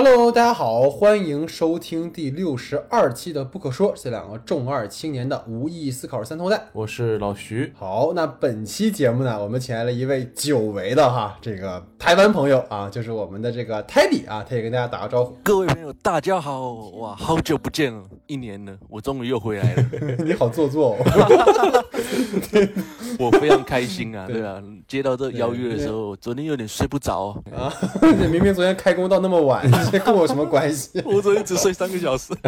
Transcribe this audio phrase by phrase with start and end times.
[0.00, 6.68] Hello，大家好，欢迎收听第六十二期的《不可说》，这两个重二青年的无意义思考三头带。
[6.72, 7.72] 我是老徐。
[7.76, 15.36] 好，那本期节目呢，我们请来了一位久违的哈，这个台湾朋友啊，就是我们的这个 Teddy 啊，他也跟大家打个招呼。
[15.42, 16.74] 各位朋友，大家好！
[16.74, 19.84] 哇，好久不见了，一年了，我终于又回来了。
[20.24, 20.98] 你好做作哦。
[23.18, 27.72] 我非常开心啊，对啊，接到这邀约的时候，昨天有点睡不着啊。
[28.00, 31.02] 你明明昨天开工到那么晚， 这跟我什么关系？
[31.04, 32.32] 我昨天只睡三个小时。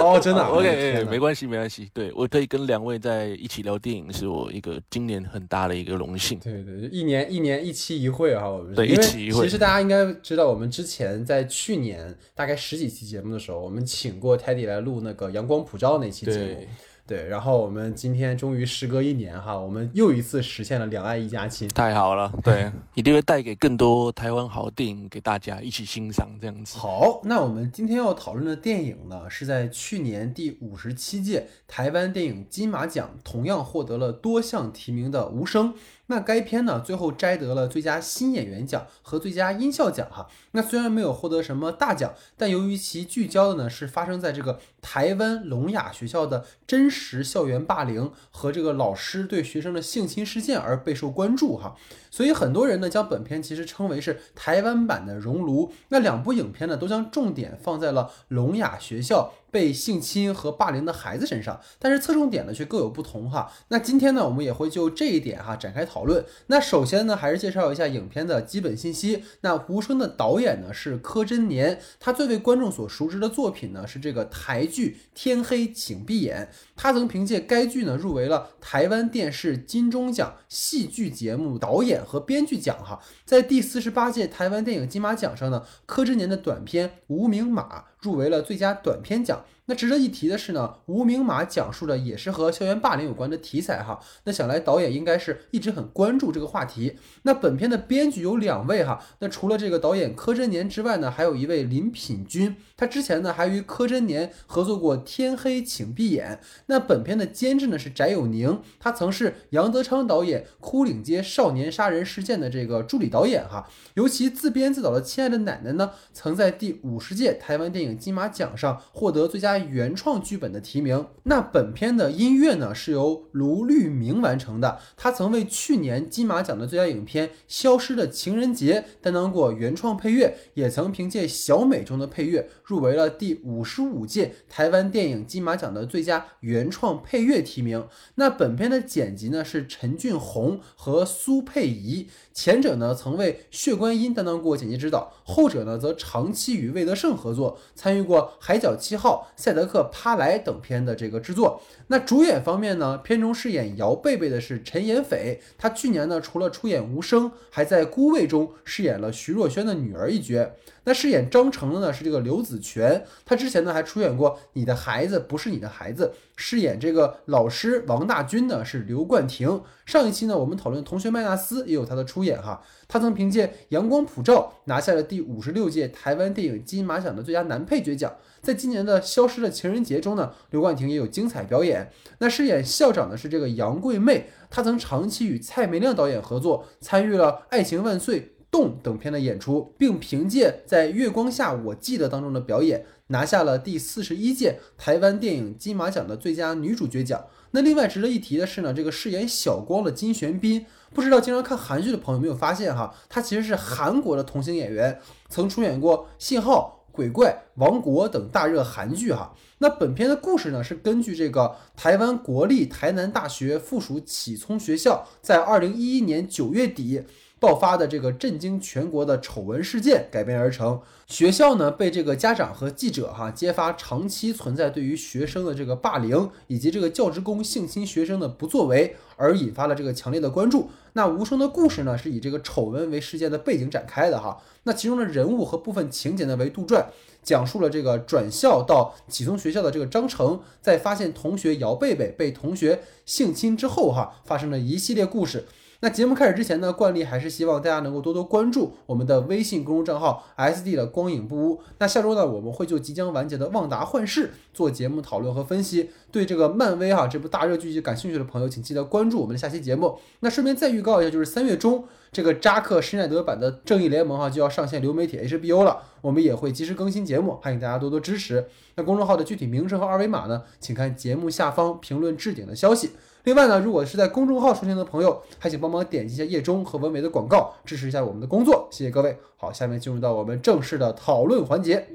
[0.00, 1.88] 哦，真的？OK，没关系，没关系。
[1.94, 6.38] 对我可以跟两位在一起聊电影，是我一个今年很大的一个荣幸。
[6.40, 9.44] 对对，一年一年一期一会啊，我们对一期一会。
[9.44, 16.66] 其实大家应该知道，我们之前在去年大概十几期节目的时候，我们请过泰迪来录那个《阳光普照》那期节目。
[17.06, 22.32] 对，然后我们今天终于时隔一年哈，我们又一次实现了两岸一家亲，太好了。
[22.42, 26.78] 对，一定会带给更多台湾好电影给大家一起欣赏，这样子。
[26.78, 35.72] 好，那我们今天要讨论的电影呢，是在去年第五十七届台湾电影金马奖同样获得了多项提名的《无声》。
[36.06, 40.28] 那该片呢，最后摘得了最佳新演员奖和最佳音效奖哈。
[40.50, 51.74] 那虽然没有获得什么大奖，但由于其聚焦的呢是发生在这个台湾聋哑学校的真实校园霸凌和这个老师对学生的性侵事件而备受关注哈。
[52.10, 55.68] 所以很多人呢将本片其实称为是台湾版的《熔炉》。
[55.88, 59.32] 那两部影片呢都将重点放在了聋哑学校。
[59.54, 63.52] 被性侵和霸凌的孩子身上，但是侧重点呢却各有不同哈。
[63.68, 66.24] 那今天呢，我们也会就这一点哈展开讨论。
[66.48, 69.22] 那首先呢，还是介绍一下影片的基本信息。
[69.42, 76.48] 那无声的导演呢是柯贞年，他最为观众所熟知的作品呢是这个台剧《天黑请闭眼》。
[76.74, 83.00] 他曾凭借该剧呢入围了台湾电视金钟奖戏剧节目导演和编剧奖哈。
[83.24, 87.78] 在第四十八届台湾电影金马奖上呢，柯贞年的短片《无名马》。
[88.04, 89.42] 入围了最佳短片奖。
[89.66, 93.98] 那值得一提的是呢，无名马讲述的也是和校园霸凌有关的题材哈。
[94.24, 96.98] 那想来导演应该是一直很关注这个话题。
[97.22, 99.02] 那本片的编剧有两位哈。
[99.20, 106.40] 那除了这个导演柯震年之外呢，还有一位林品君，他之前呢还与柯震年合作过《天黑请闭眼》。
[106.66, 113.66] 那本片的监制呢是翟友宁，他曾是杨德昌导演《枯岭街少年杀人事件》的这个助理导演哈。
[113.94, 119.53] 尤其自编自导的《亲爱的奶奶》呢，曾在第五十届台湾电影金马奖上获得最佳。
[119.58, 137.86] 原创剧本的提名，那本片的音乐呢是由卢律明完成的，他曾为去年金马奖的最佳影片《消失的情人节》担当过原创配乐，也曾凭借小美中的配乐入围了第五十五届台湾电影金马奖的最佳原创配乐提名。
[138.16, 142.08] 那本片的剪辑呢是陈俊宏和苏佩仪。
[142.34, 151.62] 前者呢曾为《血观音》担当过剪辑指导，后者呢则长期与魏德胜合作，参与过《海角七号》《赛德克·帕莱》等片的这个制作。
[151.86, 160.50] 那主演方面呢，片中饰演姚贝贝的是陈妍斐，她去年呢除了出演《无声》，还在《孤味》中饰演了徐若瑄的女儿一角。
[160.84, 169.62] 那饰演张成的呢是这个刘子权，他之前呢还出演过《你的孩子不是你的孩子》，饰演这个老师王大军呢是刘冠廷。
[169.86, 178.12] 上一期呢我们讨论《同学麦纳斯》也有他的出演哈，他曾凭借《阳光普照》拿下了第五十六届台湾电影金马奖的最佳男配角奖。
[178.42, 181.90] 在今年的《消失的情人节》中呢，刘冠廷也有精彩表演。
[182.18, 188.20] 那饰演校长的是这个杨贵妹，她曾长期与蔡明亮导演合作，参与了《爱情万岁》。
[188.54, 197.20] 动等片的演出，并凭借在《月光下我记得》当中的表演，拿下了第四十一届台湾电影金马奖的最佳女主角奖。
[197.50, 209.34] 那另外值得一提的是呢，这个饰演小光的金玄彬，不知道经常看韩剧的朋友有没有发现哈，他其实是韩国的童星演员，曾出演过《信号》《鬼怪》《王国》等大热韩剧哈。
[209.58, 217.02] 那本片的故事呢，是根据这个台湾国立台南大学附属启聪学校在二零一一年九月底。
[217.44, 220.80] 爆发的这个震惊全国的丑闻事件改编而成。
[221.06, 230.70] 学校呢被这个家长和记者哈揭发长期存在对于学生的这个霸凌，以及这个教职工性侵学生的不作为，而引发了这个强烈的关注。
[230.94, 234.40] 那无声的故事呢是以这个丑闻为事件的背景展开的哈。
[234.62, 236.86] 那其中的人物和部分情节呢为杜撰，
[237.22, 245.44] 讲述了这个转校到启聪学校的这个张成，在发现同学姚贝贝被同学性侵之后哈，发生了一系列故事。
[245.84, 251.60] 那节目开始之前呢，惯例还是希望大家能够多多关注我们的微信公众账号 “SD 的光影不污”。
[251.76, 255.90] 那下周呢，我们会就即将完结的《旺达幻视》做节目讨论和分析。
[256.10, 259.98] 对这个漫威哈这部大热剧集感兴趣的朋友，请记得关注我们的下期节目。
[260.20, 268.46] 那顺便再预告一下，就是三月中这个扎克施耐德版的《正义联盟》哈就要上线流媒体 HBO 了，我们也会及时更新节目，欢迎大家多多支持。
[268.76, 272.92] 那公众号的具体名称和二维码呢，请看节目下方评论置顶的消息。
[273.24, 279.16] 另外呢，如果是在公众号收听的朋友，还请帮忙点击一下叶中和文尾的广告，支持一下我们的工作，谢谢各位。
[279.38, 281.86] 好，下面进入到我们正式的讨论环节。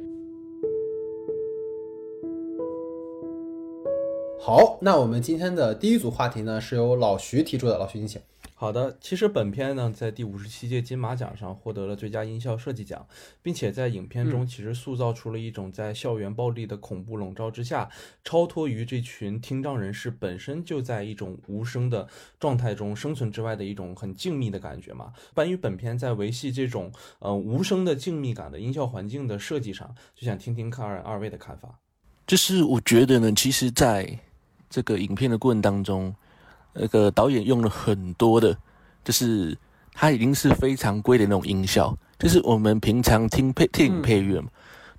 [4.39, 8.19] 好，那我们今天的第一组话题呢，是由老徐提出的，老徐，你请。
[8.61, 13.07] 好的，其实本片呢，在第五十七届金马奖上获得了最佳音效设计奖，
[13.41, 17.89] 并且在影片中其实塑造出了一种在校园暴力的恐怖笼罩之下，
[18.21, 22.06] 超脱于这群听障人士本身就在一种无声的
[22.38, 25.13] 状态中生存之外的一种很静谧的感觉嘛。
[25.33, 31.79] 关于本片在维系这种呃无声的静谧感的音效环境的设计上，就想听听看二二位的看法。
[32.27, 34.19] 就是我觉得呢，其实在
[34.69, 36.13] 这个影片的过程当中。
[36.81, 38.57] 那个导演用了很多的，
[39.03, 39.57] 就是
[39.93, 44.47] 他已经是非常规的那种音效，就是我们平常听配电影配乐嘛，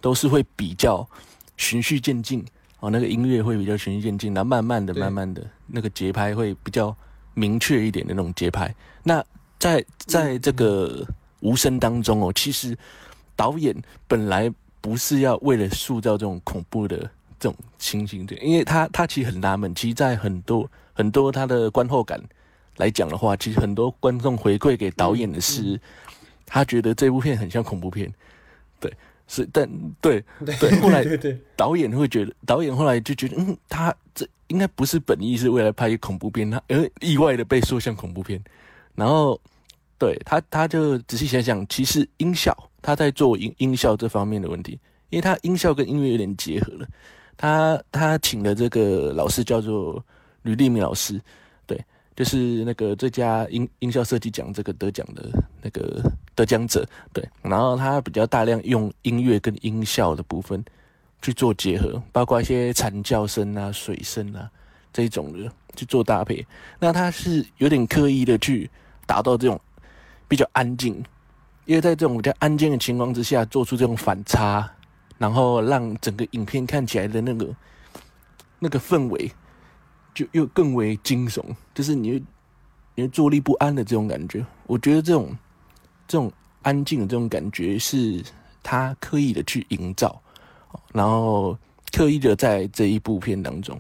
[0.01, 1.09] 都是会比较
[1.57, 2.45] 循序渐进
[2.81, 6.95] 哦，那个音乐会比较循序渐进，然后慢慢的、慢慢的，那个节拍会比较
[7.33, 8.75] 明确一点的那种节拍。
[9.03, 9.25] 那
[9.59, 11.07] 在在这个
[11.41, 12.77] 无声当中哦，其实
[13.35, 13.75] 导演
[14.07, 16.99] 本来不是要为了塑造这种恐怖的
[17.39, 20.71] 这种情形的，因为他他其实很纳闷，其实在很多。
[21.01, 22.21] 很多他的观后感
[22.77, 25.81] 来讲的话，其实很多观众回馈给导演的是，
[26.45, 28.13] 他觉得这部片很像恐怖片，
[28.79, 28.93] 对，
[29.27, 29.67] 是，但
[29.99, 31.03] 对对，后来
[31.57, 38.39] 导演会觉得，导演后来就觉得，嗯，他这应该不是本意是为了拍恐怖片，他而意外的被说像恐怖片，
[38.95, 39.41] 然后
[39.97, 46.87] 对他他就仔细想想，其实音效他在做音音效这方面的问题，因为他音效跟音乐有点结合了，
[47.39, 50.05] 他他请的这个老师叫做。
[50.43, 51.21] 吕立明老师，
[51.67, 51.79] 对，
[52.17, 55.31] 就是那个最佳音音效设计奖这个得奖的
[55.63, 56.03] 那个
[56.35, 57.27] 得奖者，对。
[57.43, 60.65] 然后他比较大量用音乐跟音效的部分
[61.23, 64.51] 去做结合，包括一些惨叫声啊、水声啊
[64.93, 66.47] 这一种的去做搭配。
[66.79, 68.71] 那他是有点刻意的去
[69.07, 69.61] 达到这种
[70.27, 70.95] 比较安静，
[71.67, 74.71] 因为在这种比较安静的情况之下，做出这种反差，
[75.19, 77.55] 然后让整个影片看起来的那个
[78.59, 79.31] 那个氛围。
[80.15, 81.43] 就又更为惊悚，
[81.75, 82.23] 就是你，
[82.95, 84.45] 你坐立不安的这种感觉。
[84.67, 85.37] 我觉得这种
[86.07, 88.23] 这种安静的这种感觉是
[88.63, 90.21] 他刻意的去营造，
[90.93, 91.57] 然后
[91.93, 93.77] 刻意的在这一部片当中，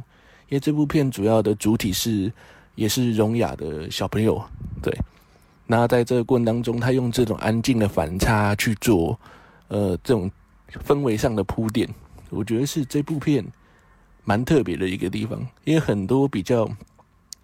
[0.48, 2.32] 因为这部片主要的主体是
[2.74, 4.42] 也是聋哑的小朋友，
[4.82, 4.96] 对。
[5.66, 9.18] 那在这个过程当中，他用这种安静的反差去做，
[9.68, 10.28] 呃，这种
[10.84, 11.88] 氛围上的铺垫，
[12.28, 13.44] 我觉得是这部片。
[14.24, 16.68] 蛮特别的一个地方，因为很多比较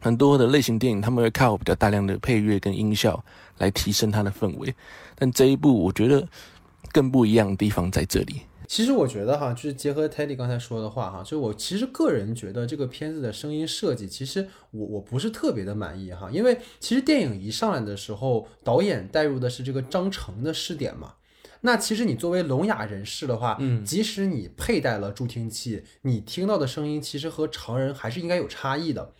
[0.00, 3.24] 很多的类型电影，他们会靠比较大量的配乐跟音效
[3.58, 4.74] 来提升它的氛围，
[5.14, 6.26] 但这一部我觉得
[6.92, 8.42] 更不一样的地方在这里。
[8.68, 21.14] 其实我觉得哈，就是结合 Teddy 刚才说的话哈，就我其实个人觉得这个片子的声音设计，其实我我不是特别的满意哈，因为其实电影一上来的时候，导演带入的是这个张成的试点嘛。
[21.62, 29.12] 那其实你作为聋哑人士的话，嗯，即使你佩戴了助听器，你听到的声音其实和常人还是应该有差异的。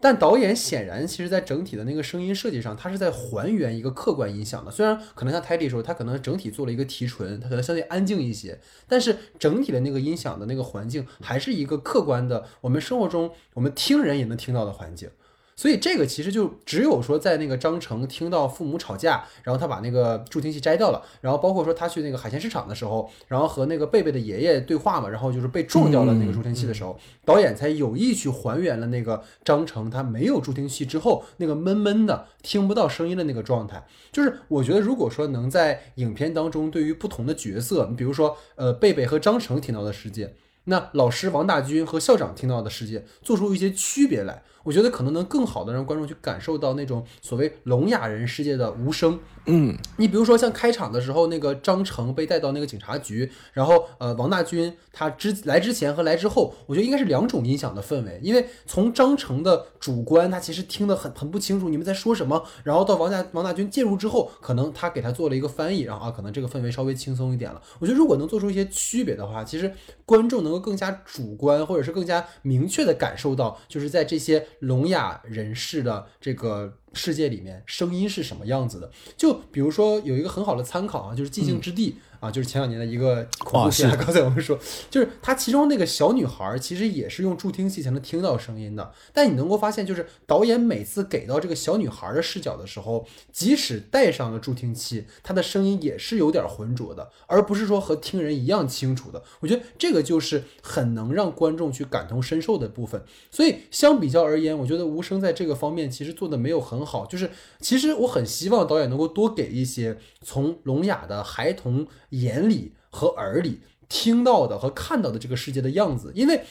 [0.00, 4.70] 但导演显然，其实在整体的那个声音设计上，他是在还原一个客观音响的。
[4.70, 15.10] 虽然可能像泰迪说，他可能整体做了一个提纯，他可能相对安静一些，但是整体的那个音响的那个环境还是一个客观的，我们生活中我们听人也能听到的环境。
[15.58, 33.84] 所以这个其实就只有说，在那个张成听到父母吵架，然后他把那个助听器摘掉了，然后包括说他去那个海鲜市场的时候，然后和那个贝贝的爷爷对话嘛，然后就是被撞掉了那个助听器的时候，导演才有意去还原了那个张成他没有助听器之后那个闷闷的听不到声音的那个状态。
[34.12, 40.36] 就是我觉得如果说能在影片当中对于不同的角色，你比如说呃贝贝和张成听到的世界。
[40.70, 49.18] 那老师王大军和校长听到的世界做出一些区别来，我觉得可能能更好的让观众去感受到那种所谓聋哑人世界的无声。
[49.46, 67.62] 嗯，你比如说像开场的时候，那个张成被带到那个警察局，然后呃王大军他之来之前和来之后，我觉得应该是两种音响的氛围，因为从张成的主观他其实听得很很不清楚你们在说什么，然后到王大王大军介入之后，可能他给他做了一个翻译，然后啊可能这个氛围稍微轻松一点了。
[67.78, 69.72] 我觉得如果能做出一些区别的话，其实
[70.04, 76.78] 观众能够更加主观或者是更加明确的感受到，就是在这些聋哑人士的这个。
[76.94, 78.90] 世界里面声音是什么样子的。
[79.16, 83.90] 就比如说有一个很好的参考啊，就是《寂静之地》啊，就是前两年的一个恐怖片。
[83.98, 84.58] 刚才我们说，
[84.90, 88.92] 就是它其中那个小女孩儿其实也是用助听器才能听到声音的。
[89.12, 99.22] 但你能够发现，就是导演每次给到这个小女孩儿的视角的时候，即使带上了助听器，她的声音也是有点浑浊的，而不是说和听人一样清楚的。
[99.40, 103.02] 我觉得这个就是很能让观众去感同身受的部分。
[103.30, 107.06] 所以相比较而言，我觉得无声在这个方面其实做的没有很好。
[107.06, 116.42] 就是其实我很希望导演能够多给一些从聋哑的孩童眼里和耳里听到的和看到的这个世界的样子，因为。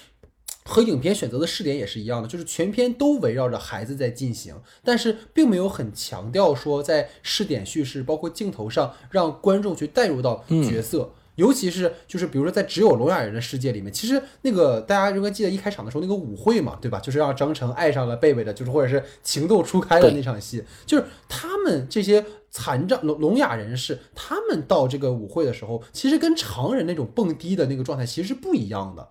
[0.70, 11.14] 和影片选择的试点也是一样的，就是全片都围绕着孩子在进行，但是并没有很强调说在试点叙事，包括镜头上让观众去带入到角色。
[11.38, 17.00] 尤其是就是比如说在只有聋哑人的世界里面，其实那个大家应该记得一开场的时候那个舞会嘛，对吧？
[17.00, 29.08] 就是让张成爱上了贝贝的，就是或者是情窦初开的那场戏，就是他们这些残障聋聋哑人士，他们到这个舞会的时候，其实跟常人那种蹦迪的那个状态其实是不一样的。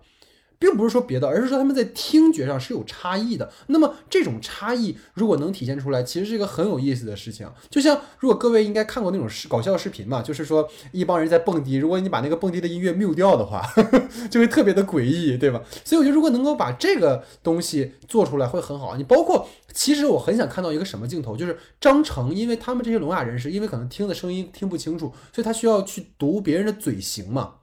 [0.59, 3.51] 并不是说别的，而是说他们在听觉上是有差异的。
[3.67, 7.47] 那么这种差异如果能体现出来，其实是一个很有意思的事情。
[7.69, 13.61] 就像如果各位应该看过那种视搞笑视频嘛，就是说一帮人在蹦迪，如果你把那个蹦迪的音乐 mute 掉的话，
[14.31, 15.61] 就会特别的诡异，对吧？
[15.85, 18.95] 所以我觉得如果能够把这个东西做出来会很好。
[18.97, 27.55] 你包括其实我很想看到一个什么镜头，就是张成，因为他们这些聋哑人士，因为可能听的声音听不清楚，所以他需要去读别人的嘴型嘛。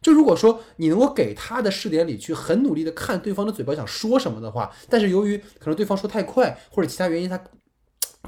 [0.00, 7.40] 就如果说你能够给他的试点里去很努力的看对方的嘴巴想说什么的话，但是由于可能对方说太快或者其他原因，他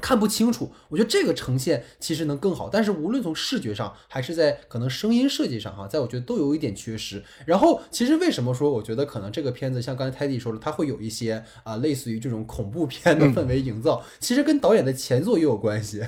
[0.01, 2.67] 看不清楚，我觉得这个呈现其实能更好。
[2.69, 7.23] 但是无论从视觉上还是在可能声音设计上哈，在我觉得都有一点缺失。
[7.45, 16.01] 然后其实为什么说我觉得可能这个片子像刚才泰迪说的，它会有一些啊、类似于这种恐怖片的氛围营造，其实跟导演的前作也有关系，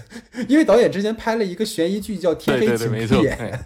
[0.47, 3.63] 因为导演之前拍了一个悬疑剧叫《天黑请闭》， 眼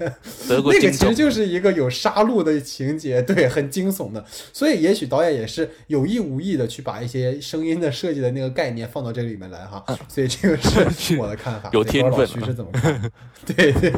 [0.47, 4.25] 那个其实就是一个有杀戮的情节，对，很惊悚的。
[4.51, 9.83] 所以也许导演也是有意无意的去把一些声音的设计的那个概念放到这里面来哈。
[10.17, 10.57] 所以这个
[10.89, 11.69] 是我的看法。
[11.73, 12.99] 有天分徐是怎么看？
[13.45, 13.91] 对 对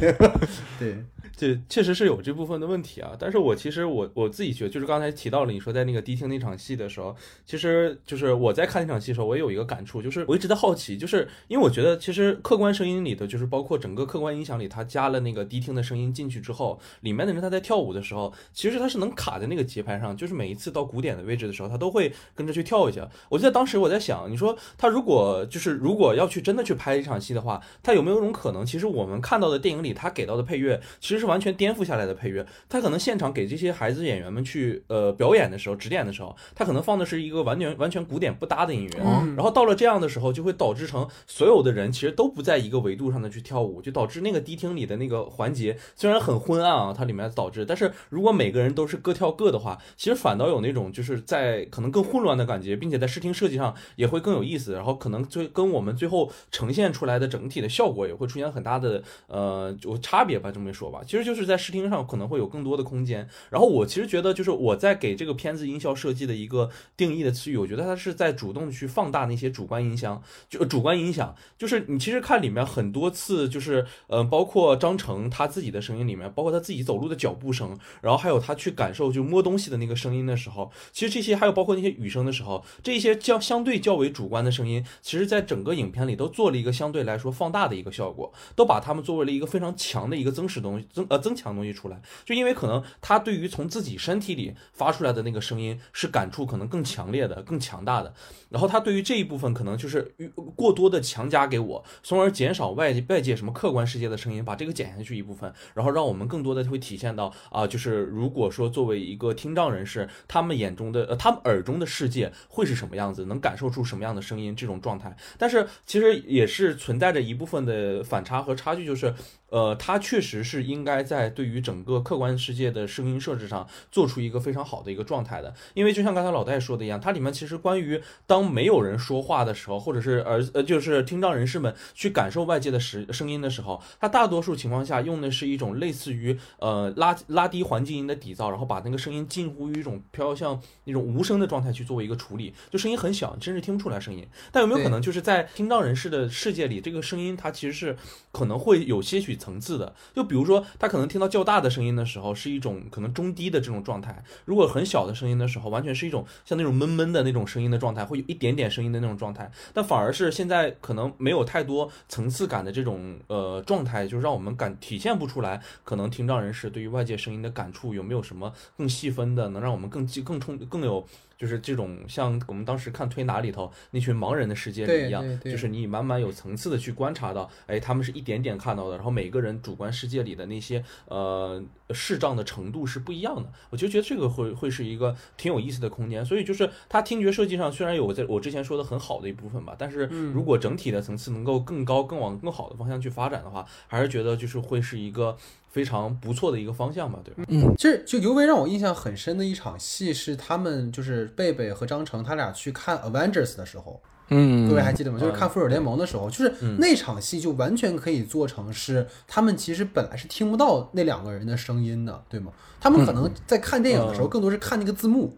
[0.77, 1.03] 对，
[1.39, 7.15] 这确实是有这部分的问题啊，但是我其实我我自己觉得，就是刚才提到了你说在那个迪厅那场戏的时候，
[7.45, 23.09] 其实就是我在看那场戏的时候，我也有一个感触，就是我一直在好奇，就是因为我觉得其实客观声音里的，就是包括整个客观音响里，它加了那个迪厅的声音进去之后，里面的人他在跳舞的时候，其实他是能卡在那个节拍上，就是每一次到鼓点的位置的时候，他都会跟着去跳一下。
[23.29, 32.45] 我记得当时我在想，你说他如果就是如果要去真的去拍一场戏的话，他有没有一种可能，其实我们看到的电影里他给到的配乐，其实是完全颠覆下来的配乐。
[32.67, 63.27] 他可能现场给这些孩子演员们去呃表演的时候、指点的时候，他可能放的是一个完全完全古典不搭的音乐，嗯然后到了这样的时候，就会导致成所有的人其实都不在一个维度上的去跳舞，就导致那个迪厅里的那个环节虽然很昏暗啊，它里面导致，但是如果每个人都是各跳各的话，其实反倒有那种就是在可能更混乱的感觉，并且在视听设计上也会更有意思，然后可能最跟我们最后呈现出来的整体的效果也会出现很大的呃就差别吧，这么一说吧，其实就是在视听上可能会有更多的空间。
[63.49, 92.01] 然后我其实觉得，就是我在给这个片子音效设计的一个定义的词语，我觉得它是在主动去放大那些主观音响，就主观音响，就是你其实看里面很多次，就是呃，包括张成他自己的声音里面，包括他自己走路的脚步声，然后还有他去感受就摸东西的那个声音的时候，其实这些还有包括那些雨声的时候，这些较相对较为主观的声音，其实在整个影片里都做了一个相对来说放大的一个效果，都把它们作为了一个非常强的一个增实东西，增呃增强东西出来。
[92.25, 98.13] 就因为可能他对于从自己身体里发出来的那个声音是感触可能更强烈的、更强大的，
[98.49, 100.13] 然后他对于这一部分可能就是
[100.55, 119.13] 过多的强加给我，从而减少外界外界什么客观世界的声音，把这个减下去一部分，然后让我们更多的会体现到啊、就是如果说作为一个听障人士，他们眼中的呃他们耳中的世界会是什么样子，能感受出什么样的声音这种状态，但是其实也是存在着一部分的反差和差距，就是。
[119.51, 144.27] 呃，他确实是应该在对于整个客观世界的声音设置上做出一个非常好的一个状态的，因为就像刚才老戴说的一样，它里面其实关于当没有人说话的时候，或者是呃呃就是听障人士们去感受外界的时声音的时候，它大多数情况下用的是一种类似于呃拉拉低环境音的底噪，然后把那个声音近乎于一种飘向那种无声的状态去作为一个处理，就声音很小，你甚至听不出来声音。
[144.51, 147.97] 但有没有可能就是在听障人士的世界里，这个声音它其实是
[148.31, 149.95] 可能会有些许层次的？
[150.15, 159.51] 就比如说他可能听到较大的声音的时候是一种可能中低的这种状态，如果很小的声音的时候，完全是一种像那种闷闷的那种声音的状态，会有一点点声音的那种状态。
[159.73, 171.05] 但反而是现在可能没有太多层次感的这种呃状态，就让我们感体现不出来，可能听障人士对于外界声音的感触有没有什么更细分的，能让我们更记更充更有。
[171.39, 183.49] 就是这种像我们当时看推拿里头那群盲人的世界里一样，就是你慢慢有层次的去观察到，哎，他们是一点点看到的，然后每个人主观世界里的那些呃视障的程度是不一样的。
[183.69, 186.25] 我就觉得这个会会是一个挺有意思的空间。
[186.25, 195.37] 所以就是它听觉设计上虽然有在我之前说的很好的一部分吧，但是如果整体的层次能够更高、更往更好的方向去发展的话，还是觉得就是会是一个。
[195.69, 197.43] 非常不错的一个方向吧，对吧？
[197.47, 205.19] 嗯，其实就尤为让我印象很深的一场戏是他们就是贝贝和张成他俩去看 Avengers 的时候，嗯，各位还记得吗？
[205.19, 212.51] 就是看复仇者联盟的时候，就是那场戏就完全可以做成是他们其实本来是听不到那两个人的声音的，对吗？
[212.79, 215.35] 他们可能在看电影的时候更多是看那个字幕。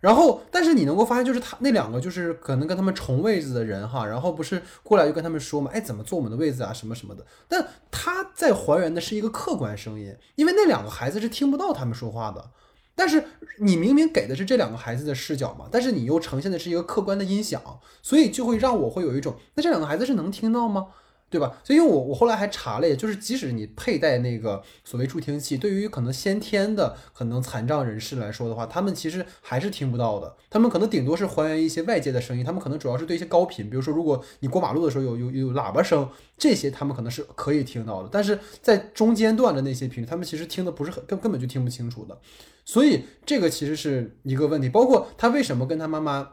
[0.00, 7.26] 然后，但是你能够发现，就是他那两个就是可能跟他们重位置的人哈，然后不是过来就跟他们说嘛，哎，怎么坐我们的位置啊，什么什么的。
[7.48, 12.50] 但他在还原的是一个客观声音，因为那两个孩子是听不到他们说话的。
[12.98, 13.22] 但是
[13.60, 17.62] 你明明给的是这两个孩子的视角嘛，但是你又呈现的是一个客观的音响，
[18.02, 20.88] 所以就会让我会有一种，那这两个孩子是能听到吗？
[21.30, 21.58] 对吧？
[21.62, 30.34] 所以，我我后来还查了，也就是即使你佩戴那个所谓助听器，对于可能先天的可能残障人士来说的话，他们其实还是听不到的。
[30.48, 36.08] 他们可能顶多是还原一些外界的声音，他们可能主要是对一些高频，比如说如果你过马路的时候有有有喇叭声，
[36.38, 38.08] 这些他们可能是可以听到的。
[38.10, 42.18] 但是在中间段的那些频率，他们其实听的不是很根根本就听不清楚的。
[42.64, 44.68] 所以这个其实是一个问题。
[44.70, 46.30] 包括他为什么跟他妈妈。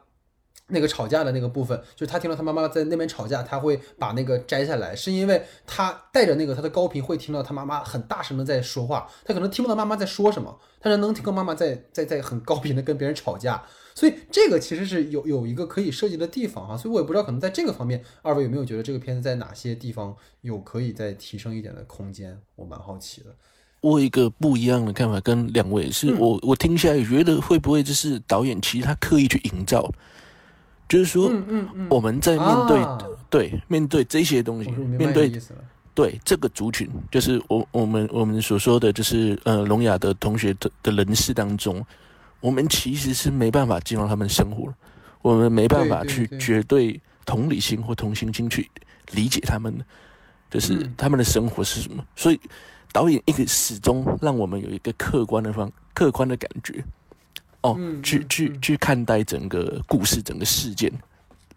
[0.67, 22.39] 那个吵架的那个部分，就是他听到他妈妈在那边吵架，他会把那个摘下来，是因为他带着那个他的高频会听到他妈妈很大声的在说话，他可能听不到妈妈在说什么，但是能听到妈妈在在在很高频的跟别人吵架，所以这个其实是有有一个可以设计的地方哈，所以我也不知道可能在这个方面，二位有没有觉得这个片子在哪些地方有可以再提升一点的空间？
[22.55, 23.27] 我蛮好奇的。
[23.81, 29.87] 我一个不一样的看法跟两位是我我听下来觉得会不会就是导演其实他刻意去营造。
[30.87, 31.31] 就是说，
[31.89, 32.85] 我们在面对
[33.29, 35.31] 对面对这些东西，面对
[35.93, 41.83] 对这个族群，就是我我们我们所说的就是呃聋哑的同学的的人士当中，
[42.39, 44.71] 我们其实是没办法进入他们生活，
[45.21, 48.69] 我们没办法去绝对同理心或同情心去
[49.11, 49.85] 理解他们的，
[50.51, 52.05] 就是他们的生活是什么。
[52.15, 52.39] 所以
[52.91, 56.83] 导演一直始终让我们有一个客观的方客观的感觉。
[57.65, 60.91] 哦，去去去看待整个故事、整个事件，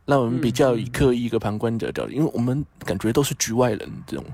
[0.06, 4.24] 让我们比较以刻意一个旁观者角度，因为我们感觉都是局外人这种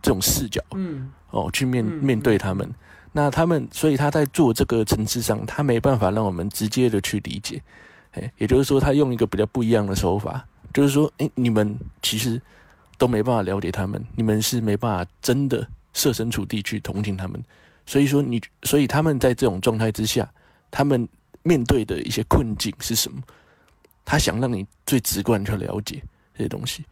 [0.00, 2.66] 这种视角，嗯，哦，去面面对他们，
[3.12, 7.62] 那他们，所以他在做这个层次上，他没办法让我们直接的去理解，
[8.12, 12.40] 哎，也就是说，他用一个比较不一样的手法，就是说，哎，你们其实
[12.96, 17.38] 都没办法了解他们，你们是没办法真的设身处地去同情他们，
[17.84, 20.26] 所以说你，所以他们在这种状态之下，
[20.70, 21.06] 他们。
[21.42, 23.22] 面对的一些困境是什么？
[24.04, 26.02] 他想让你最直观去了解
[26.34, 26.84] 这些东西。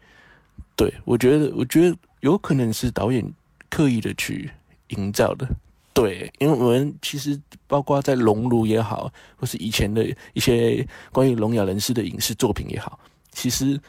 [0.75, 3.25] 对我觉得，我觉得有可能是导演
[3.71, 4.51] 刻意的去
[4.89, 5.49] 营造的。
[5.95, 13.01] 对，因为我们其实包括在《熔炉》也好，或是以前的一些关于聋哑人士的影视作品也好，
[13.33, 13.81] 其实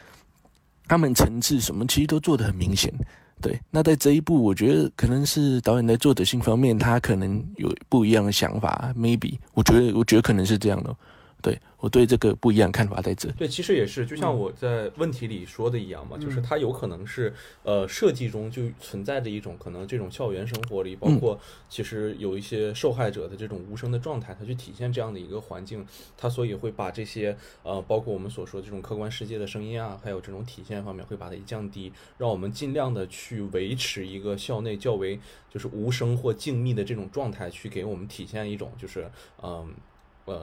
[0.86, 2.90] 他们层次什么其实都做得很明显。
[3.40, 10.94] 对，那在这一部，我觉得可能是导演在作者性方面，他可能有不一样的想法，maybe，我觉得，我觉得可能是这样的。
[11.40, 13.30] 对我对这个不一样看法在这。
[13.32, 39.08] 对，其实也是，就像我在问题里说的一样嘛，就是它有可能是呃设计中就存在着一种可能，这种校园生活里，包括其实有一些受害者的这种无声的状态，它去体现这样的一个环境，它所以会把这些呃包括我们所说这种客观世界的声音啊，还有这种体现方面会把它降低，让我们尽量的去维持一个校内较为就是无声或静谧的这种状态，去给我们体现一种就是
[39.40, 39.48] 嗯。
[39.48, 39.68] 呃，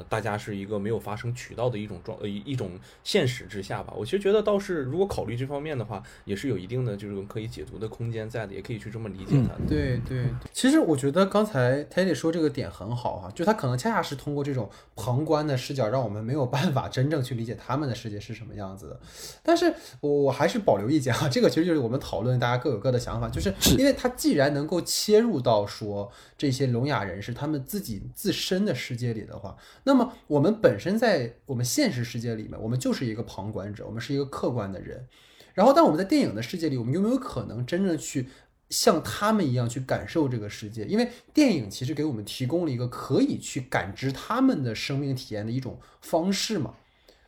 [0.09, 2.71] 大家是一个没有发生渠道的一种状呃一种
[3.03, 3.93] 现实之下吧。
[3.97, 9.53] 我其实觉得倒是，如果考虑这方面的话，也是有一定的就是可以解读的空间在的，也可以去这么理解它。
[9.67, 18.99] 对对，其实我觉得刚才 Teddy 说这个点很好哈，就他可能恰恰是通过这种旁观的视角，让我们没有办法真正去理解他们的世界是什么样子的。
[19.43, 29.55] 但是我还是保留意见啊，这个其实就是我们讨论，大家各有各的想法，就是因为他既然能够切入到说这些聋哑人士他们自己自身的世界里的话。
[29.83, 35.07] 那么我们本身在我们现实世界里面，我们就是一个旁观者，我们是一个客观的人。
[35.53, 38.27] 然后，当我们在电影的世界里，我们有没有可能真正去
[38.69, 46.73] 像他们一样去感受这个世界，因为电影其实给我们提供了一个可以去感知他们的生命体验的一种方式嘛，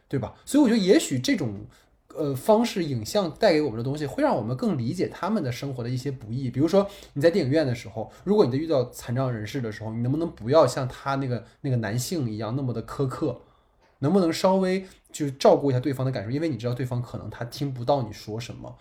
[0.10, 0.36] 对吧？
[0.46, 1.68] 所以我觉得也许这种
[2.18, 6.50] 呃方式影像带给我们的东西，会让我们更理解他们的生活的一些不易。
[6.50, 13.42] 比如说你在电影院的时候，如果你在遇到残障人士的时候，你能不能不要像他那个那个男性一样那么的苛刻？
[14.00, 16.30] 能不能稍微就照顾一下对方的感受？
[16.30, 18.76] 因为你知道对方可能他听不到你说什么。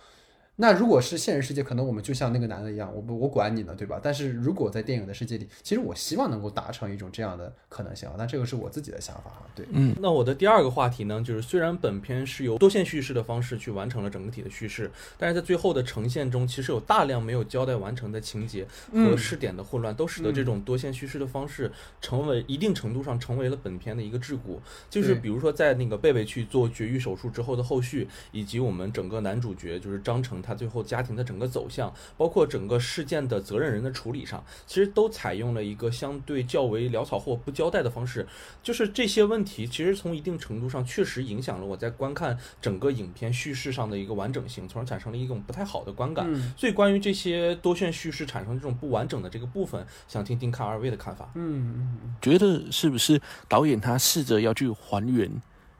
[0.57, 4.01] 那如果是现实世界，可能我们就像那个男的一样，我不我管你呢，对吧？
[4.03, 8.14] 但是如果在电影的世界里，其实我希望能够达成一种这样的可能性啊。
[8.16, 9.45] 但这个是我自己的想法啊。
[9.55, 24.59] 对，嗯，那我的第二个话题呢，就是虽然本片是由多线叙事的方式去完成了整个体的叙事，但是在最后的呈现中，其实有大量没有交代完成的情节和视点的混乱，都使得这种多线叙事的方式成为一定程度上成为了本片的一个桎梏。
[24.88, 31.26] 就是比如说在那个贝贝去做绝育手术之后的后续，以及我们整个男主角就是张成他最后家庭的。
[31.26, 38.24] 整个走向，包括整个事件的责任人的处理上，其实都采用了一个相对较为潦草或不交代的方式。
[38.62, 46.32] 就是这些问题，其实从一定程度上确实影响了我在观看整个影片叙事上的一个完整性，从而产生了一种不太好的观感。
[46.56, 51.28] 所以，关于这些多线叙事产生这种不完整的这个部分，想听听看二位的看法。
[51.35, 55.28] 嗯嗯，觉得是不是导演他试着要去还原，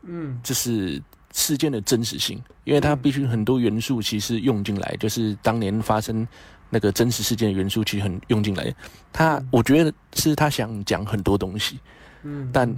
[0.03, 1.01] 嗯，就是。
[1.37, 6.27] 事件的真实性，因为它必须很多元素其实用进来，就是当年发生
[6.71, 8.75] 那个真实事件的元素其实很用进来。
[9.13, 11.79] 他我觉得是他想讲很多东西，
[12.23, 12.75] 嗯，但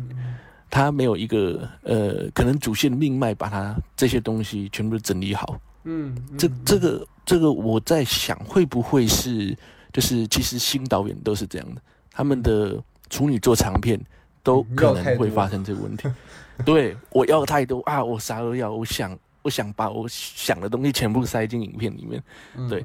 [0.68, 5.56] 他没有一个呃，可能主线命脉把它这些东西全部整理好。
[5.84, 9.56] 嗯，这这个这个我在想会不会是
[9.92, 12.76] 就是其实新导演都是这样的，他们的
[13.08, 14.00] 处女座长片
[14.42, 16.08] 都可能会发生这个问题。
[16.66, 18.02] 对，我要太多啊！
[18.02, 22.22] 我啥都要，我想，我想把我想的东西全部塞进影片里面。
[22.68, 22.84] 对，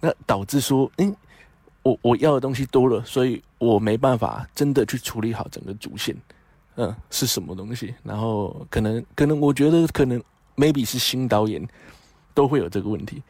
[0.00, 1.14] 那导致说，嗯，
[1.82, 6.14] 我我要的东西多了，所以我没办法真的去处理好整个主线。
[6.76, 7.94] 嗯，是什么东西？
[8.02, 10.22] 然后可能，可能我觉得可能
[10.56, 11.66] maybe 是新导演
[12.34, 13.22] 都会有这个问题。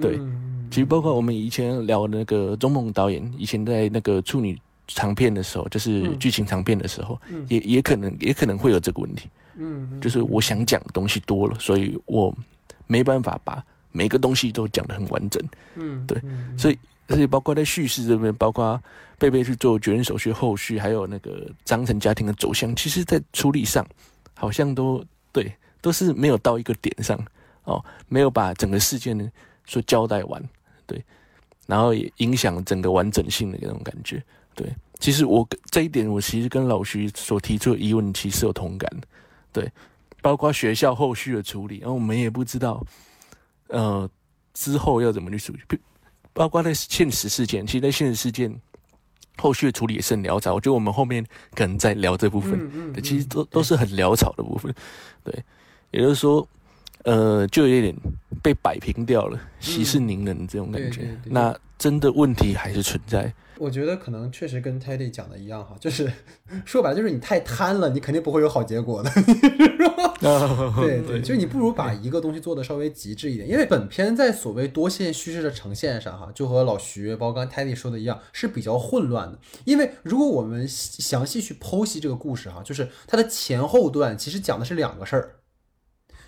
[0.00, 0.18] 对，
[0.70, 9.28] 其实包括我们以前聊那个钟梦导演，以前在那个处女长片的时候，就是剧情长片的时候，也也可能也可能会有这个问题。
[9.56, 12.34] 嗯，就是我想讲的东西多了，所以我
[12.86, 15.42] 没办法把每个东西都讲得很完整。
[15.74, 16.20] 嗯，对，
[16.56, 18.80] 所以所以包括在叙事这边，包括
[19.18, 23.86] 贝贝去做绝人手续后续，还有那个章程家庭的走向，其实在处理上
[24.34, 27.18] 好像都对，都是没有到一个点上
[27.64, 29.30] 哦，没有把整个事件
[29.64, 30.42] 说交代完，
[30.86, 31.02] 对，
[31.66, 34.22] 然后也影响整个完整性的那种感觉。
[34.54, 34.66] 对，
[34.98, 39.06] 其实我这一点，我其实跟老徐所提出的疑问，其实有同感的。
[39.52, 39.70] 对，
[40.20, 42.84] 包括学校后续的处理，然后我们也不知道，
[43.68, 44.08] 呃，
[44.54, 45.78] 之后要怎么去处理。
[46.32, 48.50] 包括在现实事件，其实，在现实事件
[49.36, 50.54] 后续的处理也是很潦草。
[50.54, 51.22] 我觉得我们后面
[51.54, 54.74] 可能在聊这部分，嗯其实都都是很潦草的部分。
[55.22, 55.44] 对，
[55.90, 56.48] 也就是说，
[57.04, 57.94] 呃，就有点
[58.42, 61.14] 被摆平掉了，息事宁人这种感觉。
[61.24, 63.30] 那真的问题还是存在。
[63.58, 66.10] 我觉得可能确实跟 Teddy 讲的一样哈， 就是
[66.64, 69.10] 说白了就是你太贪了，你肯定不会有好结果的？
[70.76, 79.38] 对对， 就是你不如把一个东西做的稍微极致一点，因为本片在所谓多线叙事的呈现上哈，就和老徐包括刚 Teddy 说的一样，是比较混乱的。
[79.64, 85.36] 因为如果我们详细去剖析这个故事哈，就是它的前后段其实讲的是两个事儿。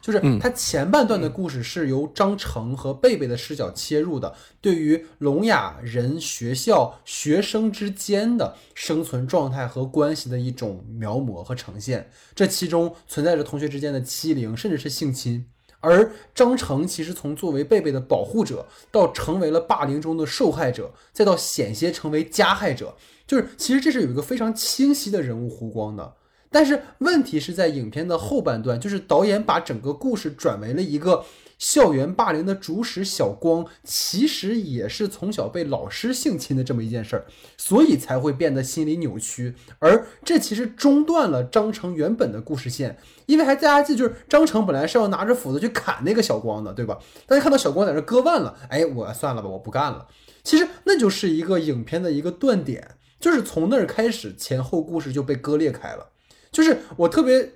[0.04, 12.10] 就是它前半段的故事是由张成和贝贝的视角切入的，对于聋哑人学校学生之间的生存状态和关系的一种描摹和呈现。
[12.34, 15.46] 这其中存在着同学之间的欺凌，甚至是性侵。
[15.80, 22.94] 而张成其实从作为贝贝的保护者，到成为了霸凌中的受害者，再到险些成为加害者，
[23.26, 26.12] 就是其实这是有一个非常清晰的人物弧光的。
[26.54, 31.24] 但是问题是在影片的后半段，就是导演把整个故事转为了一个
[31.58, 39.56] 校园霸凌的主使小光，其实也是从小被老师性侵的这么一件事儿，所以才会变得心理扭曲。
[39.80, 47.00] 而这其实中断了张成原本的故事线，因为还大家记，就是张成本来是要拿着斧子去砍那个小光的，对吧？
[47.26, 50.06] 大家看到小光在那割腕了，哎，我算了吧，我不干了。
[50.44, 56.10] 其实那就是一个影片的一个断点，就是从那儿开始，前后故事就被割裂开了。
[56.54, 57.54] 就是我特别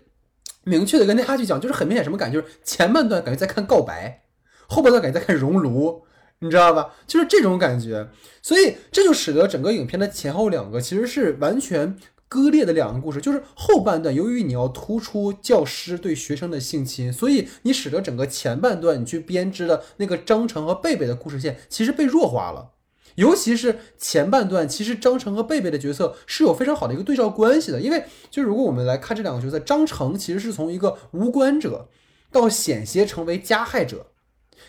[0.65, 4.25] 明确的跟大家去讲，就是很明显什么感觉，就是前半段感觉在看告白，
[4.67, 6.03] 后半段感觉在看熔炉，
[6.41, 6.95] 你知道吧？
[7.07, 8.09] 就是这种感觉，
[8.43, 11.97] 所以这就使得整个影片的前后两个其实是完全
[12.29, 13.21] 割裂的两个故事。
[13.21, 22.73] 就是后半段由于你要突出教师对学生的性侵，所以你使得整个前半段你去编织的那个张程和贝贝的故事线其实被弱化了。
[23.19, 27.81] 尤其是前半段，其实张成和贝贝的角色是有非常好的一个对照关系的。
[27.81, 31.89] 因为就如果我们来看这两个角色，张成其实是从一个无关者
[32.31, 34.07] 到险些成为加害者，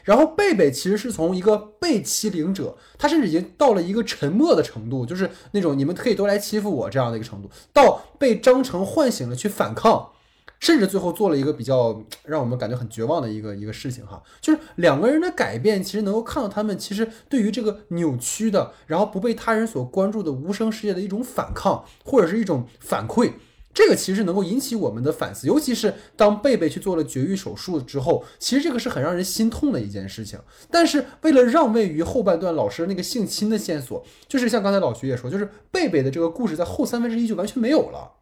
[0.04, 10.10] 然后贝贝其实是从一个被欺凌者，他甚至已经到了一个沉默的程度，就是那种你们可以都来欺负我这样的一个程度，到被张成唤醒了去反抗。
[10.60, 23.32] 甚至最后做了一个比较 让我们感觉很绝望的一个一个事情哈，就是两个人的改变，其实能够看到他们其实对于这个扭曲的，然后不被他人所关注的无声世界的一种反抗，或者是一种反馈。
[23.72, 30.40] 这个其实能够引起我们的反思，尤其是当贝贝去做了绝育手术之后，其实这个是很让人心痛的一件事情。
[30.72, 38.19] 但是为了让位于后半段老师那个性侵的线索，就是像刚才老徐也说，就是贝贝的这个故事在后三分之一就完全没有了。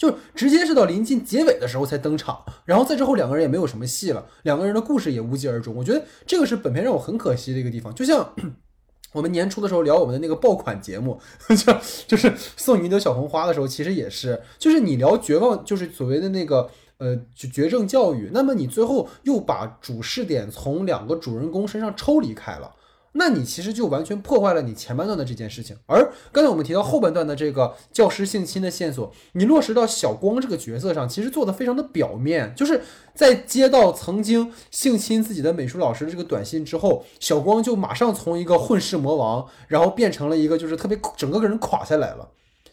[0.00, 5.74] 就直接是到临近结尾的时候才登场，然后在之后两个人也没有什么戏了，两个人的故事也无疾而终。
[5.74, 7.94] 我觉得这个是本片让我很可惜的一个地方。
[7.94, 8.34] 就像
[9.12, 11.20] 我们年初的时候聊我们的那个爆款节目，
[11.54, 22.74] 就就是送你一朵小红花的时候，其实也是，就是你聊绝望，就是所谓的那个呃就绝症教育，那么你最后又把主视点从两个主人公身上抽离开了。
[23.12, 32.80] 那你其实就完全破坏了你前半段的这件事情，而刚才我们提到后半段的这个教师性侵的线索，你落实到小光这个角色上，其实做的非常的表面，就是
[33.12, 42.28] 在接到曾经性侵自己的美术老师的这个短信之后，小光就马上从一个混世魔王，然后变成了一个就是特别整个个人垮下来了，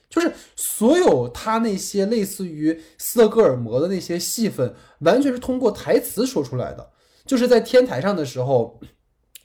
[0.07, 6.91] 就是所有他那些类似于斯德哥尔摩的那些戏份，完全是通过台词说出来的，
[7.25, 8.79] 就是在天台上的时候。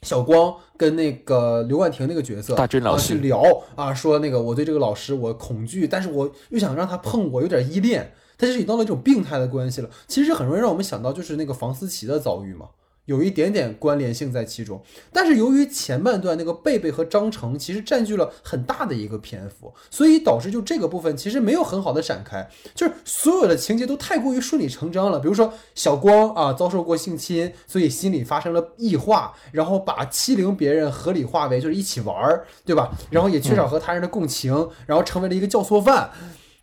[0.03, 3.41] 小光跟那个刘冠廷那个角色大军老师去聊
[3.75, 9.89] 啊，说那个我对这个老师我恐惧，但是我又想让他碰我，有点依恋，他就是已到了一种病态的关系了。
[10.07, 12.67] 其实很容易让我们想到就是那个房思琪的遭遇嘛。
[13.05, 25.19] 有一点点关联性在其中，但是由于前半段那个贝贝和张成其实占据了很大的一个篇幅，所以导致就这个部分其实没有很好的展开，就是所有的情节都太过于顺理成章了。
[25.19, 32.91] 比如说小光啊遭受过性侵，所以心里发生了异化，然后把欺凌别人合理化为就是一起玩儿，对吧？
[33.09, 36.09] 然后也缺少和他人的共情，然后成为了一个教唆犯，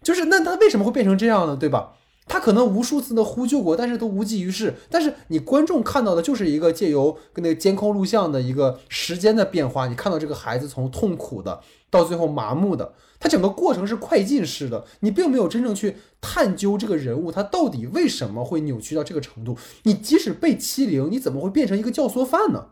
[0.03, 1.55] 就是那他为什么会变成这样呢？
[1.55, 1.93] 对吧？
[2.31, 4.73] 他可能无数次的呼救过，但是都无济于事。
[4.89, 19.59] 但是你观众看到的就是一个借由跟那个监控录像的一个时间的变化，你看到这个孩子从痛苦的到最后麻木的，他整个过程是快进式的，你并没有真正去探究这个人物他到底为什么会扭曲到这个程度。
[19.83, 22.67] 你即使被欺凌，你怎么会变成一个教唆犯呢？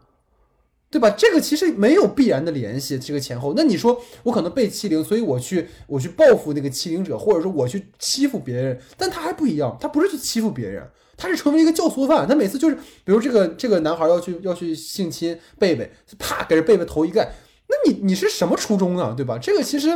[0.90, 1.10] 对吧？
[1.10, 3.52] 这个其实没有必然的联系，这个前后。
[3.54, 10.82] 那你说我可能被欺凌，所以我去我去报复那个欺凌者，或者说我去欺负别人，但他还不一样，他不是去欺负别人，
[11.14, 12.26] 他是成为一个教唆犯。
[12.26, 17.34] 他每次就是，比如这个这个男孩要去要去性侵贝贝，啪给这贝贝头一盖，
[17.68, 19.12] 那你你是什么初衷啊？
[19.14, 19.36] 对吧？
[19.36, 19.88] 这个其实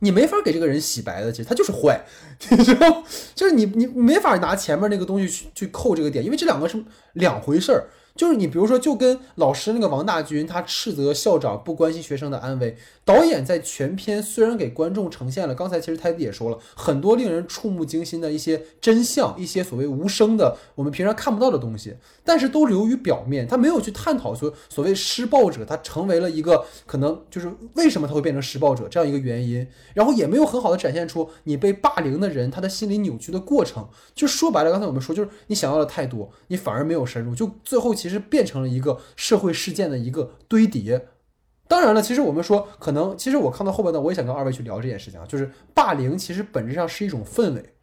[0.00, 2.04] 你没法给这个人洗白的，其实他就是坏，
[2.50, 3.04] 你知道，
[3.36, 7.88] 就是你你没法拿前面那个东西去去扣这个点，因为这两个是两回事儿。
[8.14, 12.76] 就是你，比如说，就跟老师那个王大军，他斥责校长不关心学生的安危。
[13.04, 33.88] 导演在全片虽然给观众呈现了，刚才其实他也说了很多令人触目惊心的一些真相，一些所谓无声的我们平常看不到的东西，但是都流于表面，他没有去探讨说所谓施暴者他成为了一个可能就是为什么他会变成施暴者这样一个原因，然后也没有很好的展现出你被霸凌的人他的心理扭曲的过程。
[34.14, 41.08] 就说白了，刚才我们说就是你想要的太多，你反而没有深入，就最后其实变成了一个社会事件的一个堆叠。
[41.68, 47.74] 当然了，其实我们说，可能其实我看到后半段，我也想跟二位去聊这件事情啊，就是霸凌其实本质上是一种氛围。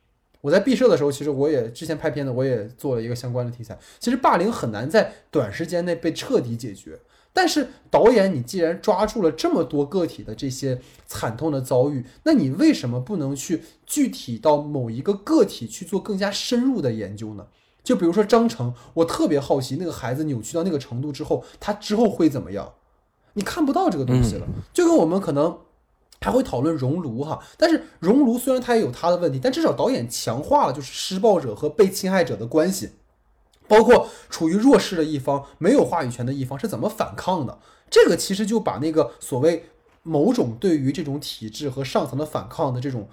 [0.41, 3.77] 我在毕设的时候，其实我也之前拍片子，我也做了一个相关的题材。
[3.99, 6.99] 其实霸凌很难在短时间内被彻底解决，
[7.32, 17.47] 但是导演你既然抓住了这么多个体的这些惨痛的遭遇，那你为什么不能去具体到某一个个体去做更加深入的研究呢？
[17.88, 22.73] 就比如说张成，我特别好奇那个孩子扭曲到那个程度之后，他之后会怎么样？
[23.36, 25.58] 你看不到这个东西了，就跟我们可能
[26.19, 32.89] 还会讨论熔炉哈，但是熔炉虽然它也有它的问题，但至少导演强化了就是施暴者和被侵害者的关系，
[33.69, 37.58] 包括处于弱势的一方、没有话语权的一方是怎么反抗的，
[37.89, 39.69] 这个其实就把那个所谓
[40.04, 43.08] 某种对于这种体制和上层的反抗的这种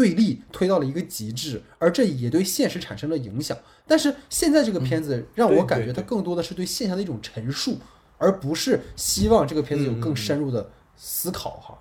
[0.00, 3.58] 对立推到了一个极致，而这也对现实产生了影响。
[3.86, 7.78] 但是现在这个片子让我感觉它更多的是对现象的一种陈述。
[8.22, 11.78] 而不是希望这个片子有更深入的思考哈。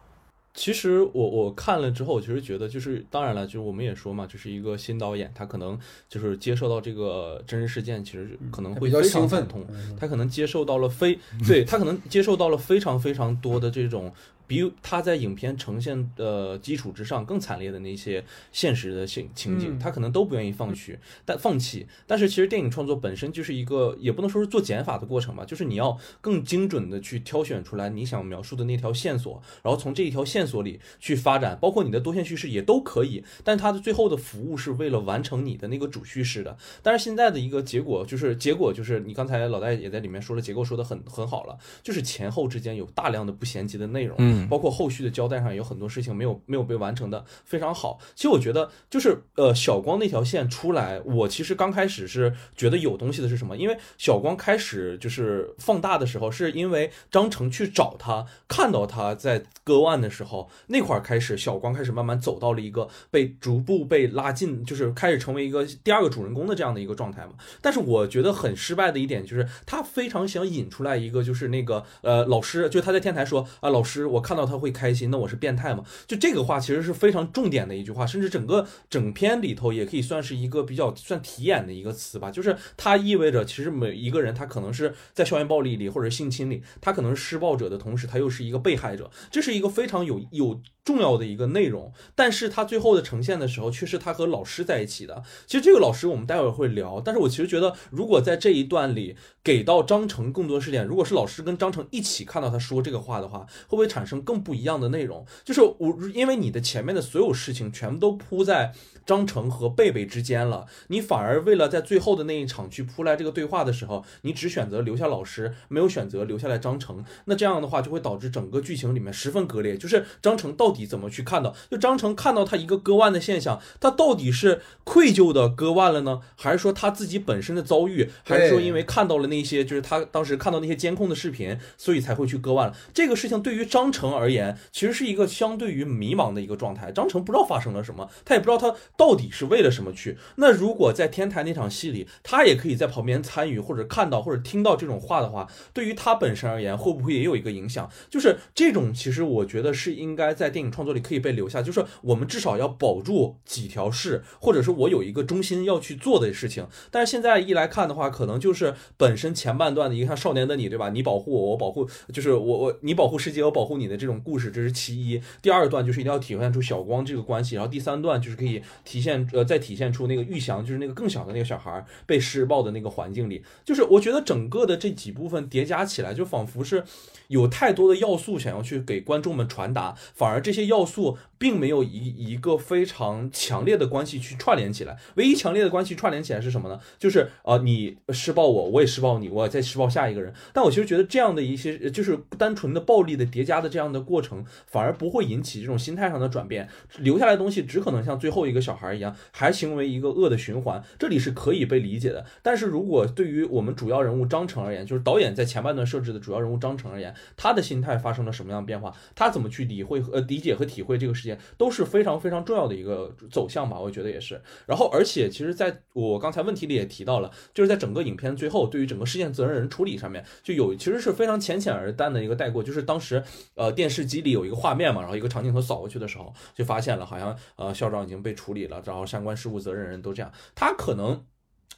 [0.54, 5.78] 其实我我看了之后，我其实觉得就是当然了，就是我们也说嘛，就是一个新导演，他可能
[6.08, 9.68] 就是接受到这个真实事件，其实可能会非常兴奋惨痛，
[10.00, 14.10] 他可能接受到了非对他可能接受到了非常非常多的这种。
[14.50, 21.86] 比他在影片呈现的基础之上更惨烈的那些现实的情情景，嗯他可能都不愿意放弃，但放弃。
[22.08, 33.24] 但是其实电影创作本身就是一个，也不能说是做减法的过程吧，就是你要更精准的去挑选出来你想描述的那条线索，然后从这一条线索里去发展，包括你的多线叙事也都可以。
[33.44, 36.58] 但它的最后的服务是为了完成你的那个主叙事的。
[36.82, 48.00] 但是现在的一个结果就是，结果就是你刚才老戴也在里面说了，结构说的很很好了，就是前后之间有大量的不衔接的内容，嗯包括后续的交代上有很多事情没有没有被完成的非常好。
[48.16, 53.58] 其实我觉得就是呃小光那条线出来，我其实刚开始是觉得有东西的是什么？
[53.58, 67.34] 因为小光开始就是放大的时候，是因为张成去找他，看到他在割腕的时候，那块儿开始小光开始慢慢走到了一个被逐步被拉近，就是开始成为一个第二个主人公的这样的一个状态嘛。
[67.62, 75.84] 但是我觉得很失败的一点就是，他非常想引出来一个，就是那个呃老师，就他在天台说啊，老师，我看看到他会开心，那我是变态吗？
[76.06, 90.62] 就这个话其实是非常重点的一句话，甚至整个整篇里头也可以算是一个比较算题眼的一个词吧，就是它意味着其实每一个人他可能是在校园暴力里或者性侵里，他可能是施暴者的同时，他又是一个被害者，这是一个非常有有。
[90.86, 95.22] 重要的一个内容，但是他最后的呈现的时候，却是他和老师在一起的。
[95.46, 105.26] 其实这个老师我们待会儿会聊，但是我其实觉得，如果在这一段里给到张成更多视点，如果是老师跟张成一起看到他说这个话的话，会不会产生更不一样的内容？
[105.44, 108.74] 就是我因为你的前面的所有事情全部都铺在
[109.06, 117.04] 张成和贝贝之间了，你反而为了在最后的那一场去铺来这个对话的时候，你只选择留下老师，没有选择留下来张成。
[117.26, 121.56] 那这样的话就会导致整个剧情里面十分割裂，就是张成到底怎么去看到？
[121.72, 132.76] 就张成看到他一个割腕的现象，他到底是愧疚的割腕了呢，还是说他自己本身的遭遇，还是说因为看到了那些就是他当时看到那些监控的视频，所以才会去割腕了？
[132.94, 136.92] 这个事情对于张成而言，其实是一个相对于迷茫的一个状态。
[136.92, 140.18] 张成不知道发生了什么，他也不知道他到底是为了什么去。
[140.36, 147.90] 那如果在天台那场戏里，他也可以在旁边参与，或者看到或者听到这种话的话，对于他本身而言，会不会也有一个影响？
[148.10, 156.68] 就是这种，其实我觉得是应该在电影创作里可以被留下，就是我们至少要保住几条事，或者是我有一个中心要去做的事情。
[156.92, 160.90] 但是现在一来看的话，可能就是本身前半段的一个像少年的你，对吧？
[160.90, 165.22] 你保护我，我保护，就是我我你保护世界，我保护你的这种故事，这是其一。
[165.42, 176.84] 第二段就是一定要体现出小光这个关系，然后第三段就是可以体现呃再体现出那个玉祥，就是那个更小的那个小孩被施暴的那个环境里，就是我觉得整个的这几部分叠加起来，就仿佛是
[177.28, 184.96] 有太多的要素想要去给观众们传达，反而这些要素并没有一一个非常强烈的关系去串联起来。
[185.16, 186.80] 唯一强烈的关系串联起来是什么呢？
[187.00, 190.32] 就是呃，你施暴我，我也施暴你，我再施暴下一个人。
[190.54, 196.68] 但我其实觉得这样的一些就是单纯的暴力的叠加的这样的过程，反而不会引起这种心态上的转变，
[197.00, 200.84] 留下来的东西只可能像最后一个小孩一样，还行为一个恶的循环。
[201.00, 202.26] 这里是可以被理解的。
[202.44, 208.94] 但是如果对于我们主要人物张成而言，就是导演在前半段设置的主要人物张成而言，他的心态发生了什么样的变化？
[209.16, 214.42] 他怎么去理会呃理解和体会这个事情都是非常非常重要的一个走向吧，我觉得也是。
[214.66, 223.24] 然后，而且其实在我刚才问题里也提到了，就是在整个影片最后对于整个事件责任人处理上面，就有其实是非常浅浅而淡的一个带过，就是当时
[223.56, 231.24] 呃电视机里有一个画面嘛，然后一个长镜头扫过去的时候，就发现了好像呃校长已经被处理了，然后相关事故责任人都这样，他可能。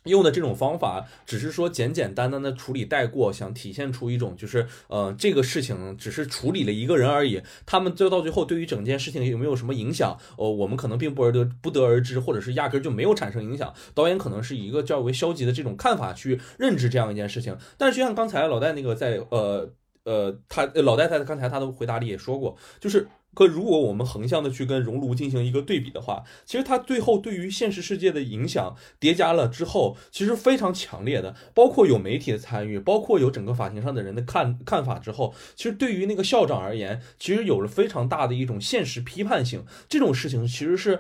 [0.06, 7.42] 用的这种方法，只是说简简单单的处理带过，想体现出一种就是，呃，这个事情只是处理了一个人而已。
[7.68, 10.18] 他们就到最后，对于整件事情有没有什么影响？
[10.38, 13.72] 哦，我们可能并不而得不得而知，或者是压根就没有产生影响。
[13.94, 17.56] 导演可能是以一个较为消极的这种看法去认知这样一件事情。
[17.78, 19.70] 但是就像刚才老戴那个在呃
[20.04, 23.08] 呃，他老戴在刚才他的回答里也说过，就是。
[23.34, 39.64] 可如果我们横向的去跟熔炉进行一个对比的话，其实它最后对于现实世界的影响叠加了之后，其实非常强烈的，包括有媒体的参与，包括有整个法庭上的人的看看法之后，其实对于那个校长而言，其实有了非常大的一种现实批判性。
[39.88, 41.00] 这种事情其实是。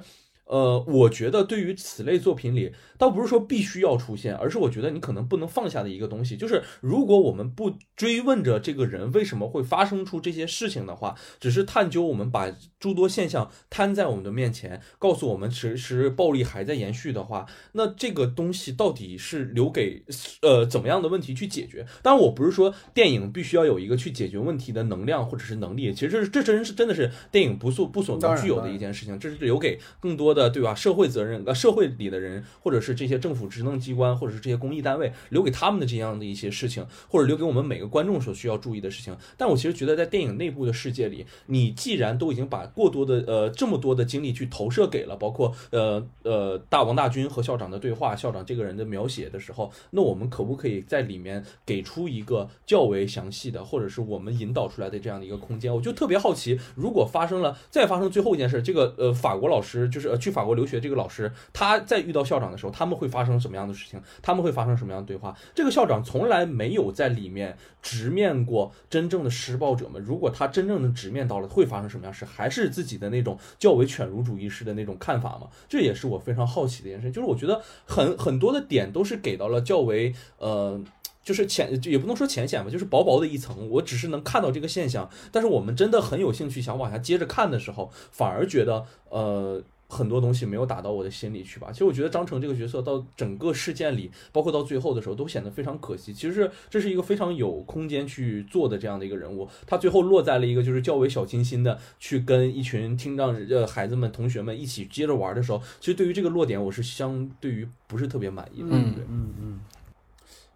[0.52, 20.04] 呃，我觉得对于此类作品里，倒不是说必须要出现，而是我觉得你可能不能放下的一个东西，就是如果我们不追问着这个人为什么会发生出这些事情的话，只是探究我们把诸多现象摊在我们的面前，告诉我们其实暴力还在延续的话，那这个东西到底是留给
[20.42, 21.88] 呃怎么样的问题去解决？
[22.04, 30.41] 当然，我不是说电影必须要有一个去解决问题的能量或者是能力，其实这这真是真的是电影不所不所能具有的一件事情，这是留给更多的。
[30.42, 30.74] 呃，对吧？
[30.74, 39.16] 社会责任，呃，社会里的人，或者是这些政府职能机关，或者是这些公益单位，留给他们的这样的一些事情，或者留给我们每个观众所需要注意的事情。
[39.38, 55.72] 但我其实觉得，在电影内部的世界里，你既然都已经把过多的呃这么多的精力去投射给了，包括呃呃大王大军和校长的对话，校长这个人的描写的时候，那我们可不可以在里面给出一个较为详细的，或者是我们引导出来的这样的一个空间？
[55.72, 60.31] 我就特别好奇，如果发生了再发生最后一件事，这个呃法国老师就是呃去。
[60.32, 64.02] 法国留学这个老师，他在遇到校长的时候，他们会发生什么样的事情？
[64.22, 65.38] 他们会发生什么样的对话？
[65.54, 70.02] 这个校长从来没有在里面直面过真正的施暴者们。
[70.02, 72.24] 如果他真正的直面到了，会发生什么样事？
[72.26, 75.48] 还是自己的那种较为犬儒主义式的那种看法吗？
[75.68, 77.12] 这也是我非常好奇的一件事。
[77.12, 80.80] 就是我觉得很很多的点都是给到了较为呃，
[81.24, 83.70] 就是浅，也不能说浅显吧，就是薄薄的一层。
[83.70, 89.62] 我只是能看到这个现象，但是我们真的很有兴趣想往下接着看的时候，反而觉得呃。
[89.92, 91.68] 很多东西没有打到我的心里去吧。
[91.70, 96.14] 其实我觉得张成这个角色到整个事件里，包括到最后的时候，都显得非常可惜。
[96.14, 99.46] 其实这是一个非常有空间去做的这样的一个人物。
[99.68, 108.70] 他最后落在了一个就是较为小清新的，去跟一群听障呃孩子们、同学们一起接着玩的时候，其实对于这个落点，我是相对于不是特别满意的。
[108.72, 109.60] 嗯嗯嗯。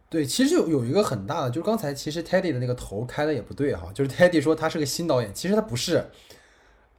[0.09, 6.05] 对，其实有有一个很大的，就是刚才其实 Teddy 的那个头开的也不对哈，就是 Teddy 说他是个新导演，其实他不是。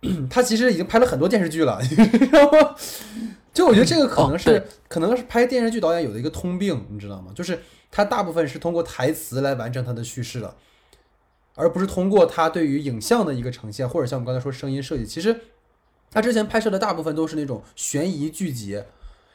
[0.30, 2.74] 他其实已经拍了很多电视剧了， 你知道吗？
[3.52, 7.32] 就我觉得这个可能是可能是拍电视剧导演有的一个通病，你知道吗？
[7.34, 7.58] 就是
[7.90, 10.54] 他大部分是通过台词来完成他的叙事的，
[11.54, 15.06] 而不是通过他对于影像的一个呈现，或者像我们刚才说声音设计。
[15.06, 15.34] 其实
[16.10, 18.82] 他之前拍摄的大部分都是那种悬疑剧集，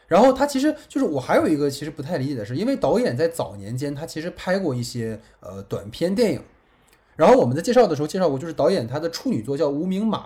[0.08, 6.42] 然后他其实就是我还有一个其实不太理解的是，因为导演在早年间他其实拍过一些呃短片电影，
[7.16, 10.20] 然后我们在介绍的时候介绍过，就是导演他的处女作叫《无名马》。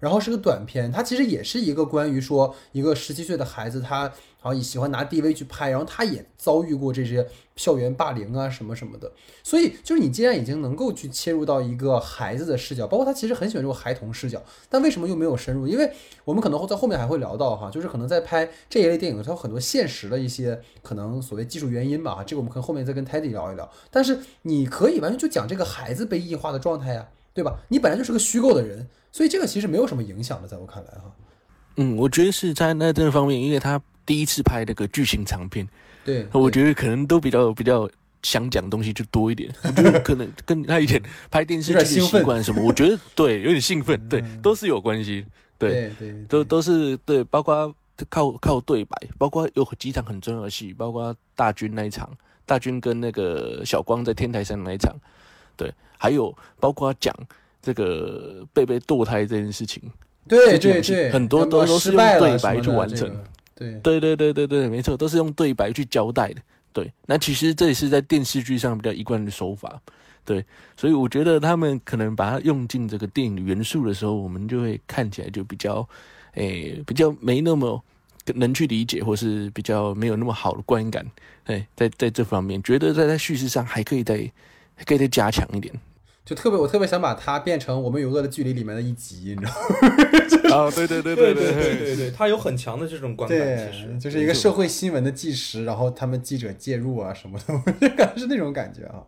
[0.00, 7.26] 然后是个短片，它其实也是一个关于说一个十七岁的孩子，他好像喜欢拿 DV 去拍，然后他也遭遇过这些
[7.56, 9.10] 校园霸凌啊什么什么的。
[9.42, 15.66] 所以就是你既然已经能够去切入到一个孩子的视角，包括他其实很喜欢这种孩童视角，但为什么又没有深入？
[15.66, 15.90] 因为
[16.24, 22.22] 我们可能会在后面还会聊到哈，就是可能在拍这一类电影，它有很多现实的一些可能所谓技术原因吧。
[22.24, 23.68] 这个我们可能后面再跟 Teddy 聊一聊。
[23.90, 27.58] 但是你可以完全就讲这个孩子被异化的状态呀，对吧？
[27.68, 28.88] 你本来就是个虚构的人。
[29.10, 31.12] 所以这个其实没有什么影响的，在我看来哈。
[31.76, 35.66] 嗯，我觉得是在那这方面，因为他第一次拍那个剧情长片，
[36.04, 37.88] 对，我觉得可能都比较比较
[38.22, 39.48] 想讲东西就多一点。
[39.62, 41.00] 我觉得可能跟他以前
[41.30, 45.24] 拍电视剧的习惯什么，我觉得对，有点兴奋，对，都是有关系。
[45.56, 47.72] 对对，都都是对，包括
[48.08, 52.10] 靠靠对白，包括有几场很重要的戏，包括大军那一场，
[52.44, 54.94] 大军跟那个小光在天台上那一场，
[55.56, 57.14] 对，还有包括讲。
[57.60, 59.82] 这个贝贝堕胎这件事情，
[60.26, 63.10] 对对对，很多都都是用对白去完成。
[63.54, 66.40] 对对对对对对，没错，都是用对白去交代的。
[66.72, 69.80] 对，那其实这也是在电视剧上比较一贯的手法。
[70.24, 70.44] 对，
[70.76, 75.88] 所以我觉得他们可能把它用进这个电影元素的时候，我们就会看起来就比较，
[76.34, 77.82] 诶，比较没那么
[78.34, 81.04] 能去理解，或是比较没有那么好的观感。
[81.46, 84.18] 哎，在在这方面，觉得在在叙事上还可以再
[84.84, 85.74] 可以再加强一点。
[86.28, 89.46] 就特别，我特别想把它变成《我们与恶的距离》里面的一集，你知
[90.50, 90.68] 道吗？
[90.68, 99.00] 啊， 对对对对对对对对，它有很强的这种观感，其实就是一个社会新闻的纪实，然后他们记者介入啊什么的， 我就感觉是那种感觉啊。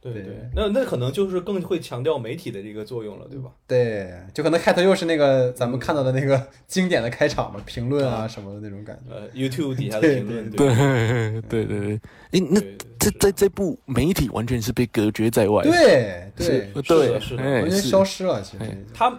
[0.00, 3.50] 对对，那那可能就是更会强调媒体的这个作用了，对吧？
[3.66, 9.14] 对，就可能开头又是那个咱们看到的那个 经典的开场嘛，评论啊什么的那种感觉。
[9.14, 12.00] 呃，YouTube 底下的评论，对对对对。
[12.30, 12.60] 哎，那
[12.98, 18.40] 这在这部媒体完全是被隔绝在外，对对对，是的完全消失了。
[18.42, 19.18] 其实他。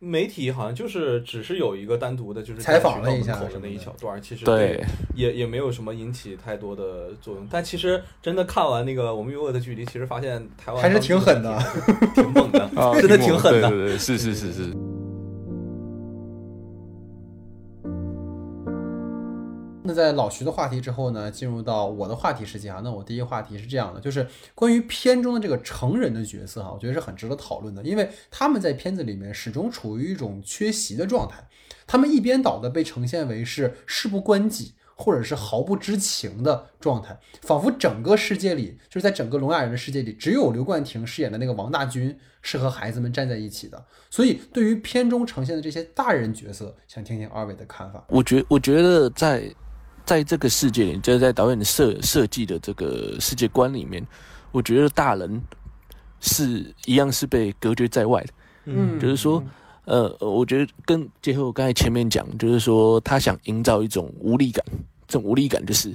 [0.00, 4.80] 媒体好像就是只是有一个单独的，就是采访了一下的那一小段，其实对
[5.14, 7.46] 也也没有什么引起太多的作用。
[7.50, 11.58] 但其实真的看完那个《我们与恶的距离》，其实发现台湾还是挺狠的，
[12.14, 12.70] 挺猛的，
[13.00, 14.72] 真的挺狠的，对对对，是是是是。
[19.88, 22.82] 那在老徐的话题之后呢，进入到我的话题时间啊。
[22.84, 31.48] 那我第一个话题是这样的，就是关于片中的这个成人的角色哈，我觉得是很值得讨论的，因为他们在片子里面始终处于一种缺席的状态，
[31.86, 34.74] 他们一边倒的被呈现为是事不关己。
[35.00, 43.86] 或者是毫不知情的状态，仿佛整个世界里，就是在整个聋哑人的世界里，只有刘冠廷饰演的那个王大军是和孩子们站在一起的。
[44.10, 48.04] 所以，对于片中呈现的这些大人角色，想听听二位的看法。
[48.08, 49.48] 我觉我觉得在
[50.08, 54.02] 在这个世界里，就是在导演的设设计的这个世界观里面，
[54.50, 55.42] 我觉得大人
[56.20, 58.28] 是一样是被隔绝在外的。
[58.64, 59.44] 嗯，就是说。
[59.90, 64.62] 呃，我觉得跟结合我刚才前面讲，就是说他想营造一种无力感，
[65.06, 65.90] 这种无力感就是，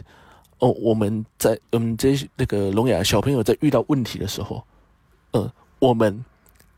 [0.57, 4.63] 哦，我们在我们这些那个聋哑小朋友在遇到问题的时候，
[5.33, 6.25] 呃，我们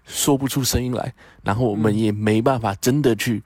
[0.04, 3.42] 说不出声音来，然后我们也没办法真的去，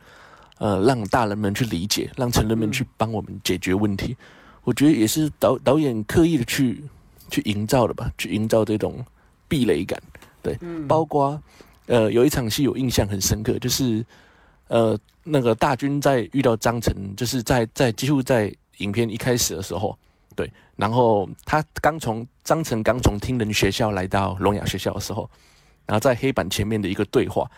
[0.59, 4.15] 呃，让大人们去理解，让成人们去帮我们解决问题。
[4.63, 6.83] 我觉得也是导导演刻意的去
[7.31, 9.03] 去营造的吧，去营造这种
[9.47, 9.99] 壁垒感，
[10.43, 10.55] 对，
[10.87, 11.41] 包括。
[11.91, 14.05] 呃，有一场戏有印象很深刻，就是
[14.67, 19.97] 呃，那个大军在遇到张晨，就是在在几乎在影片一开始的时候，
[20.35, 25.27] 对，然后他刚从张晨刚从听人学校来到聋哑学校的时候，
[25.87, 27.49] 然后在黑板前面的一个对话，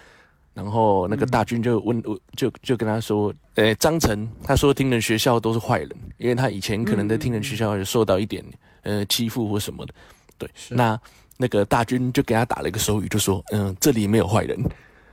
[0.53, 2.01] 然后那个大军就问，
[2.35, 8.43] 就就跟他说，呃，张晨他说听人学校都是坏人，因为他以前可能在听人学校有受到一点
[8.83, 9.93] 呃欺负或什么的，
[10.37, 10.99] 对，那。
[11.37, 14.63] 那个大军就给他打了一个手语，就说：“嗯，这里没有坏人。”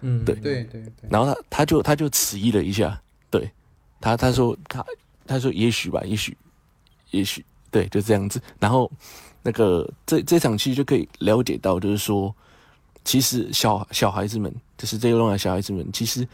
[0.02, 1.08] 嗯，对对对对。
[1.08, 3.50] 然后他他就他就迟疑了一下，对
[3.98, 4.84] 他他说他
[5.26, 6.36] 他说也许吧，也许
[7.12, 8.38] 也许对，就这样子。
[8.60, 8.92] 然后
[9.42, 12.34] 那个这这场戏就可以了解到，就是说，
[13.08, 16.28] 其实小小孩子们，就是这个聋哑小孩子们，其实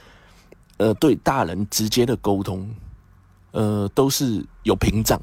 [0.79, 2.69] 呃对大人直接的沟通，
[3.53, 5.21] 呃都是有屏障，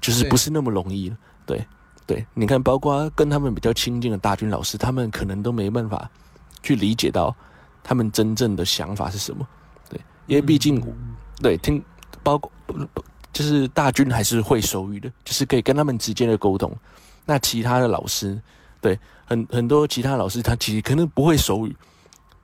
[0.00, 1.66] 就是不是那么容易的，对。
[2.04, 6.10] 对，你看，包括跟他们比较亲近的大军老师，他们可能都没办法
[6.60, 7.34] 去理解到
[7.82, 9.46] 他们真正的想法是什么。
[9.88, 10.82] 对，因为毕竟，
[11.40, 11.82] 对听，
[12.22, 12.50] 包括
[13.32, 16.76] 就是大军还是会手语的，就是可以跟他们直接的沟通。
[17.24, 18.38] 那其他的老师，
[18.80, 21.76] 对，很很多其他老师他其实可能不会手语，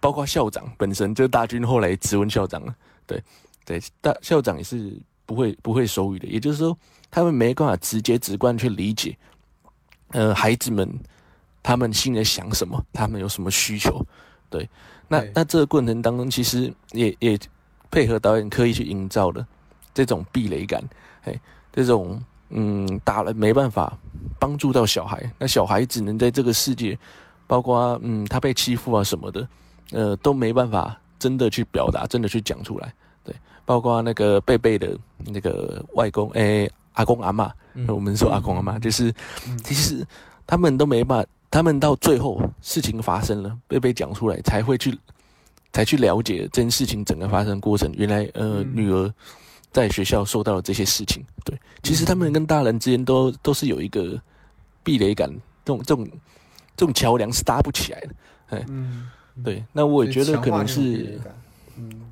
[0.00, 2.74] 包括校长本身，就是大军后来质问校长了。
[3.06, 3.22] 对，
[3.64, 6.76] 对，大校长也是不会不会手语的，也就是说，
[7.10, 9.16] 他们没办法直接直观去理解。
[10.12, 10.88] 呃，孩子们，
[11.62, 12.82] 他们心里想什么？
[12.92, 14.02] 他们有什么需求？
[14.48, 14.68] 对，
[15.06, 17.38] 那那这个过程当中，其实也也
[17.90, 19.46] 配合导演刻意去营造的
[19.92, 20.82] 这种壁垒感，
[21.24, 21.38] 哎，
[21.70, 23.98] 这种嗯，打了没办法
[24.38, 26.98] 帮助到小孩，那小孩只能在这个世界，
[27.46, 29.48] 包括嗯，他被欺负啊什么的，
[29.92, 32.92] 呃，都没办法真的去表达，真的去讲出来，
[33.24, 33.34] 对，
[33.64, 36.68] 包括那个贝贝的那个外公，哎。
[36.94, 37.48] 阿公阿妈，
[37.86, 39.14] 我们说阿公阿妈，就是
[39.62, 40.04] 其实
[40.44, 44.98] 他们都没办法，他们到最后事情发生了，贝贝讲出来，才会去
[45.72, 47.88] 才去了解这件事情整个发生过程。
[47.96, 49.14] 原来呃，女儿
[49.70, 51.24] 在学校受到的这些事情。
[51.44, 54.20] 对，其实他们跟大人之间都都是有一个
[54.82, 55.30] 壁垒感，
[55.64, 56.08] 这种这种
[56.76, 58.08] 这种桥梁是搭不起来的。
[58.48, 58.66] 哎，
[59.44, 61.20] 对，那我也觉得可能是，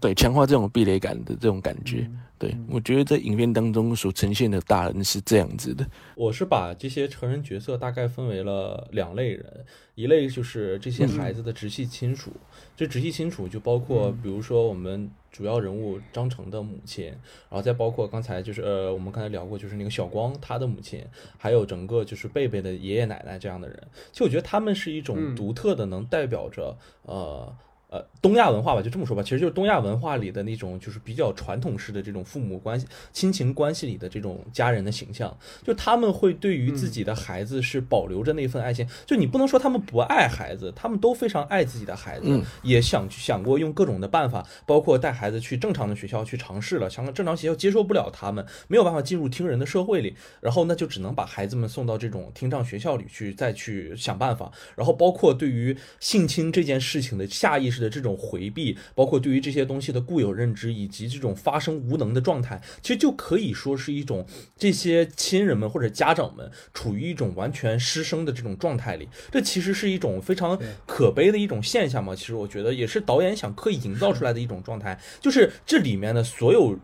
[0.01, 2.09] 对，强化这种壁垒感的这种感觉。
[2.39, 5.87] 对，我觉得在影片当中所呈现的大人是这样子的。
[6.15, 9.65] 我是把这些成人角色大概分为了两类人，
[9.95, 12.31] 一类就是这些孩子的直系亲属，
[12.77, 21.03] 这直系亲属就包括，比如说我们主要人物张成的母亲，然后再包括刚才就是呃，我们刚才聊过，就是那个小光他的母亲，
[21.39, 23.83] 还有整个就是贝贝的爷爷奶奶这样的人。
[24.13, 27.57] 其实我觉得他们是一种独特的，能代表着呃。
[27.97, 35.35] 呃，东亚文化吧，就这么说吧，其实就是东亚文化里的那种，就是比较传统式的这种父母关系、亲情关系里的这种家人的形象。
[35.65, 38.87] 就他们会对于自己的孩子是保留着那份爱心。
[39.07, 54.51] 就你不能说他们不爱孩子，他们都非常爱自己的孩子，也想想过用各种的办法，包括带孩子去正常的学校去尝试了，想正常学校接受不了他们，没有办法进入听人的社会里，然后那就只能把孩子们送到这种听障学校里去，再去想办法。
[54.75, 57.77] 然后包括对于性侵这件事情的下意识。
[57.77, 64.27] 的这种回避，包括对于这些东西的固有认知，以及这种发生无能的状态，其实就可以说是一种
[64.57, 69.09] 这些亲人们或者家长们处于一种完全失声的这种状态里。
[69.31, 72.15] 这其实是一种非常可悲的一种现象嘛。
[72.15, 76.79] 其实我觉得也是导演想刻意营造出来的一种状态，就是这里面的所有，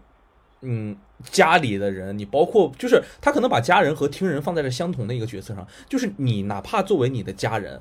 [0.61, 0.97] 嗯，
[1.31, 7.81] 家里的人，你包括就是他可能把家人和听人放在了相同的一个角色上，就是你哪怕作为你的家人。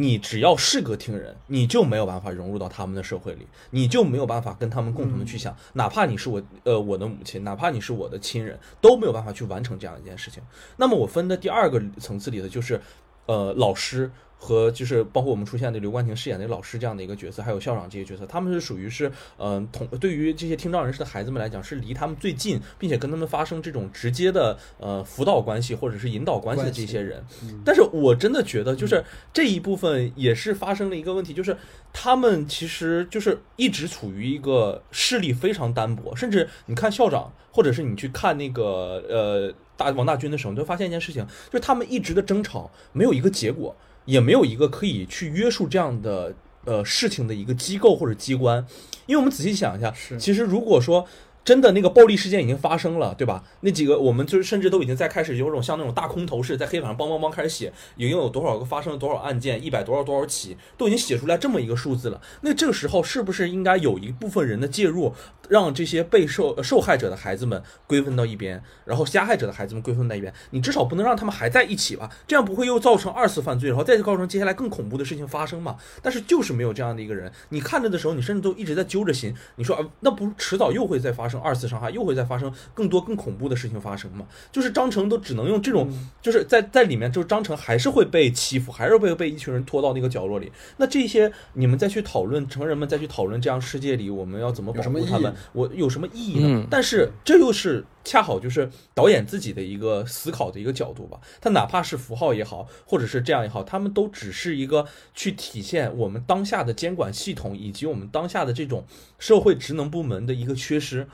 [0.00, 10.42] 你只要是个听人，你就没有办法融入到他们的社会里，你就没有办法跟他们共同的去想，哪怕你是我呃我的母亲，哪怕你是我的亲人，都没有办法去完成这样一件事情。
[10.76, 12.80] 那么我分的第二个层次里的就是，
[13.26, 14.10] 呃，老师。
[14.42, 27.22] 和就是包括我们出现的刘冠廷饰演的老师这样的一个角色，还有校长这些角色，他们是属于是，嗯，同对于这些听障人士的孩子们来讲，是离他们最近，并且跟他们发生这种直接的呃辅导关系或者是引导关系的这些人。
[27.66, 31.54] 但是我真的觉得，就是这一部分也是发生了一个问题，就是
[31.92, 43.76] 他们其实就是一直处于一个势力非常单薄，甚至你看校长，或者是你去看那个呃大王大军的时候，你会发现一件事情，就是他们一直的争吵没有一个结果。
[44.04, 46.34] 也没有一个可以去约束这样的
[46.64, 48.64] 呃事情的一个机构或者机关，
[49.06, 51.06] 因为我们仔细想一下，其实如果说。
[51.44, 53.42] 真的那个暴力事件已经发生了，对吧？
[53.60, 62.20] 那几个我们就是甚至都已经在开始有种像那种大空头似的，在黑板上梆梆梆开始写，已经有多少个发生了多少案件，一百多少多少起，都已经写出来这么一个数字了。
[62.42, 65.14] 那这个时候是不是应该有一部分人的介入，
[65.48, 70.32] 让这些被受受害者的孩子们归分到一边，然后加害者的孩子们归分到一边？
[70.50, 72.10] 你至少不能让他们还在一起吧？
[72.26, 75.76] 这样不会又造成二次犯罪，然后再造成接下来更恐怖的事情发生吗？
[76.02, 82.10] 但是就是没有这样的一个人，你看着的时候，你甚至都一直在揪着心，你说啊，那不迟早又会再发生二次伤害，又会。
[82.20, 84.26] 再发生更多更恐怖的事情发生嘛？
[84.50, 85.88] 就是张成都只能用这种，
[86.20, 90.50] 就是在在里面，就是张成还是会被欺负，还是会被一群人拖到那个角落里。
[90.78, 95.32] 那这些你们再去讨论，成人们再去讨论，这样世界里我们要怎么保护他们？
[95.52, 96.66] 我有什么意义呢？
[96.68, 97.84] 但是这又是。
[98.02, 101.20] 恰好就是导演自己的一个思考的一个角度吧。
[101.38, 108.86] 他哪怕是符号也好，或者是这样也好，他们都只是一个去体现我们当下的监管系统以及我们当下的这种
[109.18, 111.06] 社会职能部门的一个缺失。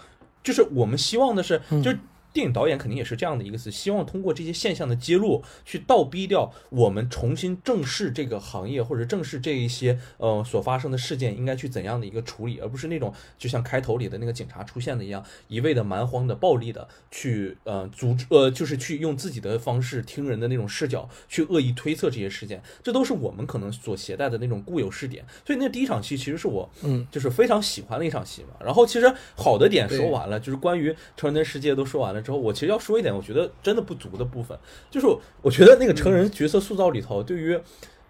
[0.47, 1.91] 就是我们希望的是，就。
[2.37, 25.24] 电影导演肯定也是这样的一个词，希望通过这些现象的揭露，去倒逼掉我们重新正视这个行业，或者正视这一些呃所发生的事件应该去怎样的一个处理，而不是那种就像开头里的那个警察出现的一样，一味的蛮荒的、暴力的去呃阻止呃就是去用自己的方式听人的那种视角去恶意推测这些事件，这都是我们可能所携带的那种固有视点。
[25.47, 28.51] 所以那第一场戏其实是我嗯就是非常喜欢的一场戏嘛。
[28.62, 32.26] 然后其实好的点说完了，就是关于成人的世界都说完了。
[32.27, 34.59] 之后，我其实要说一点，我觉得真的不足的部分，
[34.91, 35.07] 就是
[35.41, 37.57] 我觉得那个成人角色塑造里头，对于，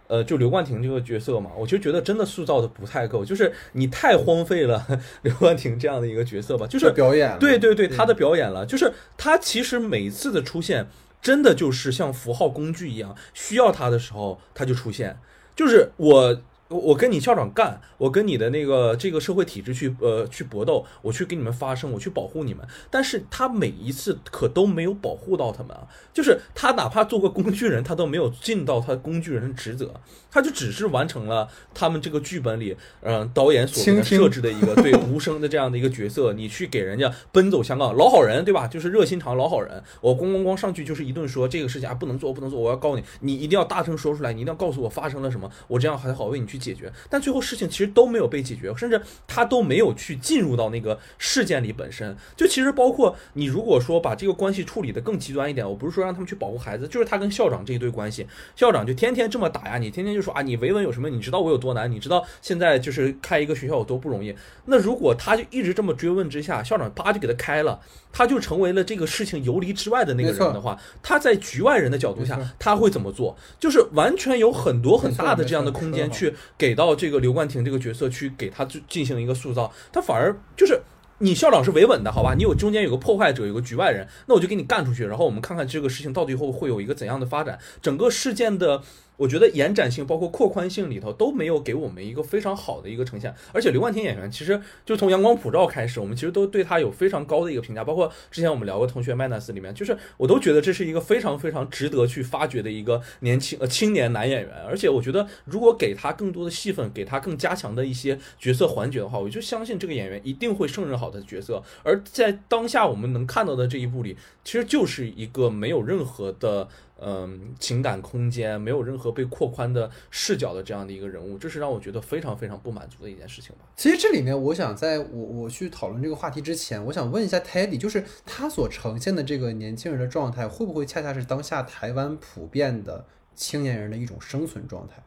[0.06, 4.86] 呃，就刘冠廷这个角色嘛，我就觉得真的塑造的不太够，就是你太荒废了
[5.20, 10.88] 刘冠廷这样的一个角色吧，就是表演，对对对，他的表演了，就是他其实每一次的出现，
[11.20, 15.18] 真的就是像符号工具一样，需要他的时候他就出现，
[15.54, 16.40] 就是我。
[16.68, 22.66] 我我跟你校长干，我跟你的那个这个社会体制去呃去搏斗，我去给你们发声，我去保护你们。
[22.90, 29.94] 但是他每一次可都没有保护到他们啊，就是他哪怕做个工具人，他都没有尽到他工具人的职责，
[30.36, 36.34] 他就只是完成了他们这个剧本里，嗯，导演所设置的一个对无声的这样的一个角色。
[36.34, 38.66] 你去给人家奔走相告，老好人对吧？
[38.66, 39.82] 就是热心肠老好人。
[40.02, 46.56] 我咣咣咣上去就是一顿说这个事情啊不能做不能做，我要告你，你一定要大声说出来，你一定要告诉我发生了什么，我这样还好为你去。
[46.66, 52.16] 解决，但最后事情其实都没有被解决，甚至他都没有去进入到那个事件里本身。
[52.34, 58.26] 就其实包括你如果说把这个关系处理的更极端一点，我不是说让他们去保护孩子，就是他跟校长这一对关系，
[58.56, 61.08] 校长就天天这么打压你，天天就说啊你维稳有什么？
[61.08, 61.90] 你知道我有多难？
[61.90, 64.34] 你知道现在就是开一个学校有多不容易？
[64.66, 67.80] 那如果他就一直这么追问之下，校长啪就给他开了，
[68.12, 73.36] 他就成为了这个事情游离之外的那个人的话，他在局外人的角度下他会怎么做？
[73.60, 76.34] 就是完全有很多很大的这样的空间去。
[76.58, 80.80] 给到这个刘冠廷这个角色去给他进行一个塑造，他反而就是
[81.18, 82.34] 你校长是维稳的，好吧？
[82.34, 88.82] 你有中间有个破坏者，有个局外人，那我就给你干出去，然后我们看看这个事情到底后会有一个怎样的发展，整个事件的。
[89.16, 111.62] 我觉得延展性包括扩宽性里头都没有给我们一个非常好的一个呈现，而且刘冠廷演员其实就从阳光普照开始，我们其实都对他有非常高的一个评价，包括之前我们聊过《同学麦纳斯》里面，就是我都觉得这是一个非常非常值得去发掘的一个年轻呃青年男演员，而且我觉得如果给他更多的戏份，给他更加强的一些角色环节的话，我就相信这个演员一定会胜任好的角色。
[111.82, 116.68] 而在当下我们能看到的这一部里，其实就是一个没有任何的。
[116.98, 123.66] 嗯，情感空间没有任何被扩宽的视角的这样的一个人物，这是让我觉得非常非常不满足的一件事情吧。
[123.76, 135.02] 其实这里面，我想在我我去讨论这个话题之前，我想问一下 Teddy，就是他所呈现的这个年轻人的状态，会不会恰恰是当下台湾普遍的青年人的一种生存状态？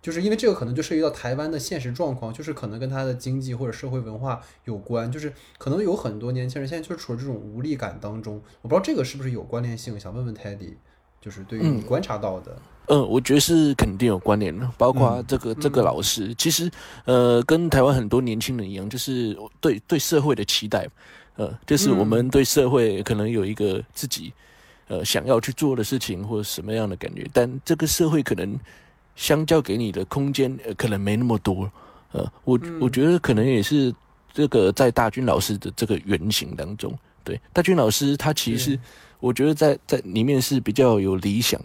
[0.00, 8.40] 就是因为这个可能就涉及到台湾的现实状况，就是可能跟他的经济或者社会文化有关，就是可能有很多年轻人现在就是处于这种无力感当中。
[8.62, 10.76] 我不知道这个是不是有关联性，想问问 Teddy。
[11.20, 12.56] 就是对于你观察到的，
[12.86, 16.70] 嗯，我觉得是肯定有关联的，包括这个、这个老师，其实
[17.04, 20.88] 呃，跟台湾很多年轻人一样，就是对对社会的期待，
[21.36, 24.32] 呃，就是我们对社会可能有一个自己
[24.88, 28.58] 呃想要去做的事情或者什么样的感觉，但这个社会可能
[29.14, 31.70] 相较给你的空间，呃，可能没那么多。
[32.12, 33.94] 呃，我我觉得可能也是
[34.32, 36.92] 这个在大军老师的这个原型当中，
[37.22, 37.40] 对。
[37.52, 38.76] 大军老师他其实
[39.20, 41.60] 我觉得在在里面是比较有理想。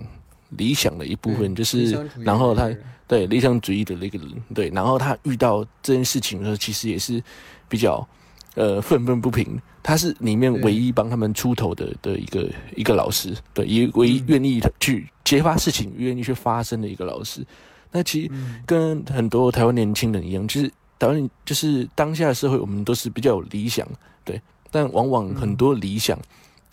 [0.49, 2.69] 理想的一部分就是，然后他
[3.07, 7.21] 对理想主义的那个人，对，然后他遇到这件事情的时候，其实也是
[7.67, 8.07] 比较
[8.53, 9.59] 呃愤愤不平。
[9.83, 17.45] 他是里面唯一帮他们出头的的一个一个老师，对，也唯一愿意去揭发事情、愿意去发生的一个老师。
[17.91, 18.31] 那其实
[18.65, 23.85] 跟很多台湾年轻人一样，就是台湾就是当下的社会，我们都是比较有理想，
[24.23, 24.39] 对，
[24.71, 26.17] 但往往很多理想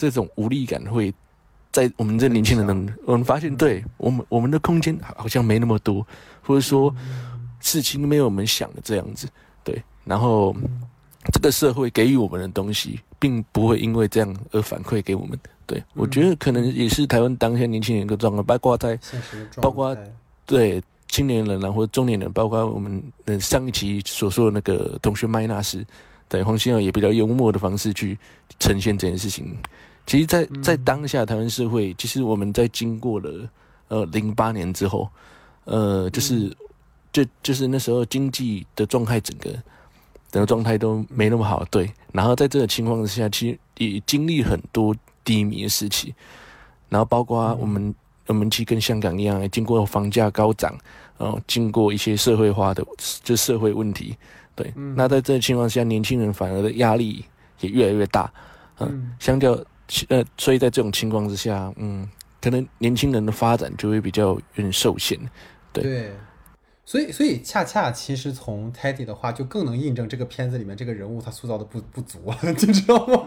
[0.02, 1.14] 这种无力感会。
[1.70, 6.06] 在我们这年轻人呢，我们发现，对我们我们的空间好像没那么多，
[6.42, 6.94] 或者说
[7.60, 9.26] 事情没有我们想的这样子，
[9.64, 9.82] 对。
[10.04, 10.54] 然后
[11.32, 15.38] 这个社会给予我们的东西，并不会因为这样而反馈给我们。
[15.64, 18.98] 对我觉得可能也是台湾当下年轻人一个状况，包括在
[19.56, 19.96] 包括
[20.44, 25.82] 对青年人啊或者中年人，包括我们的上一期所说的那个同学麦纳斯，
[26.28, 28.18] 对黄心耀也比较幽默的方式去
[28.58, 29.56] 呈现这件事情。
[30.04, 33.48] 其实，在在当下台湾社会，其实我们在经过了
[33.88, 35.08] 呃零八年之后，
[35.64, 36.54] 呃，就是
[37.12, 39.50] 就就是那时候经济的状态，整个
[40.30, 41.88] 整个状态都没那么好，对。
[42.12, 44.94] 然后在这个情况之下，其实也经历很多
[45.24, 46.12] 低迷的时期。
[46.88, 47.94] 然后包括我们
[48.26, 50.76] 我们其实跟香港一样，经过房价高涨，
[51.16, 52.84] 然后经过一些社会化的
[53.22, 54.16] 就社会问题，
[54.56, 54.70] 对。
[54.96, 57.24] 那在这个情况下，年轻人反而的压力
[57.60, 58.30] 也越来越大，
[58.80, 59.56] 嗯，相较。
[60.08, 62.08] 呃，所以在这种情况之下，嗯，
[62.40, 65.18] 可能年轻人的发展就会比较有点受限，
[65.72, 66.12] 对。
[66.84, 73.24] 所以，所以恰恰其实从 Teddy 的话，就更能印证这个片子里面这个人物他塑造的不不足了， 你知道吗？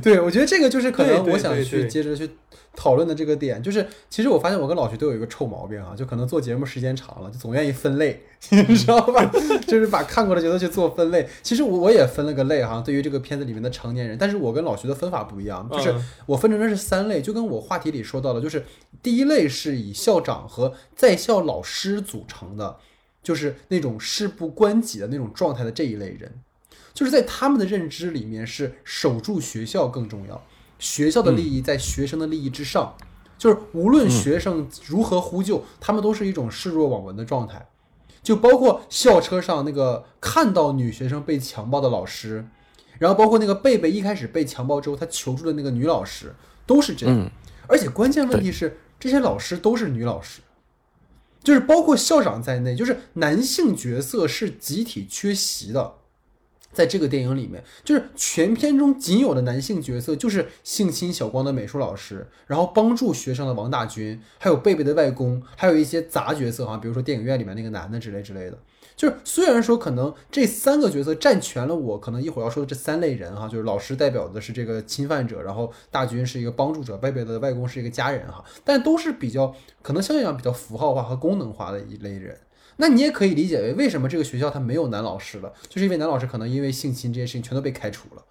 [0.00, 2.30] 对，我觉得这个就是可能我想去接着去
[2.74, 9.24] 讨论的这个点，就是其实我发现我跟老徐都有一个臭毛病啊，就可能做节目时间长了，就总愿意分类， 你知道吧？
[9.66, 11.28] 就是把看过的角色去做分类。
[11.42, 15.94] 其实我我也分了个类哈，对于这个片子里面的成年人，但是我跟老徐的分法不一样，就是
[16.26, 18.64] 我分成的是三类，就跟我话题里说到的，就是
[19.02, 22.76] 第一类是以校长和在校老师组成的。
[23.22, 26.28] 就是那种事不关己的那种状态的这一类人，
[26.92, 30.44] 就是在他们的认知里面是守住学校更重要，
[30.82, 32.96] 学校的利益在学生的利益之上，
[33.38, 37.68] 就是无论学生如何呼救，他们都是一种视若罔闻的状态，
[38.20, 42.44] 就包括校车上那个看到女学生被强暴的老师，
[42.98, 46.34] 然后包括那个贝贝一开始被强暴之后他求助的那个女老师，
[46.66, 47.30] 都是这样，
[47.68, 50.40] 而且关键问题是这些老师都是女老师。
[51.44, 55.94] 就是包括校长在内，就是男性角色是集体缺席的，
[56.72, 68.58] 在这个电影里面，就是全片中仅有的男性角色就是性侵小光的美术老师，然后帮助学生的王大军，还有贝贝的外公，还有一些杂角色哈，比如说电影院里面那个男的之类之类的。
[68.94, 82.38] 就是虽然说可能这三个角色占全了我可能一会儿要说的这三类人哈，就是老师代表的是这个侵犯者，然后大军是一个帮助者，贝贝的外公是一个家人哈，但都是比较可能相对讲比较符号化和功能化的一类人。
[82.76, 88.22] 那你也可以理解为为什么这个学校它没有男老师了，就是因为男老师可能因为性侵这件事情全都被开除了。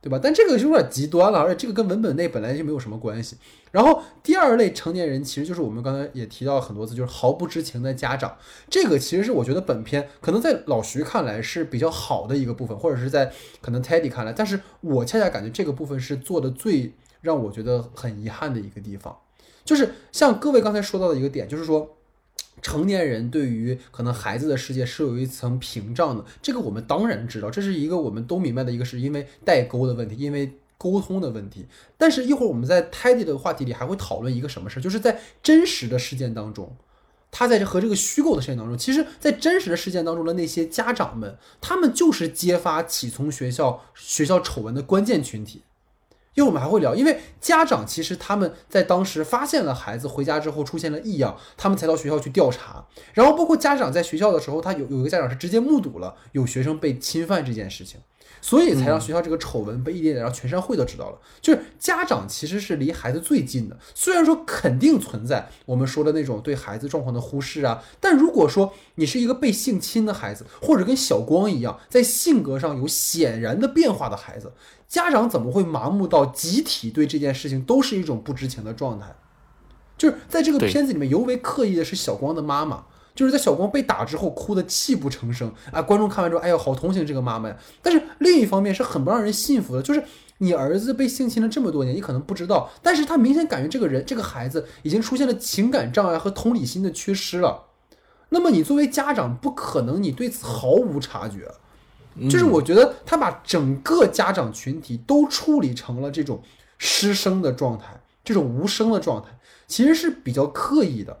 [0.00, 0.20] 对吧？
[0.22, 3.36] 但这个就有点极端了，而且这个跟文本内本来就没有什么关系。
[3.72, 8.36] 然后第二类成年人，其实就是我们刚才也提到很多次，就是毫不知情的家长。
[8.70, 19.18] 这个其实是我觉得本片可能在老徐看来是比较好的一个部分，或者是在可能 Teddy 看来，但是我恰恰感觉这个部分是做的最让我觉得很遗憾的一个地方，
[19.64, 21.97] 就是像各位刚才说到的一个点，就是说。
[22.60, 31.66] 成年人对于可能孩子的世界是有一层屏障的，这个我们当然知道，这是一个我们都明白的一个，是因为代沟的问题，因为沟通的问题。
[31.96, 36.76] 但是，一会儿我们在 Teddy 的话题里还会讨论一个什么事儿，就是在真实的事件当中，
[37.30, 45.62] 他在这和这个虚构的事件当中，其实，在真实的事件当中的那些家长们，他们就是揭发起从学校学校丑闻的关键群体。
[46.38, 52.86] 因为我们还会聊，因为家长其实他们在当时发现了孩子回家之后出现了异样，他们才到学校去调查。
[53.12, 57.98] 然后包括家长在学校的时候，他有有一个家长是直接目睹了有学生被侵犯这件事情。
[58.40, 61.18] 所以才让学校这个丑闻被一点点让全社会都知道了。
[61.40, 74.52] 就是家长其实是离孩子最近的，虽然说肯定存在我们说的那种对孩子状况的忽视啊，但如果说你是一个被性侵的孩子，或者跟小光一样在性格上有显然的变化的孩子，
[74.86, 79.14] 家长怎么会麻木到集体对这件事情都是一种不知情的状态？
[79.96, 82.84] 就是在这个片子里面尤为刻意的是小光的妈妈，
[83.18, 87.56] 就是在小光被打之后哭得泣不成声啊，观众看完之后，哎呦，好同情这个妈妈呀。
[87.82, 90.00] 但是另一方面是很不让人信服的，就是
[90.38, 97.64] 你儿子被性侵了这么多年，你可能不知道，但是他明显感觉这个人这个孩子已经出现了情感障碍和同理心的缺失了。
[98.28, 101.50] 那么你作为家长，不可能你对此毫无察觉。
[102.30, 106.40] 就是我觉得他把整个家长群体都处理成了这种
[106.78, 111.18] 失声的状态，这种无声的状态，其实是比较刻意的，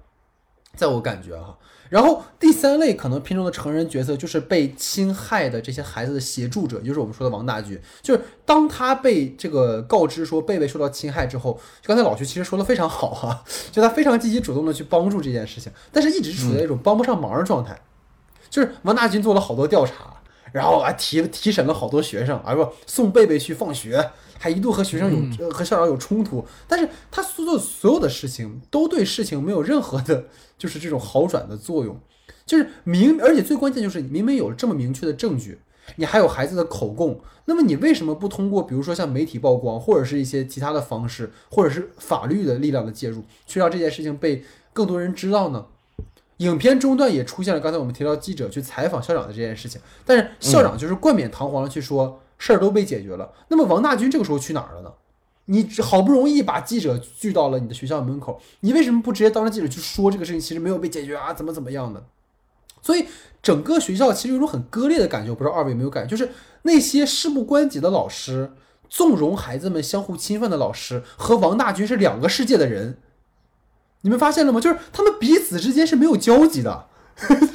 [0.76, 1.58] 在我感觉哈。
[1.88, 7.80] 然后第三类可能片中的成人角色就是被侵害的这些孩子的协助者，就是我们说的王大军。
[8.02, 17.78] 就是当他被这个告知说贝贝受到侵害之后，就刚才老徐其实说的非常好哈、 就他非常积极主动的去帮助这件事情，但是一直处在一种帮不上忙的状态。
[18.50, 20.16] 就是王大军做了好多调查，
[20.52, 30.24] 然后啊提提审了好多学生，啊不送贝贝去放学，还一度和学生有、呃和校长有冲突，但是他所做所有的事情都对事情没有任何的，
[30.56, 31.98] 就是这种好转的作用，
[32.46, 35.58] 就是明，而且最关键就是你明明有这么明确的证据，
[35.96, 45.66] 你还有孩子的口供，那么你为什么不通过比如说像媒体曝光，或者是一些其他的方式，或者是法律的力量的介入，去让这件事情被更多人知道呢？
[46.38, 53.32] 影片中段也出现了刚才我们提到记者去采访校长的这件事情，但是校长就是冠冕堂皇的去说、事儿都被解决了。
[53.48, 54.92] 那么王大军这个时候去哪儿了呢？
[55.50, 61.32] 你好不容易把记者聚到了你的学校门口，你为什么不直接当着记者去说这个事情其实没有被解决啊？
[61.32, 62.04] 怎么怎么样的？
[62.82, 63.06] 所以
[63.42, 66.30] 整个学校其实有一种很割裂的感觉，我不知道二位有没有感觉，就是
[66.62, 68.52] 那些事不关己的老师，
[68.90, 72.98] 纵容孩子们相互侵犯的老师，和王大军是两个世界的人。
[74.02, 74.60] 你们发现了吗？
[74.60, 76.86] 就是他们彼此之间是没有交集的。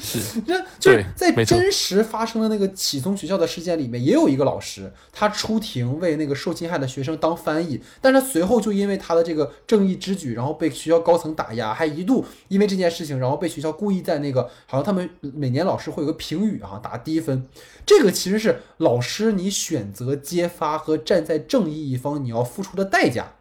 [0.02, 0.42] 是。
[0.46, 17.48] 这就是在真实发生的那个启聪学校的事件里面，也有一个老师，他出庭为那个受侵害的学生当翻译，但是他随后就因为他的这个正义之举，然后被学校高层打压，还一度因为这件事情，然后被学校故意在那个好像他们每年老师会有个评语啊、打低分，
[17.86, 23.34] 这个其实是老师你选择揭发和站在正义一方你要付出的代价。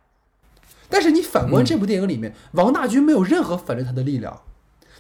[0.88, 4.42] 但是你反观这部电影里面，王大军没有任何反对他的力量，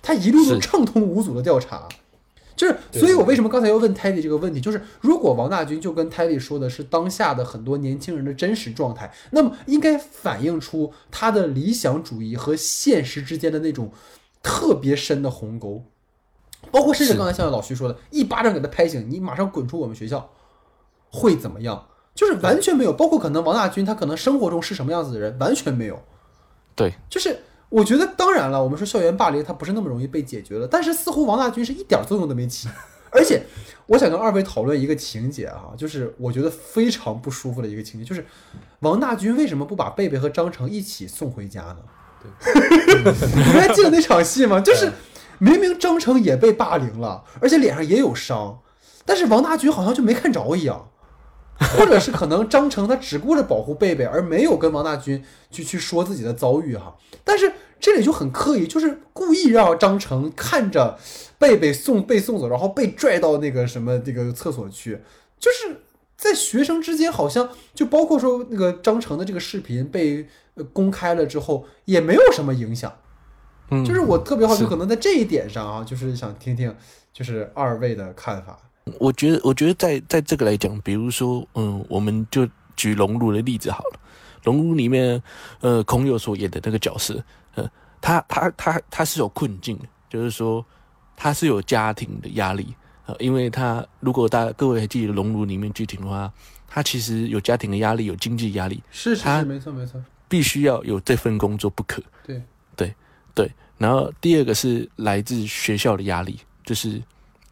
[0.02, 0.58] 他一路都是。
[0.58, 1.88] 畅通无阻的调查，
[2.54, 13.90] 就是，所以我为什么刚才要问泰迪这个问题，就是如果王大军就跟泰迪说的是当下的很多年轻人的真实状态，那么应该反映出他的理想主义和现实之间的那种
[14.42, 15.84] 特别深的鸿沟，
[16.70, 20.30] 包括甚至刚才像老徐说的，一巴掌给他拍醒，你马上滚出我们学校，
[21.10, 21.86] 会怎么样？
[22.14, 25.98] 就是完全没有，包括可能王大军他可能生活中是什么样子的人，完全没有。
[26.74, 27.38] 对，就是
[27.72, 32.68] 我觉得，当然了，我们说校园霸凌它不是那么容易被解决的，但是似乎王大军是一点作用都没起。
[33.10, 33.42] 而且，
[33.86, 38.24] 我想跟二位讨论一个情节啊，就是我觉得非常不舒服的一个情节，就是
[38.80, 41.76] 王大军为什么不把贝贝和张成一起送回家呢？
[42.54, 44.60] 你们还记得那场戏吗？
[44.60, 44.92] 就是
[45.38, 48.60] 明明张成也被霸凌了，而且脸上也有伤，
[49.04, 50.88] 但是王大军好像就没看着一样。
[51.78, 56.96] 或者是可能张成他只顾着保护贝贝，而没有跟王大军去去说自己的遭遇哈。
[57.24, 60.98] 但是这里就很刻意，就是故意让张成看着
[61.38, 65.00] 贝贝送被送走，然后被拽到那个什么这个厕所去，
[65.38, 65.82] 就是
[66.16, 72.92] 在学生之间好像就包括说那个张成的这个视频被呃公开了之后，也没有什么影响。
[73.70, 76.74] 嗯，就是我特别好奇，可能在这一点上啊，就是想听听
[77.12, 78.58] 就是二位的看法。
[78.98, 83.98] 我觉得，我觉得在在这个来讲，比如说，嗯，我们就举《熔炉》的例子好了，
[84.42, 85.22] 《熔炉》里面，
[85.60, 87.22] 呃，孔侑所演的那个角色，
[87.54, 87.68] 呃，
[88.00, 90.64] 他他他他是有困境的，就是说
[91.16, 92.74] 他是有家庭的压力，
[93.06, 96.32] 呃，因为他如果大家各位还记得《熔炉》里面剧情的话，
[96.66, 102.02] 他其实有家庭的压力，有经济压力，是是，没错没错，必须要有这份工作不可。
[102.26, 102.42] 对。
[102.74, 102.94] 对
[103.34, 107.00] 对，然后第二个是来自学校的压力，就是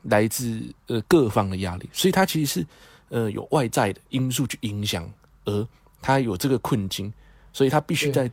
[0.03, 2.66] 来自呃各方的压力，所以他其实是
[3.09, 5.09] 呃有外在的因素去影响，
[5.44, 5.68] 而
[6.01, 7.12] 他有这个困境，
[7.53, 8.30] 所以他必须在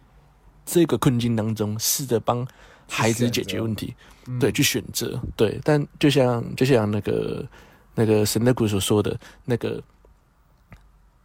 [0.66, 2.48] 这个困境当中试着帮
[2.88, 3.94] 孩子解决问题，
[4.28, 5.60] 嗯对，去选择，对。
[5.64, 7.46] 但就像就像那个
[7.96, 9.84] 那个神乐谷所说的那个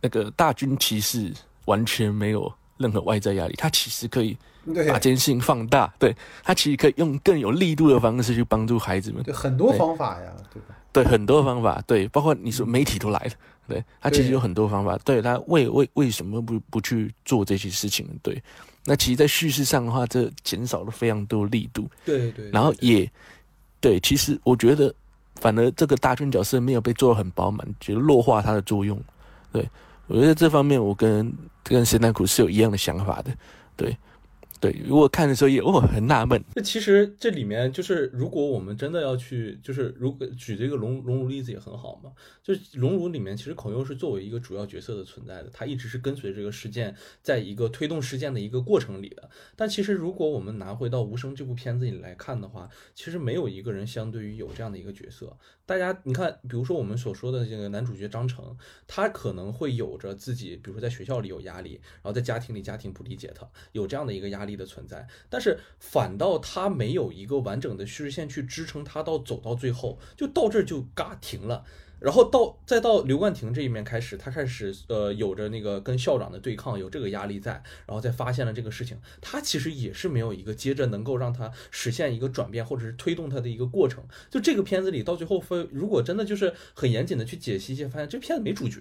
[0.01, 1.32] 那个大军骑士
[1.66, 4.37] 完全没有任何外在压力，他其实可以
[4.89, 10.77] 把这件事情放大，对他其实可以用更有力度的方式去帮助孩子们，对很多方法呀，对吧？
[10.93, 13.33] 对很多方法，对，包括你说媒体都来了，
[13.66, 18.07] 对他其实有很多方法，对他为为为什么不不去做这些事情？
[18.23, 18.43] 对，
[18.85, 23.11] 那其实，在叙事上的话，这减少了非常多力度，对对，然后也
[23.81, 24.95] 对，其实我觉得
[25.37, 29.01] 反而这个大圈角色没有被做的很饱满，觉得弱化它的作用。
[29.51, 29.68] 对
[30.07, 31.32] 我觉得这方面我跟
[31.62, 33.32] 跟神奈苦是有一样的想法的。
[33.76, 33.96] 对
[34.62, 36.40] 对，如果看的时候也哦很纳闷。
[36.54, 42.12] 这其实这里面就是，如果我们真的要去，就是如果举这个龙龙如例子也很好嘛。
[42.44, 49.28] 就龙如里面，其实孔佑是作为一个主要角色的存在的，他一直是跟随这个事件，在一个推动事件的一个过程里的。
[49.56, 55.36] 但其实如果我们拿回到无声这部片子里来看的话，其实没有一个人相对于有这样的一个角色。
[55.66, 58.56] 大家你看，比如说我们所说的这个男主角张成，
[58.86, 65.07] 他可能会有着自己，比如说在学校里有压力，然后在家庭里家庭不理解他，有这样的一个压力的存在。
[65.28, 71.64] 但是反倒他没有一个完整的叙事线去支撑他到走到最后，就到这儿就嘎停了。
[72.03, 77.53] 然后到再到刘冠廷这一面开始，他开始呃有着那个跟校长的对抗，有这个压力在，
[77.86, 84.05] 然后再发现了这个事情，他其实也是没有一个接着能够让他实现一个转变或者是推动他的一个过程。
[84.30, 88.80] 就这个片子里到最后分，如果真的就是很严谨的去解析一些，发现这片子没主角，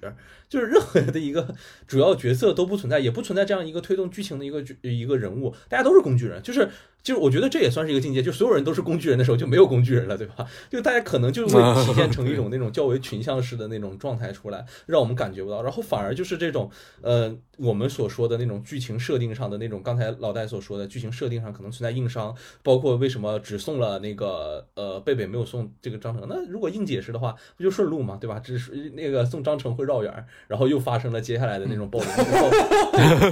[0.50, 1.56] 就是任何的一个
[1.88, 6.70] 主要角色都不存在，也不存在这样一个推动剧情的一个一个人物，大家都是工具人，就是。
[7.04, 10.46] 就是我觉得这也算是一个境界，就所有人都是工具人的时候就没有工具人了，对吧？
[10.70, 15.64] 就大家可能就会体现成一种那种较为群像式的那种状态出来，让我们感觉不到。
[15.64, 16.70] 然后反而就是这种，
[17.02, 26.28] 呃，我们所说的那种剧情设定上的那种，刚才老戴所说的剧情设定上可能存在硬伤，包括为什么只送了那个呃贝贝没有送这个张成？
[26.30, 28.40] 那如果硬解释的话，不就顺路嘛，对吧？
[28.40, 32.50] 只是那个送张成会绕远，然后又发生了接下来的那种暴力 之后，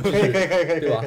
[0.02, 1.04] 可以可以可以可以，对吧？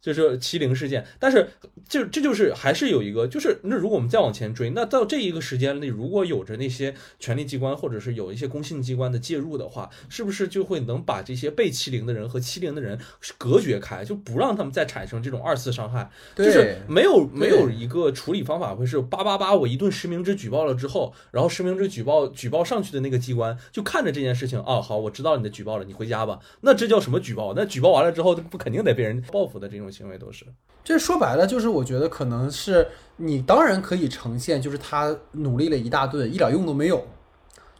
[0.00, 1.48] 就是欺凌事件，但是
[1.88, 12.98] 就这就是还是有一个，就是那如果我们再往前追，那到这一个时间里，如果有着那些权力机关或者是有一些公信机关的介入的话，是不是就会能把这些被欺凌的人和欺凌的人
[13.36, 16.08] 隔绝开，就不让他们再产生这种二次伤害？
[16.36, 26.38] 就是没有没有一个处理方法会是叭叭叭，我一顿实名制举报了之后，然后实名制举报举报上去的那个机关就看着这件事情啊，好，我知道你的举报了，你回家吧。
[26.60, 27.52] 那这叫什么举报？
[27.56, 29.87] 那举报完了之后，不肯定得被人报复的这种。
[29.90, 30.46] 行为都是，
[30.84, 37.06] 这说白了就是，我觉得可能是你当然可以呈现，就是他努力了一大顿，一点用都没有。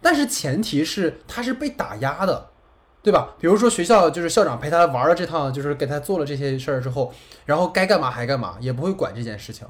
[0.00, 2.50] 但是前提是他是被打压的，
[3.02, 3.34] 对吧？
[3.38, 7.12] 比如说学校就是校长陪他玩了这趟，就是给他做了这些事儿之后，
[7.46, 9.66] 然后该干嘛还干嘛，也不会管这件事情。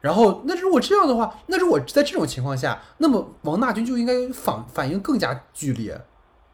[0.00, 6.00] 然后那如果这样的话，那如果在这种情况下，那么王大军就应该反反应更加剧烈。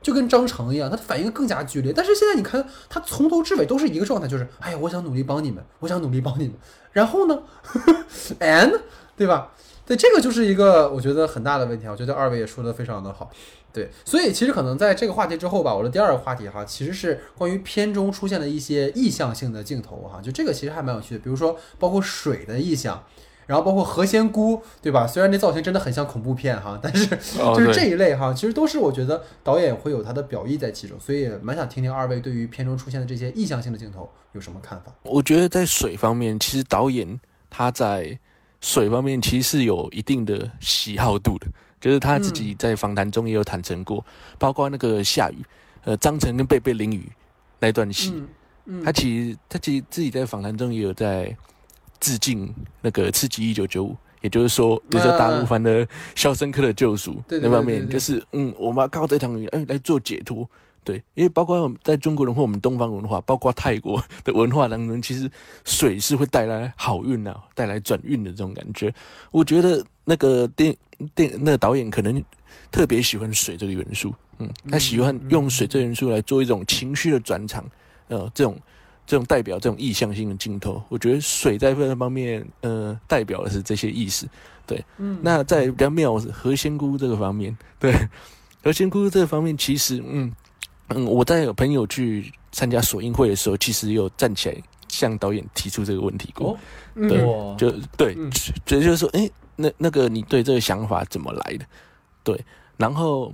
[0.06, 1.92] 就跟张成一样，他的反应更加剧烈。
[1.92, 6.52] 但是现在你看，他从头至尾都是一个状态，就是哎呀，我想努力帮你们，我想努力帮你们。
[6.92, 7.42] 然后呢，
[8.38, 8.82] and
[9.16, 9.50] 对吧？
[9.84, 11.90] 对，这个就是一个我觉得很大的问题啊。
[11.90, 13.28] 我觉得二位也说的非常的好。
[13.72, 20.20] 对，所以其实可能在这个话题之后吧，我的第二个话题哈，其实是关于片中出现的一些意象性的镜头哈。
[20.22, 23.02] 就这个其实还蛮有趣的，比如说包括水的意象。
[23.46, 25.06] 然后包括何仙姑，对吧？
[25.06, 27.06] 虽然那造型真的很像恐怖片哈，但是
[27.38, 34.92] 就是这一类哈，其实都是我觉得导演会有他的表意在其中，所以蛮想听听二位对于片中出现的这些意象性的镜头有什么看法。
[35.02, 38.18] 我觉得在水方面，其实导演他在
[38.60, 41.46] 水方面其实是有一定的喜好度的，
[41.80, 44.04] 就是他自己在访谈中也有坦诚过，
[44.38, 45.36] 包括那个下雨，
[45.84, 47.08] 呃，张晨跟贝贝淋雨
[47.60, 48.12] 那段戏，
[48.84, 51.36] 他其实他其实自己在访谈中也有在。
[52.00, 60.48] 致敬那个《刺激一九九五》，也就是说，就是大陆版的《肖申克的救赎》那方面，就是嗯，我们要靠这场雨哎来做解脱。
[60.84, 65.28] 对，因为包括在中国人或我们东方文化，包括泰国的文化当中，其实
[65.64, 68.94] 水是会带来好运啊，带来转运的这种感觉。
[69.32, 70.76] 我觉得那个电
[71.12, 72.22] 电那个导演可能
[72.70, 77.68] 特别喜欢水这个元素，嗯，他喜欢用水这元素来做一种情绪的转场，
[78.08, 78.56] 呃，这种。
[79.06, 84.28] 这种代表这种意向性的镜头，我觉得水在这方面，呃，代表的是这些意思。
[84.66, 87.94] 对，嗯，那在比较妙是何仙姑这个方面，对，
[88.64, 90.32] 何仙姑这个方面，其实，嗯
[90.88, 94.56] 嗯，我在有朋友去参加索映会的时候，其实有站起来
[94.88, 96.58] 向导演提出这个问题过。
[96.94, 97.20] 对，
[97.56, 98.14] 就对，
[98.66, 101.64] 所以就是说，哎，那那个你对这个想法怎么来的？
[102.24, 102.44] 对，
[102.76, 103.32] 然后。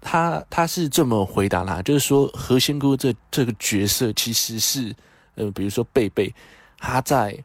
[0.00, 4.94] 他他是这么回答啦，就是说何仙姑这这个角色其实是，
[5.34, 6.32] 呃，比如说贝贝，
[6.78, 7.36] 他在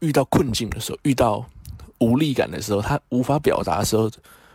[0.00, 1.44] 遇到困境的时候，遇到
[1.98, 4.10] 无力感的时候，他无法表达的时候，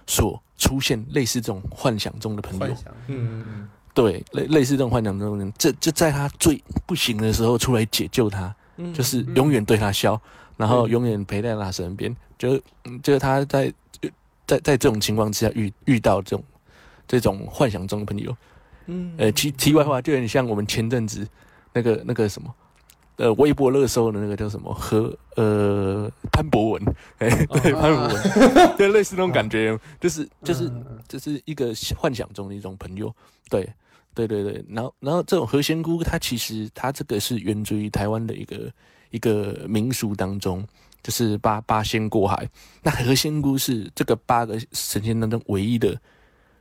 [0.07, 2.75] 所出现类似这种幻想中的朋友，
[3.07, 8.53] 嗯嗯，对，类类似这种幻想中的人，这就在他最不行的时候出来解救他，
[8.93, 10.19] 就是永远对他笑，
[10.57, 12.57] 然后永远陪在他身边，就
[13.03, 13.71] 就是他在
[14.47, 16.43] 在在这种情况之下遇遇到这种。
[17.07, 18.35] 这种幻想中的朋友，
[18.87, 21.27] 嗯，呃，题题外话，就有点像我们前阵子
[21.73, 22.53] 那个那个什么，
[23.17, 26.83] 呃，微博热搜的那个叫什么何呃潘博文，
[27.19, 27.29] 哎，
[27.61, 30.71] 对潘博文， 对，类似那种感觉，就是就是
[31.07, 33.13] 就是一个幻想中的一种朋友，
[33.49, 33.67] 对
[34.13, 38.71] 对对对，然后然后这种何仙姑，她其实她这个是源自于台湾的一个
[39.09, 40.65] 一一个民俗当中，
[41.01, 42.47] 就是八八仙过海。
[42.83, 45.97] 那何仙姑是这个八个神仙当中唯一的，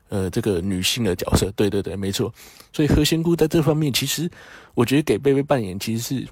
[0.08, 1.50] 呃，这个女性的角色。
[1.52, 2.32] 对对对，没错。
[2.72, 4.30] 所以何仙姑在这方面，其实
[4.74, 6.28] 我觉得给贝贝扮演，其实是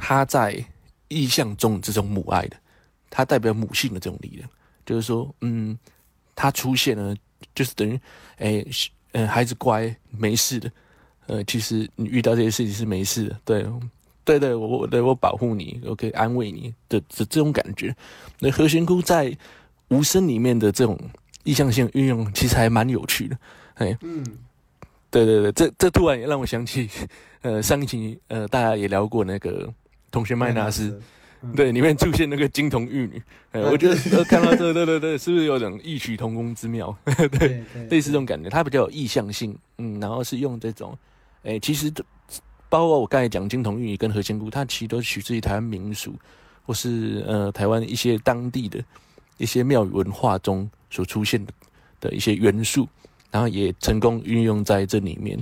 [0.00, 0.64] 她在
[1.08, 2.56] 意象中这种母爱的，
[3.08, 4.48] 她代表母性的这种力量。
[4.86, 5.78] 就是说，嗯，
[6.34, 7.14] 她出现了，
[7.54, 8.00] 就是等于，
[8.38, 8.64] 哎，
[9.12, 10.70] 嗯，孩子乖，没事的。
[11.26, 13.66] 呃，其实你遇到这些事情是没事的，对，
[14.24, 17.94] 对对，我我对我保护你，我可以安慰你的这这种感觉。
[18.40, 19.36] 那何仙姑在
[19.88, 20.98] 无声里面的这种
[21.44, 23.36] 意向性运用，其实还蛮有趣的。
[23.74, 24.24] 哎，嗯，
[25.10, 26.88] 对对对，这这突然也让我想起，
[27.42, 29.72] 呃，上一期呃大家也聊过那个
[30.10, 31.00] 同学麦纳斯，
[31.56, 33.22] 对，里面出现那个金童玉女，
[33.52, 36.94] 哎，我觉得 看到这，对对对，是不是有种异曲同工之妙？
[37.38, 40.96] 对，类似这种感觉，它比较有意向性，嗯，然后是用这种。
[41.42, 41.90] 哎，其实
[42.68, 46.14] 包括我刚才讲金童玉女跟何仙姑，它其实都取自于台湾民俗，
[46.66, 48.78] 或是呃台湾一些当地的
[49.38, 51.44] 一些庙宇文化中所出现
[52.00, 52.88] 的一些元素，
[53.30, 55.38] 然后也成功运用在这里面。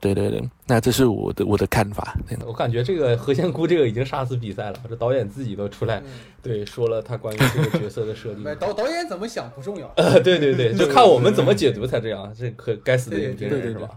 [0.00, 0.42] 对对对，
[0.72, 2.16] 那这是我的我的看法。
[2.46, 6.02] 我感觉这个何仙姑这个已经杀死比赛了，这导演自己都出来
[6.42, 8.42] 对说了他关于这个角色的设定。
[8.58, 9.86] 导导演怎么想不重要，
[10.24, 12.34] 对对对，就看我们怎么解读才这样。
[12.34, 13.90] 这可该死的影评人是吧？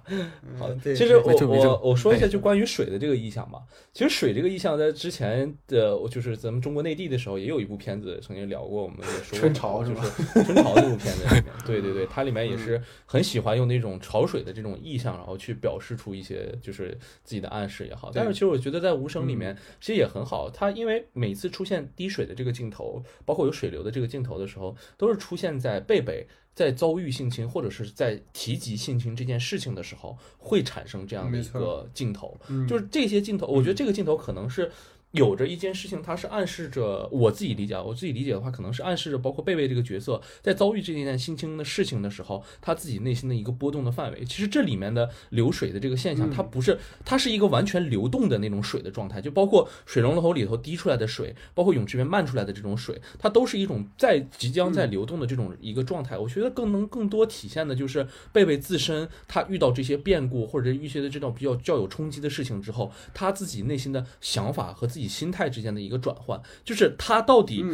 [0.59, 3.59] 好，其实我我我说一下就关于水的这个意象吧。
[3.93, 10.03] 其实水这个意象在之前的，就是咱们中国内地的时候也有一部片子曾经聊过，我们也说春潮是吧？
[10.33, 15.85] 春潮这部片子里面， 对对对，它里面也是很喜欢用那种潮水的这种意象，然后去表示。
[15.95, 20.49] 出一些就是自己的暗示也好，但是其实我觉得在无声里面其实也很好。
[20.49, 32.35] 它因为每次出现滴水的这个镜头，包括有水流的这个镜头的时候，都是出现在贝贝在遭遇性侵或者是在提及性侵这件事情的时候，会产生这样的一个镜头。
[32.67, 34.71] 就是这些镜头，我觉得这个镜头可能是。
[35.15, 44.25] 有着一件事情，它是暗示着我自己理解，我自己理解的话，可能是暗示着包括贝贝这个角色在遭遇这件性侵的事情的时候，他自己内心的一个波动的范围。
[44.25, 56.17] 其实这里面的流水的这个现象，它不是，它是一个完全流动的那种水的状态，就包括水龙头里头滴出来的水，包括泳池边漫出来的这种水，它都是一种在即将在流动的这种一个状态。
[56.17, 65.04] 我觉得更能更多体现的就是贝贝自身，他遇到这些变故或者一些的这种比较较有冲击的事情之后，他自己内心的想法和自己。
[65.07, 67.65] 心态之间的一个转换，就是他到底，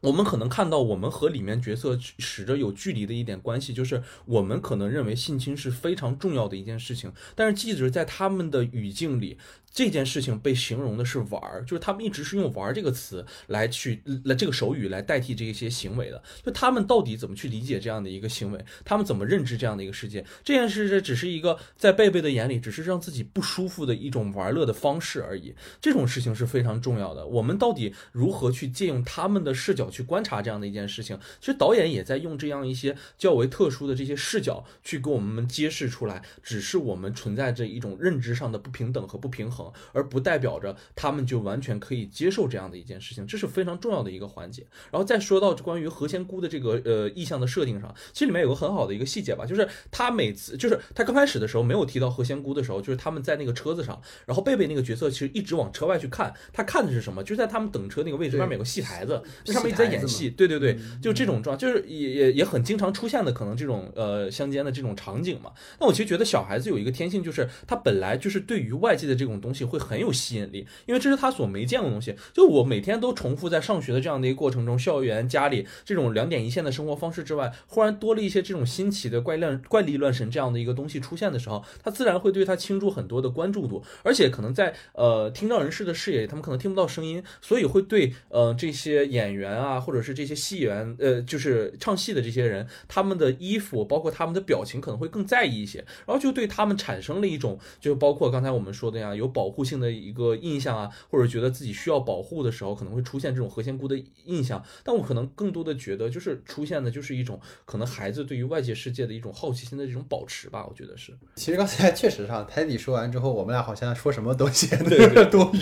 [0.00, 9.38] 我们可能看到我们和里面角色使着有距离的一点关系，就是我们可能认为性侵是非常重要的一件事情，但是记者在他们的语境里。
[9.74, 16.22] 这件事情被形容的是玩儿，就是他们一直是用“玩儿”这个词来去来这个手语来代替这一些行为的。
[16.44, 18.64] 就他们到底怎么去理解这样的一个行为？
[18.84, 20.24] 他们怎么认知这样的一个世界？
[20.44, 25.52] 这件事这只是一个在贝贝的眼里，只是让自己不舒服的一种玩乐的方式而已。
[25.80, 27.26] 这种事情是非常重要的。
[27.26, 31.18] 我们到底如何去借用他们的视角去观察这样的一件事情？
[31.40, 39.63] 其实导演也在用这样一些较为特殊的这些视角去给我们揭示出来，只是我们存在着一种认知上的不平等和不平衡。
[39.92, 44.66] 而不代表着他们就完全可以接受这样的一件事情，这是非常重要的一个环节。
[44.90, 57.22] 然后再说到关于何仙姑的这个呃意象的设定上，其实里面有个很好的一个细节吧，就是他每次就是他刚开始的时候没有提到何仙姑的时候，就是他们在那个车子上，然后贝贝那个角色其实一直往车外去看，他看的是什么？
[57.22, 60.30] 就在他们等车那个位置外面有个戏台子，那上面一直在演戏。
[60.30, 65.52] 对对对，就这种状，就是也也也很经常出现的可能这种呃乡间的这种场景嘛。
[65.78, 70.04] 那我其实觉得小孩子有一个天性，就是他本来就是对于外界的这种东西会很。
[70.04, 72.14] 有吸引力，因为这是他所没见过的东西。
[72.32, 83.82] 就我每天都重复在上学的这样的一个过程中，校园、家里这种两点一线的生活方式之外，忽然多了一些这种新奇的怪乱、怪力乱神这样的一个东西出现的时候，他自然会对他倾注很多的关注度。
[84.02, 99.94] 而且可能在呃听障人士的视野里，他们可能听不到声音，所以会对呃这些演员啊，或者是这些戏员，呃，就是唱戏的这些人，他们的衣服，包括他们的表情，可能会更在意一些，然后就对他们产生了一种，就包括刚才我们说的呀，有保护性的。
[99.94, 104.60] 一个印象啊，或者觉得自己需要保护的时候，可能会出现这种何仙姑的印象。
[104.82, 110.66] 但我可能更多的觉得，就是出现的就是一种可能孩子对于外界世界的一种好奇心的这种保持吧。
[110.68, 111.16] 我觉得是。
[111.36, 115.58] 其实刚才确实上台底说完之后，我们俩好像说什么 都显得有点多余。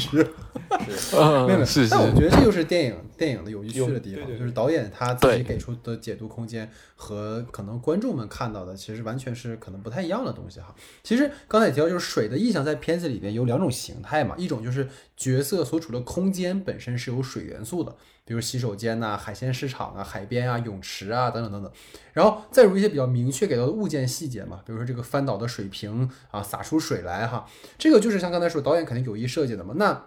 [0.88, 1.16] 是，
[1.46, 1.86] 没有是。
[1.88, 6.70] 但我觉得这就是电影电影的有趣的地方，就是导演他自己给出的解读空间
[7.02, 10.72] 和可能观众们看到的，其实完全是可能不太一样的东西哈。
[11.02, 14.22] 其实刚才也提到，就是水的意象在片子里边有两种形态。
[14.22, 17.92] 嘛，一种就是角色所处的空间本身是有水元素的，
[18.24, 21.72] 比如洗手间呐、海鲜市场啊、海边啊、泳池啊等等等等。
[22.12, 27.44] 然后再如一些比较明确给到的物件细节嘛，比如说这个翻倒的水瓶啊，洒出水来哈，
[27.76, 29.74] 这个就是像刚才说导演肯定有意设计的嘛。
[29.76, 30.06] 那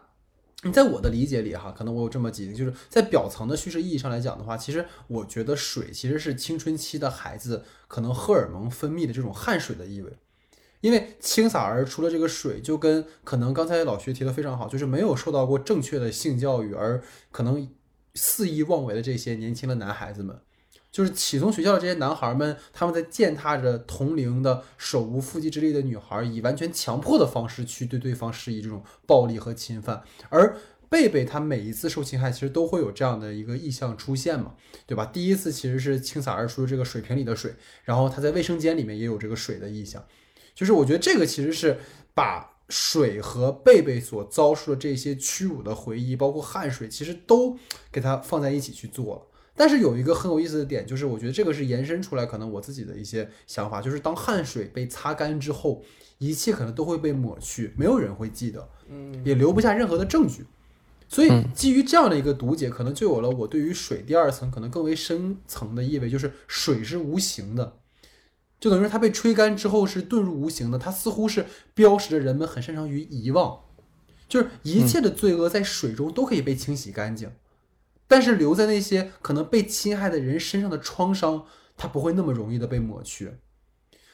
[0.65, 10.11] 你在我的理解里哈，可能我有这么几个，就是在表层的叙事意义上来讲的话，其实我觉得水其实是青春期的孩子可能荷尔蒙分泌的这种汗水的意味。
[10.81, 17.01] 因为清洒而出了这个水，就跟可能刚才老徐提的非常好，就是没有受到过正确的性教育，而
[17.31, 17.67] 可能
[18.15, 20.39] 肆意妄为的这些年轻的男孩子们，
[20.95, 30.01] 就是启聪学校的这些男孩们，他们在践踏着同龄的手无缚鸡之力的女孩，以完全强迫的方式去对对方施以这种暴力和侵犯。
[30.29, 30.55] 而
[30.87, 34.53] 贝贝他每一次受侵害，其实都会有这样的一个意象出现嘛，
[34.87, 35.05] 对吧？
[35.05, 37.53] 第一次其实是倾洒而出这个水瓶里的水，
[37.83, 40.01] 然后他在卫生间里面也有这个水的意象。
[40.53, 41.77] 就是我觉得这个其实是
[42.13, 47.57] 把水和贝贝所遭受的这些屈辱的回忆，包括汗水，其实都
[47.91, 49.21] 给它放在一起去做了。
[49.55, 55.81] 但是有一个很有意思的点，就是我觉得这个是延伸出来，可能我自己的一些想法，就是当汗水被擦干之后，
[56.17, 60.45] 一切可能都会被抹去，没有人会记得，嗯，也留不下任何的证据。
[61.07, 67.77] 所以基于这样的一个读解，可能就有了我对于水第二层可能更为深层的意味，就是水是无形的。
[68.59, 71.45] 就等于说，它被吹干之后是遁入无形的，它似乎是
[71.75, 73.59] 标识着人们很擅长于遗忘，
[74.27, 77.29] 就是一切的罪恶在水中都可以被清洗干净，
[78.07, 81.45] 但是留在那些可能被侵害的人身上的创伤，
[81.75, 83.33] 它不会那么容易的被抹去。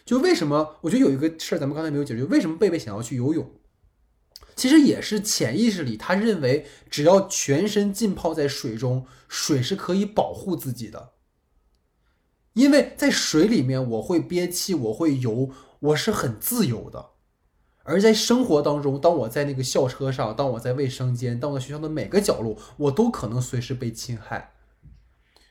[0.05, 0.77] 就为什么？
[0.81, 3.51] 我觉得有一个事儿咱们刚才没有解决，为什么贝贝想要去游泳？
[4.55, 11.13] 其实也是潜意识里他认为，只要全身浸泡在水中，水是可以保护自己的。
[12.53, 17.13] 因为在水里面，我会憋气，我会游，我是很自由的；
[17.83, 24.51] 而在生活当中，当我在那个校车上，当我在卫生间，当我在学校的每个角落，我都可能随时被侵害。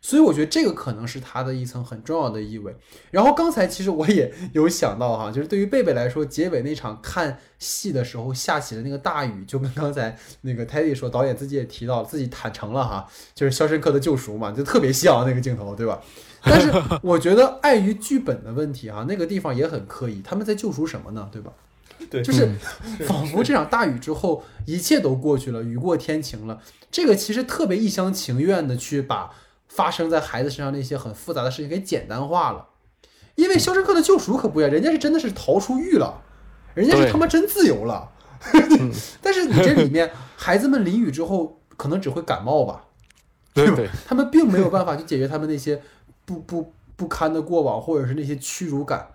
[0.03, 2.75] 所以我觉得这个可能是它的一层很重要的意味。
[3.11, 16.01] 然后刚才其实我也有想到哈，就是对于贝贝来说，结尾那场看戏的时候下起了那个大雨，就跟刚才那个泰迪说，导演自己也提到自己坦诚了哈，就是《肖申克的救赎》嘛，就特别像那个镜头，对吧？
[16.43, 21.29] 但是我觉得碍于剧本的问题哈，那个地方也很刻意，他们在救赎什么呢？
[21.31, 21.53] 对吧？
[22.11, 22.49] 对，就是
[23.07, 26.61] 仿佛这场大雨之后一切都过去了，雨过天晴了。
[26.91, 29.31] 这个其实特别一厢情愿的去把。
[29.73, 32.67] 发生在孩子身上那些很复杂的事情给简单化了，
[33.37, 36.21] 因为《肖申克的救赎》可不一样，人家是真的是逃出狱了，
[36.75, 38.11] 人家是他妈真自由了。
[39.23, 42.85] 但是你这里面孩子们淋雨之后可能只会感冒吧？
[43.55, 45.81] 对对，他们并没有办法去解决他们那些
[46.25, 49.07] 不不不堪的过往，或者是那些屈辱感。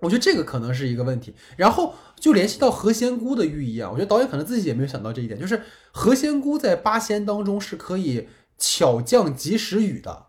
[0.00, 1.34] 我觉得这个可能是一个问题。
[1.56, 5.62] 然后就联系到何仙姑的寓意啊，我觉得导演可能自己也没有想到这一点，就是
[5.92, 8.28] 何仙姑在八仙当中是可以。
[8.58, 10.28] 巧降及时雨的，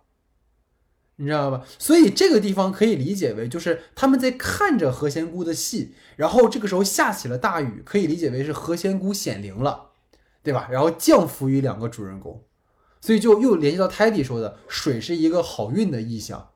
[1.15, 1.63] 你知道吧？
[1.79, 9.91] 所以这个地方可以理解为，就是他们在看着何仙姑的戏，然后这个时候下起了大雨，可以理解为是何仙姑显灵了，
[10.43, 10.67] 对吧？
[10.69, 12.43] 然后降福于两个主人公，
[12.99, 16.49] 所以就又联系到泰迪说的，水是一个好运的意象，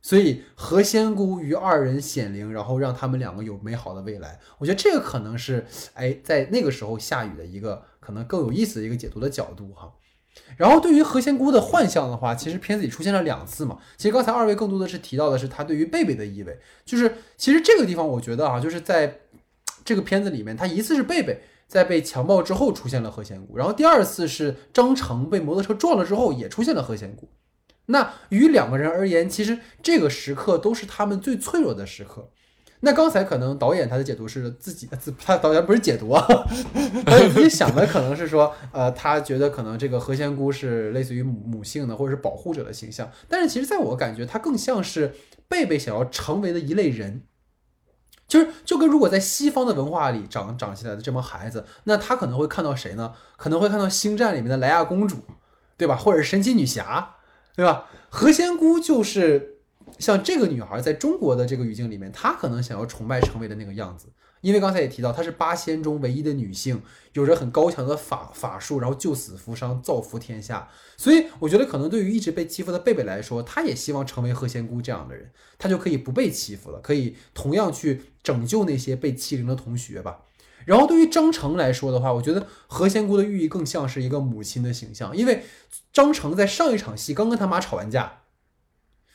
[0.00, 4.38] 所以何仙姑与二人显灵，然后让他们两个有美好的未来。
[4.58, 9.92] 我觉得这个可能是，哎，在那个时候下雨的一个可能更有意思的一个解读的角度哈。
[10.56, 13.78] 然后对于何仙姑的幻象的话，其实片子里出现了两次嘛。
[13.96, 19.20] 其实刚才二位更多的是提到的是他对于贝贝的意味，就是其实这个地方我觉得啊，就是在
[19.84, 27.28] 这个片子里面，他一次是贝贝在被强暴之后出现了何仙姑，然后第二次是张成被摩托车撞了之后也出现了何仙姑。
[27.90, 32.30] 那于两个人而言，其实这个时刻都是他们最脆弱的时刻。
[32.80, 36.24] 那刚才可能导演他的解读是自己自他导演不是解读啊，
[37.04, 45.12] 他自己想的可能是说，呃，他觉得可能这个何仙姑是类似于母母性的或者是保护者的形象，但是其实在我感觉，他更像是
[45.48, 47.22] 贝贝想要成为的一类人，
[48.28, 53.12] 就是就跟如果在西方的文化里长长起来的这帮孩子，那他可能会看到谁呢？
[53.36, 55.16] 可能会看到星战里面的莱娅公主，
[55.76, 55.96] 对吧？
[55.96, 57.16] 或者神奇女侠，
[57.58, 57.90] 对吧？
[58.08, 59.56] 何仙姑就是。
[59.98, 64.06] 像这个女孩在中国的这个语境里面，她可能想要崇拜成为的那个样子，
[64.42, 66.80] 因为刚才也提到，她是八仙中唯一的女性，
[67.14, 70.68] 有着很高强的法法术，然后救死扶伤，造福天下。
[70.96, 80.20] 所以我觉得，可能对于一直被欺负的贝贝来说，她也希望成为何仙姑这样的人，她就可以不被欺负了，可以同样去拯救那些被欺凌的同学吧。
[80.68, 85.42] 然后对于张成来说的话，我觉得何仙姑的寓意更像是一个母亲的形象，因为
[85.94, 88.18] 张成在上一场戏刚跟他妈吵完架。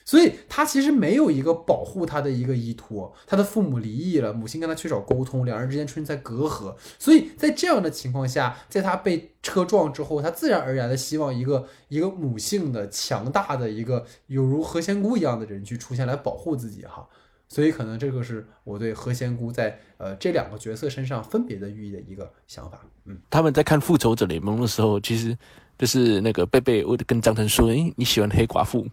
[0.04, 6.76] 所以他其实没有一个保护他的一个依托，他的父母离异了，母亲跟他缺少沟通，两人之间出现在隔阂。
[6.98, 17.08] 所以在这样的情况下，在他被车撞之后，他自然而然的希望一个一个母性的强大的一个有如何仙姑一样的人去出现来保护自己哈。
[17.48, 22.80] 所以可能这个是我对何仙姑在呃这两个角色身上分别的寓意的一个想法。
[23.06, 25.38] 嗯，他们在看《复仇者联盟》的时候，其实
[25.78, 28.88] 就是那个贝贝，我跟张腾说：“诶，你喜欢黑寡妇？”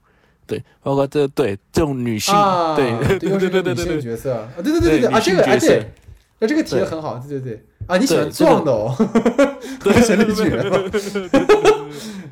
[0.46, 2.90] 对，包括这对这种女性，啊，对
[3.30, 4.34] 又是个女性角色。
[4.34, 5.86] 啊，对对对对对啊，这个啊对，
[6.40, 7.64] 那这个提的很好，对对对。
[7.86, 8.94] 啊，你喜欢壮的哦，
[9.82, 10.68] 对，神力巨人，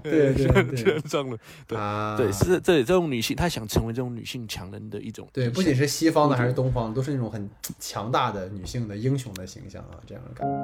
[0.02, 1.36] 对对对，壮了，
[1.66, 10.54] 对啊，对，是这这种女性，她想成为这种女性强人的一种，对，不仅是西方的还是东方，都是那种很强大的女性的英雄的形象啊，这样的感觉。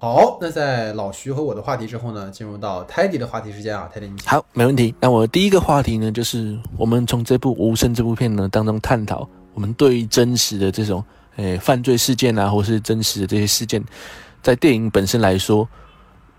[0.00, 4.94] 好，那在老徐和我的话题之后呢，进入到泰迪的话题时间啊，泰迪你好，没问题。
[5.00, 11.04] 那我第一个话题呢，就是我们从这部《无声》这部片呢当中探讨，我们对于真实的这种
[11.34, 13.82] 诶犯罪事件啊，或是真实的这些事件，
[14.42, 15.68] 在电影本身来说，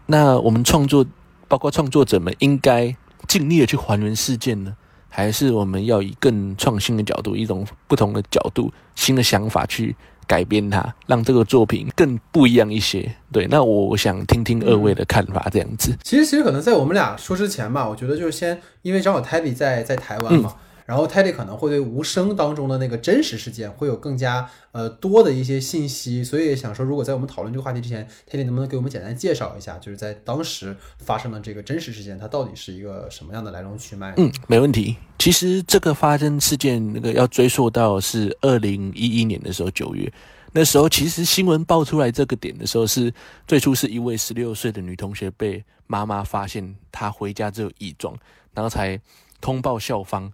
[0.05, 1.05] 那我们创作，
[1.47, 2.95] 包括创作者们，应该
[3.27, 4.75] 尽力的去还原事件呢，
[5.09, 9.95] 还是我们要以更创新的角度，一种不同的角度、新的想法去。
[10.29, 13.11] 改编它，让这个作品更不一样一些。
[13.31, 15.91] 对，那我想听听二位的看法，这样子。
[16.03, 20.53] 其实，其实可能在我们俩说之前吧，我觉得就是先，因为正好泰迪在在台湾嘛。
[20.89, 34.15] 然后泰迪可能会对无声当中的那个真实事件会有更加呃多的一些信息，所以想说，如果在我们讨论这个话题之前，泰迪能不能给我们简单介绍一下，就是在当时发生的这个真实事件，它到底是一个什么样的来龙去脉？
[34.17, 34.95] 嗯，没问题。
[35.19, 40.11] 其实这个发生事件那个要追溯到是二零一一年的时候九月，
[40.53, 43.13] 那时候其实新闻爆出来这个点的时候，是
[43.47, 48.17] 最初是一位十六岁的女同学被妈妈发现她回家之后异状，
[48.55, 48.99] 然后才
[49.39, 50.33] 通报校方。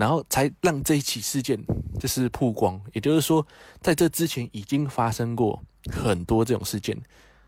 [0.00, 1.62] 然后才让这一起事件
[1.98, 3.46] 就是曝光，也就是说，
[3.82, 5.62] 在这之前已经发生过
[5.92, 6.98] 很多这种事件。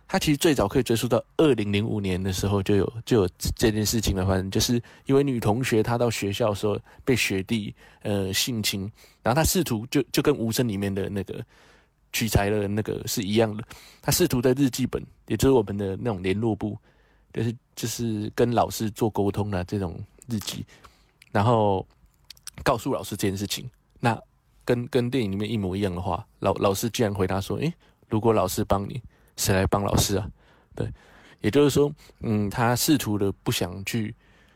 [0.06, 8.82] 它其实最早可以追溯到二零零五年的时候就有就有这件事情的发生，就是一位女同学她到学校的时候被学弟呃性侵，
[9.22, 11.42] 然后她试图就就跟无声里面的那个
[12.12, 13.64] 取材的那个是一样的，
[14.02, 16.76] 她试图在日记本，也就是我们的那种联络簿，
[17.32, 19.98] 就是就是跟老师做沟通的这种
[20.28, 20.66] 日记，
[21.30, 21.86] 然后。
[22.62, 23.68] 告诉老师这件事情，
[24.00, 24.18] 那
[24.64, 27.74] 跟跟电影里面一模一样的话，老老师竟然回答说：“诶，
[28.08, 29.02] 如果老师帮你，
[29.36, 30.30] 谁来帮老师啊？”
[30.74, 30.88] 对，
[31.40, 34.14] 也就是说，嗯，他试图的不想去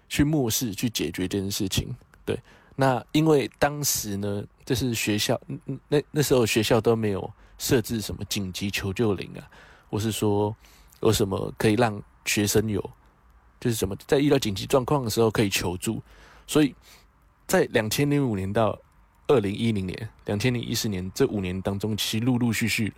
[0.09, 1.95] 去漠视去解决这件事情。
[2.25, 2.41] 对，
[2.77, 5.41] 那因为当时呢，这是学校，
[5.89, 9.43] 那那时候学校都没有设置什么紧急求救铃啊，
[9.91, 10.55] 或是说
[11.01, 12.81] 有什么可以让学生有，
[13.61, 16.01] 就是什么在遇到紧急状况的时候可以求助，
[16.47, 16.75] 所以。
[17.47, 18.79] 在两千零五年到
[19.29, 22.93] 二零一零年、两千零一四年这五年当中，其陆陆续续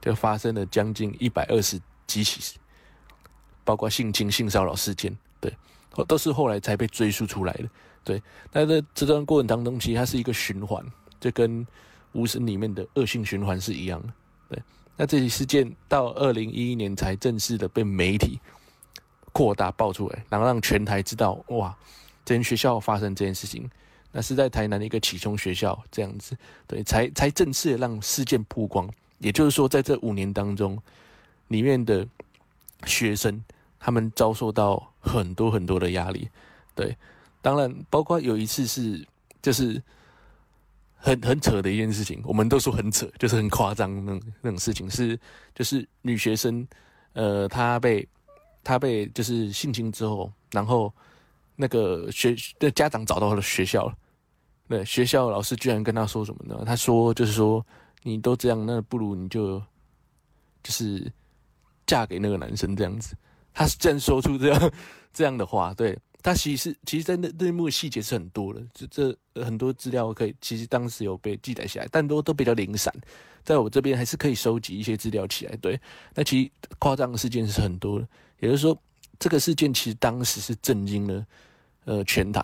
[0.00, 2.58] 就发生了将近一百二十几起，
[3.64, 5.52] 包括性侵、性骚扰事件，对，
[6.06, 7.68] 都是后来才被追溯出来的。
[8.04, 8.22] 对，
[8.52, 10.84] 那在这段过程当中，其实它是一个循环，
[11.18, 11.66] 就跟
[12.12, 14.12] 无声里面的恶性循环是一样的。
[14.48, 14.62] 对，
[14.96, 18.38] 那这起事件到二零一一年才正式的被媒体
[19.32, 21.76] 扩大爆出来，然后让全台知道，哇！
[22.26, 23.70] 这间学校发生这件事情，
[24.10, 26.36] 那是在台南的一个启聪学校，这样子，
[26.66, 28.90] 对，才才正式让事件曝光。
[29.18, 30.76] 也就是说，在这五年当中，
[31.46, 32.04] 里面的
[32.84, 33.42] 学生
[33.78, 36.28] 他们遭受到很多很多的压力，
[36.74, 36.96] 对，
[37.40, 39.06] 当然包括有一次是
[39.40, 39.80] 就是
[40.96, 45.16] 很很扯的一件事情，我们都说很扯，就是很夸张那那种事情，是
[45.54, 46.66] 就是女学生，
[47.12, 48.06] 呃，她被
[48.64, 50.92] 她被就是性侵之后，然后。
[51.56, 53.94] 那个学的家长找到了学校了，
[54.68, 56.62] 对学校老师居然跟他说什么呢？
[56.66, 57.64] 他说就是说
[58.02, 59.58] 你都这样，那不如你就
[60.62, 61.10] 就是
[61.86, 63.16] 嫁给那个男生这样子。
[63.54, 64.72] 他是这样说出这样
[65.14, 72.92] 这样的话，对他其实其实，在那那幕细节是很多的，这这很多资料可以，其实当时有被记载下来，但都都比较零散，
[73.44, 75.56] 在我这边还是可以收集一些资料起来。
[75.56, 75.80] 对，
[76.14, 78.06] 那其实夸张的事件是很多的，
[78.40, 78.78] 也就是说。
[79.18, 81.26] 这个事件其实当时是震惊了，
[81.86, 82.40] 呃，全台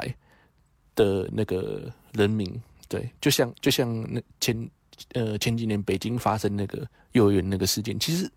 [0.96, 2.48] 的那个人民，
[2.88, 4.70] 对，就像就像那前
[5.12, 8.30] 呃前几年北京发生那个幼儿园那个事件，其实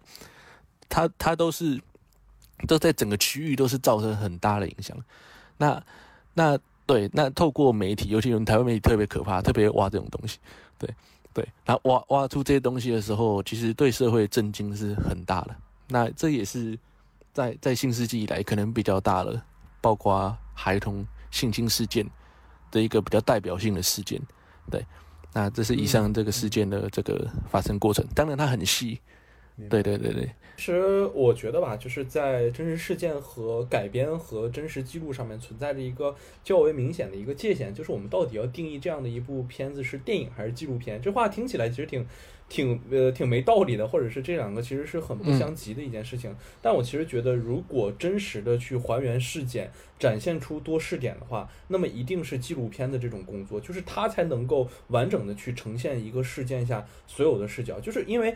[0.89, 1.79] 它它都是
[2.67, 4.97] 都在整个区域都是造成很大的影响。
[5.57, 5.81] 那
[6.33, 10.39] 那对，那透过媒体，尤其用台湾媒体特别可怕，特别挖这种东西，
[10.77, 10.89] 对
[11.33, 15.55] 对，然后挖挖出这些东西的时候，其实对社会震惊是很大的。
[15.87, 16.77] 那这也是。
[17.35, 19.43] 在在新世纪以来，可能比较大了，
[19.85, 22.03] 包括孩童性侵事件
[22.71, 24.19] 的一个比较代表性的事件。
[24.71, 24.83] 对，
[25.31, 28.03] 那这是以上这个事件的这个发生过程。
[28.15, 28.99] 当然，它很细，
[29.69, 40.99] 对对对对，其实我觉得吧，就是在真实事件和改编和真实记录上面存在着一个较为明显的一个界限，就是我们到底要定义这样的一部片子是电影还是纪录片？
[40.99, 42.03] 这话听起来其实挺。
[42.47, 46.35] 挺呃挺没道理的，或者是这两个其实是很不相及的一件事情。
[46.61, 58.35] 但我其实觉得，如果真实的去还原事件，展现出多视点的话，那么一定是纪录片的这种工作，就是它才能够完整的去呈现一个事件下所有的视角，就是因为。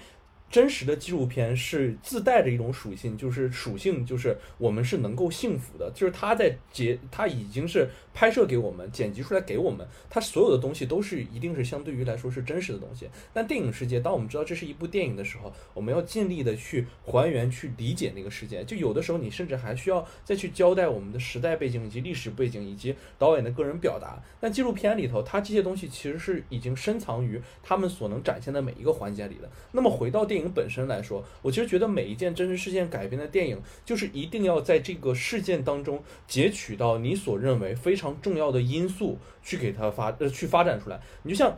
[0.49, 13.07] 真实的纪录片是自带着一种属性，就是属性，就是我们是能够幸福的，就是它在截，它已经是拍摄给我们，剪辑出来给我们，它所有的东西都是一定是相对于来说是真实的东西。
[13.31, 18.63] 但电影世界，当我们知道这是一部电影的时候，我们要尽力的去还原、去理解那个世界。
[18.63, 24.19] 就有的时候，你甚至还需要再去交代我们的时代背景以及历史背景以及导演的个人表达。
[24.39, 29.47] 但纪录片里头，它这些东西其实是已经深藏于他们所能展现的每一个环节里的。
[29.73, 30.38] 那么回到电影。
[30.39, 40.99] 影本身来说，我其实觉得每一件真实事件改编的电影，就是一定要在这个事件当中截取到你所认为非常重要的因素，去给它发呃去发展出来。
[41.23, 41.57] 你就像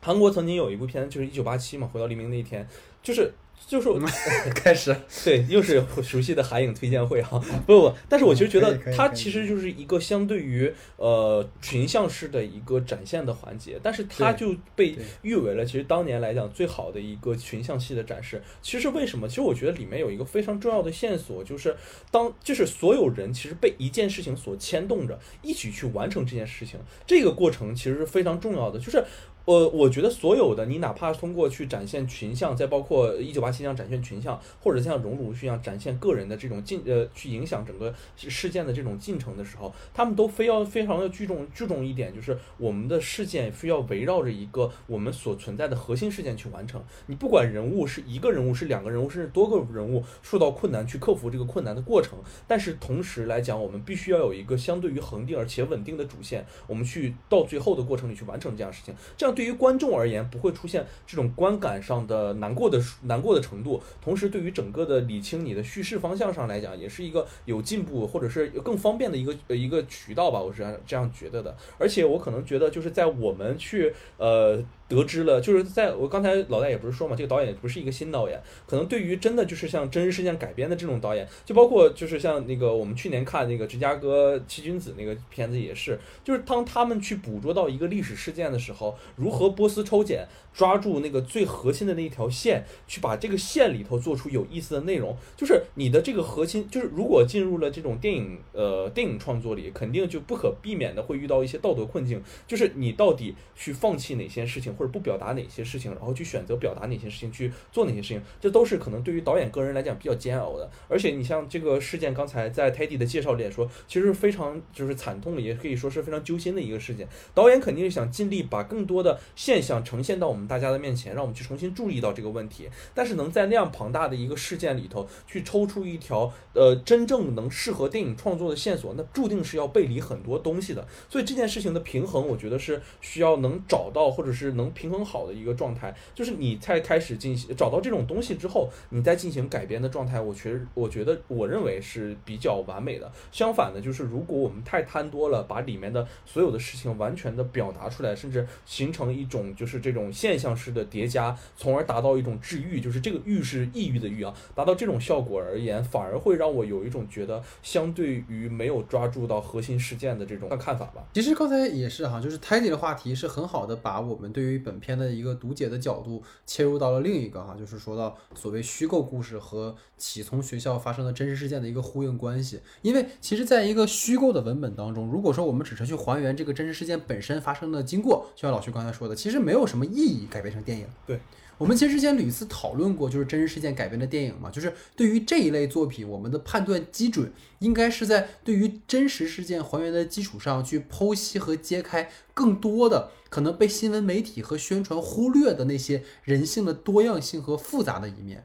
[0.00, 2.64] 韩国曾经有一部片，就是《一九八七》嘛，《回到黎明那一天》，
[3.02, 3.32] 就是。
[3.68, 3.88] 就是
[4.56, 18.42] 开始， 对，又是熟悉的韩影推荐会哈，不不，但是我其实觉得它其实就是一个相对于呃群像式的一个展现的环节，但是它就被誉为了其实当年来讲最好的一个群像戏的展示。
[18.62, 19.28] 其实为什么？
[19.28, 21.76] 其实我觉得里面有一个非常重要的线索，就是
[22.10, 29.04] 当就是所有人其实被一件事情所牵动着，一起去完成这件事情，这个过程其实是非常重要的，就是。
[29.46, 46.80] 我我觉得所有的你，哪怕通过去展现群像，再包括一九八七这样展现群像，或者像荣辱去样展现个人的这种进呃，去影响整个事件的这种进程的时候，他们都非要非常的注重注重一点，就是我们的事件非要围绕着一个我们所存在的核心事件去完成。
[47.06, 59.29] 你不管人物是一个人物，是两个人物，甚至多个人物受到困难去克服这个困难的过程，但是同时来讲，我们必须要有一个相对于恒定而且稳定的主线，我们去到最后的过程里去完成这样事情，这样。
[59.32, 63.82] 对于观众而言，不会出现这种观感上的难过的难过的程度。
[64.02, 70.40] 同时，对于整个的理清你的叙事方向上来讲，也是一个有进步或者是更方便的一个一个渠道吧。
[70.40, 71.56] 我是这样这样觉得的。
[71.78, 74.62] 而且，我可能觉得就是在我们去呃。
[74.90, 90.26] 得知了，就是在我刚才老大也不是说嘛，这个导演不是一个新导演，可能对于真的就是像真实事件改编的这种导演，就包括就是像那个我们去年看那个芝加哥七君子那个片子也是，就是当他们去捕捉到一个历史事件的时候，如何波斯抽检。
[90.52, 95.16] 抓住那个最核心的那一条线，去把这个线里头做出有意思的内容。
[95.36, 102.20] 就是你的这个核心，就是如果进入了这种电影呃电影创作里，肯定就不可避免的会遇到一些道德困境。
[102.48, 110.68] 就是你到底去放弃哪些事情，或者不表达哪些事情，然后去选择表达哪些事情，去做哪些事情，这都是可能对于导演个人来讲比较煎熬的。
[110.88, 117.06] 而且你像这个事件，刚才在泰迪的介绍里也说，其实非常就是惨痛的，也可以说是非常揪心的一个事件。
[117.34, 120.40] 导演肯定是想尽力把更多的现象呈现到我们。
[120.50, 122.68] 大家的面前，让我们去重新注意到这个问题。
[122.92, 130.84] 但是能在那样庞大的一个事件里头，去抽出一条呃真正能适合电影创作的线索，那注定是要背离很多东西的。
[131.08, 135.94] 所以这件事情的平衡，我觉得是需要能找到，或者是能平衡好的一个状态。
[136.14, 143.12] 就是你才开始进行找到这种东西之后，你再进行改编的状态，我觉我觉得我认为是比较完美的。
[143.30, 161.04] 相反的，就是如果我们太贪多了，把里面的所有的事情完全的表达出来，甚至形成一种就是这种现现象式的叠加，从而达到一种治愈，就是这个愈是抑郁的愈啊，达到这种效果而言，反而会让我有一种觉得，相对于没有抓住到核心事件的这种看法吧。
[161.12, 172.60] 其实刚才也是哈，就是 Teddy 的话题是很好的，把我们对于本片的一个读解的角度切入到了另一个哈，就是说到所谓虚构故事和启从学校发生的真实事件的一个呼应关系。
[172.82, 180.20] 因为其实在一个虚构的文本当中，如果说我们只是去还原这个真实事件本身发生的经过，就像老徐刚才说的，其实没有什么意义。
[180.30, 181.18] 改编成电影，对
[181.58, 198.44] 我们其实之前屡次讨论过，就是真实事件改编的电影嘛，就是对于这一类作品，我们的判断基准应该是在对于真实事件还原的基础上去剖析和揭开更多的可能被新闻媒体和宣传忽略的那些人性的多样性和复杂的一面。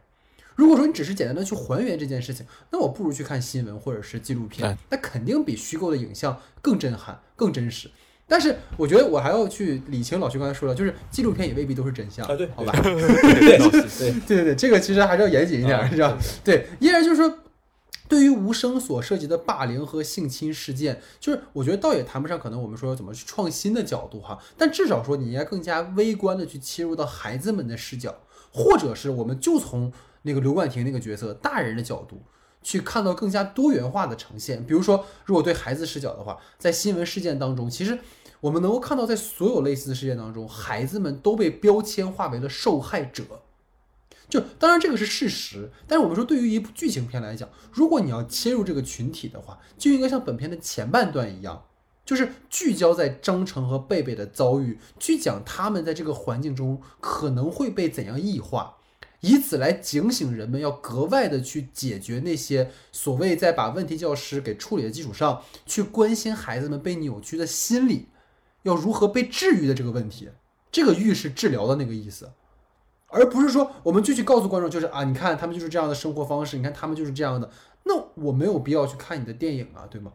[0.56, 7.91] 如果说你只是简单的去还原这件事情，那我不如去看新闻或者是纪录片，那肯定比虚构的影像更震撼、更真实。
[8.28, 12.72] 但是我觉得我还要去理清老徐刚才说的，就是纪录片也未必都是真相啊，对，好吧？
[12.82, 12.95] 对
[13.60, 16.18] 对对对对，这个其实还是要严谨一点，是吧？
[16.44, 17.38] 对，依然就是说，
[18.07, 28.15] 对于无声所涉及的霸凌和性侵事件，就是我觉得倒也谈不上可能我们说怎么去创新的角度哈，但至少说你应该更加微观的去切入到孩子们的视角，
[28.52, 29.91] 或者是我们就从。
[30.27, 32.23] 那个刘冠廷那个角色大人的角度。
[32.64, 37.99] 去看到更加多元化的呈现，比如说，如果对孩子视角的话，在新闻事件当中，其实
[38.40, 43.23] 我们能够看到，在所有类似的事件当中，孩子们都被标签化为了受害者。
[44.27, 51.65] 就当然这个是事实，但是我们说，对于一部剧情片来讲，如果你要切入这个群体的话，就应该像本片的前半段一样，
[52.06, 58.77] 就是聚焦在张成和贝贝的遭遇，去讲他们在这个环境中可能会被怎样异化。
[59.22, 68.10] 以此来警醒人们，要格外的去解决那些所谓在把问题教师给处理的基础上，去关心孩子们被扭曲的心理，
[68.64, 70.30] 要如何被治愈的这个问题。
[70.72, 72.30] 这个愈是治疗的那个意思，
[73.07, 77.49] 而不是说我们就去告诉观众，就是啊，你看他们就是这样的生活方式，你看他们就是这样的，
[77.84, 80.11] 那我没有必要去看你的电影啊，对吗？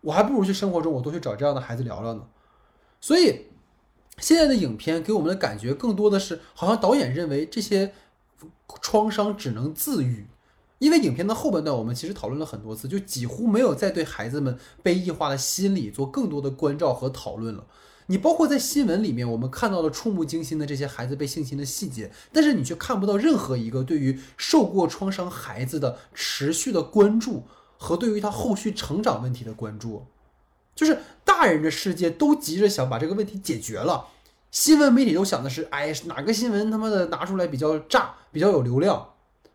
[0.00, 2.22] 我还不如去生活中，我多去找这样的孩子聊聊呢。
[3.00, 3.46] 所以
[4.18, 7.92] 现在的影片给我们的感觉更多的是，好像导演认为这些。
[8.80, 10.28] 创伤只能自愈，
[10.78, 17.66] 因为影片的后半段我们其实讨论了很多次，就几乎没有再对孩子们被异化的心理做更多的关照和讨论了。
[18.10, 27.44] 你包括在新闻里面，我们看到了触目惊心的这些孩子被性侵的细节，但是你却看不到任何一个对于受过创伤孩子的持续的关注
[27.78, 30.06] 和对于他后续成长问题的关注。
[30.74, 34.08] 就是大人的世界都急着想把这个问题解决了。
[34.50, 39.10] 新闻媒体都想的是，哎，哪个新闻他妈的拿出来比较炸，比较有流量？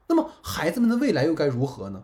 [0.08, 2.04] 那么孩子们的未来又该如何呢？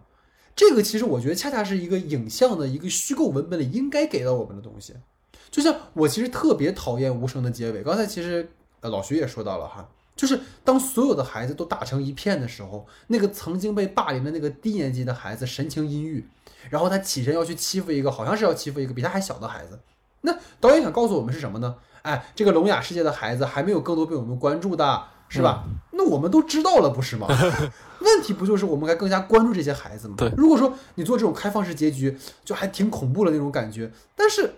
[0.54, 4.96] 这个其实我觉得恰恰是一个影像的一个虚构文本里应该给到我们的东西。
[5.52, 8.50] 就像我其实特别讨厌无声的结尾，刚才其实
[8.80, 16.26] 呃老徐也说到了哈，就是当所有的孩子都打成一片的时候，那个曾经被霸凌的那个低年级的孩子神情阴郁，
[16.70, 19.78] 然后他起身要去欺负一个好像是要欺负一个比他还小的孩子。
[20.22, 21.76] 那导演想告诉我们是什么呢？
[22.04, 25.66] 哎，这个聋哑世界的孩子还没有更多被我们关注的，是吧？
[25.92, 27.28] 那我们都知道了，不是吗？
[28.00, 30.16] 问题不就是我们该更加关注这些孩子吗？
[30.18, 30.32] 对。
[30.38, 33.92] 如果说你做这种开放式结局，就还挺恐怖的那种感觉。
[34.16, 34.54] 但是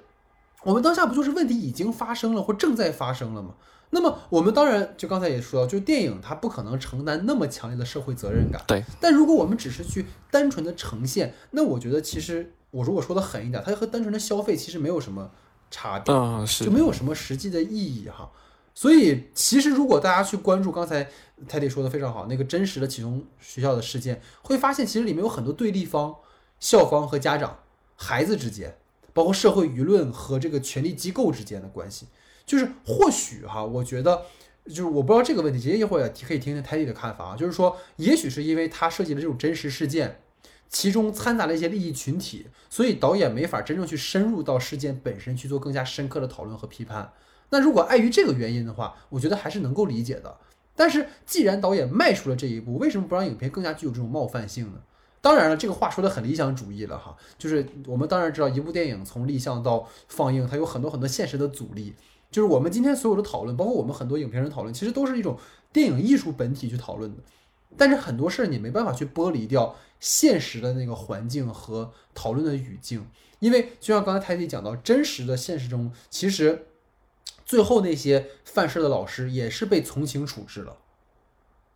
[0.64, 3.56] 我们当下不就是问题已经发生了或正在发生了吗？
[3.92, 8.62] 那么我们当然就刚才也说到，就电影它不可能承担那么强烈的社会责任感。
[8.68, 8.84] 对。
[9.00, 15.30] 但如果我们只是去单纯的呈现，那我觉得其实我如果说的狠一点，它和单纯的消费其实没有什么。
[15.76, 16.14] 差别
[16.46, 18.30] 就没有什么实际的意义哈，
[18.76, 21.10] 所以其实如果大家去关注刚才
[21.48, 26.14] 泰迪说的非常好，那个真实的启东学校的事件，会发现其实里面有很多对立方，
[26.60, 27.58] 校方和家长、
[27.96, 28.78] 孩子之间，
[29.14, 32.08] 包括社会舆论和这个权力机构之间的关系，
[32.46, 34.24] 就是或许哈，我觉得
[34.66, 40.20] 就是我不知道这个问题，直接一会儿也可以听听泰迪的看法啊，就是说也许是因为他涉及的这种真实事件。
[40.70, 47.14] 其中掺杂了一些利益群体，所以导演没法真正去深入到事件本身去做更加深刻的讨论和批判。
[47.52, 50.36] 那如果碍于这个原因的话，我觉得还是能够理解的。
[50.76, 54.82] 但是既然导演迈出了这一步，为什么不让影片更加具有这种冒犯性呢？
[55.24, 61.96] 当然了，这个话说的很理想主义了哈，就是我们当然知道，一部电影从立项到放映，它有很多很多现实的阻力。
[62.30, 65.40] 就是我们今天所有的讨论，包括我们很多影评人讨论，其实都是一种
[65.72, 67.24] 电影艺术本体去讨论的。
[67.78, 69.76] 但是很多事儿你没办法去剥离掉。
[70.00, 73.08] 现实的那个环境和讨论的语境，
[73.40, 76.66] 因为就像刚才泰迪讲到，真实的现实中，其实
[77.46, 80.76] 最后那些犯事的老师也是被从轻处置了。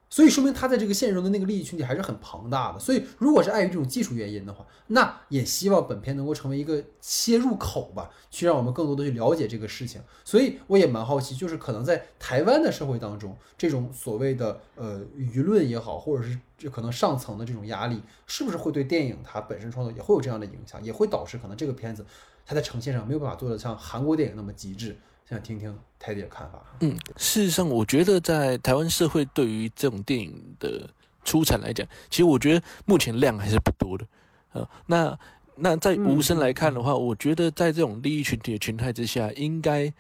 [0.10, 2.80] 所以说明他在这个现实中的那个利益群体还是很庞大的。
[2.80, 10.02] 所以如果是碍于这种技术原因的话，那也希望本片能够成为一个切入口吧，去让我们更多的去了解这个事情。
[10.24, 22.06] 所以我也蛮好奇，就是可能在台湾的社会当中，这种所谓的呃舆论也好，或者是这可能上层的这种压力，是不是会对电影它本身创作也会有这样的影响，也会导致可能这个片子
[22.46, 24.98] 它在呈现上没有办法做的像韩国电影那么极致。
[25.30, 26.62] 想听听泰迪的看法。
[26.80, 30.90] 嗯，事实上，我觉得在台湾社会对于这种电影的
[31.26, 34.06] 出产来讲，其实我觉得目前量还是不多的。
[34.54, 35.20] 呃，那
[35.56, 39.92] 那在无声来看的话，我觉得在这种利益群体的群态之下，应该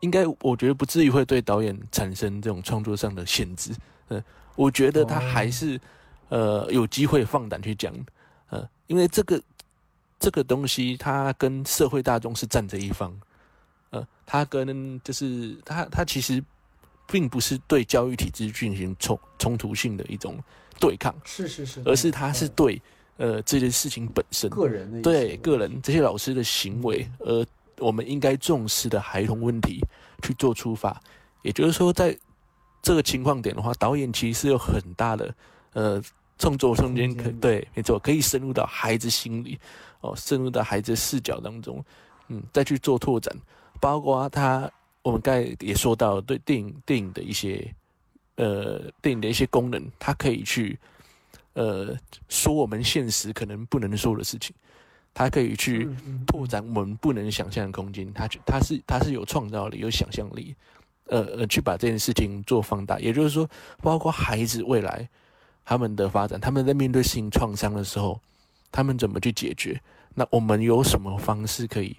[0.00, 3.72] 应该，我觉得不至于会对导演产生这种创作上的限制。
[4.08, 4.22] 呃，
[4.54, 5.80] 我觉得他还是
[6.28, 7.90] 呃有机会放胆去讲。
[8.50, 9.40] 呃，因为这个
[10.18, 13.18] 这个东西，它跟社会大众是站在一方。
[13.94, 16.42] 呃，他跟就是他，他其实
[17.06, 20.36] 并不是对教育体制进行冲冲突性的一种
[20.80, 22.80] 对抗，是是是，而是他是对
[23.18, 27.46] 呃这件事情本身个人的对个人这些老师的行为，呃，
[27.78, 29.80] 我们应该重视的孩童问题
[30.22, 31.00] 去做出发。
[31.42, 32.16] 也就是说，在
[32.82, 35.34] 这个情况点的话，导演其实是有很大的
[35.74, 36.02] 呃
[36.38, 39.58] 创作空间，可对，没错，可以深入到孩子心里
[40.00, 41.84] 哦，深入到孩子视角当中，
[42.28, 43.36] 嗯，再去做拓展。
[43.80, 44.70] 包括他，
[45.02, 47.74] 我们刚才也说到，对电影电影的一些，
[48.36, 50.78] 呃，电影的一些功能，它可以去
[51.52, 51.94] 呃
[52.28, 54.54] 说我们现实可能不能说的事情，
[55.12, 55.88] 它可以去
[56.26, 60.54] 拓展我们不能想象的空间，它去它是它是有创造力、有想象力，
[61.06, 62.98] 呃呃，去把这件事情做放大。
[62.98, 63.48] 也就是说，
[63.82, 65.08] 包括孩子未来
[65.64, 68.20] 他们的发展，他们在面对性创伤的时候，
[68.72, 69.80] 他们怎么去解决？
[70.14, 71.96] 那我们有什么方式可以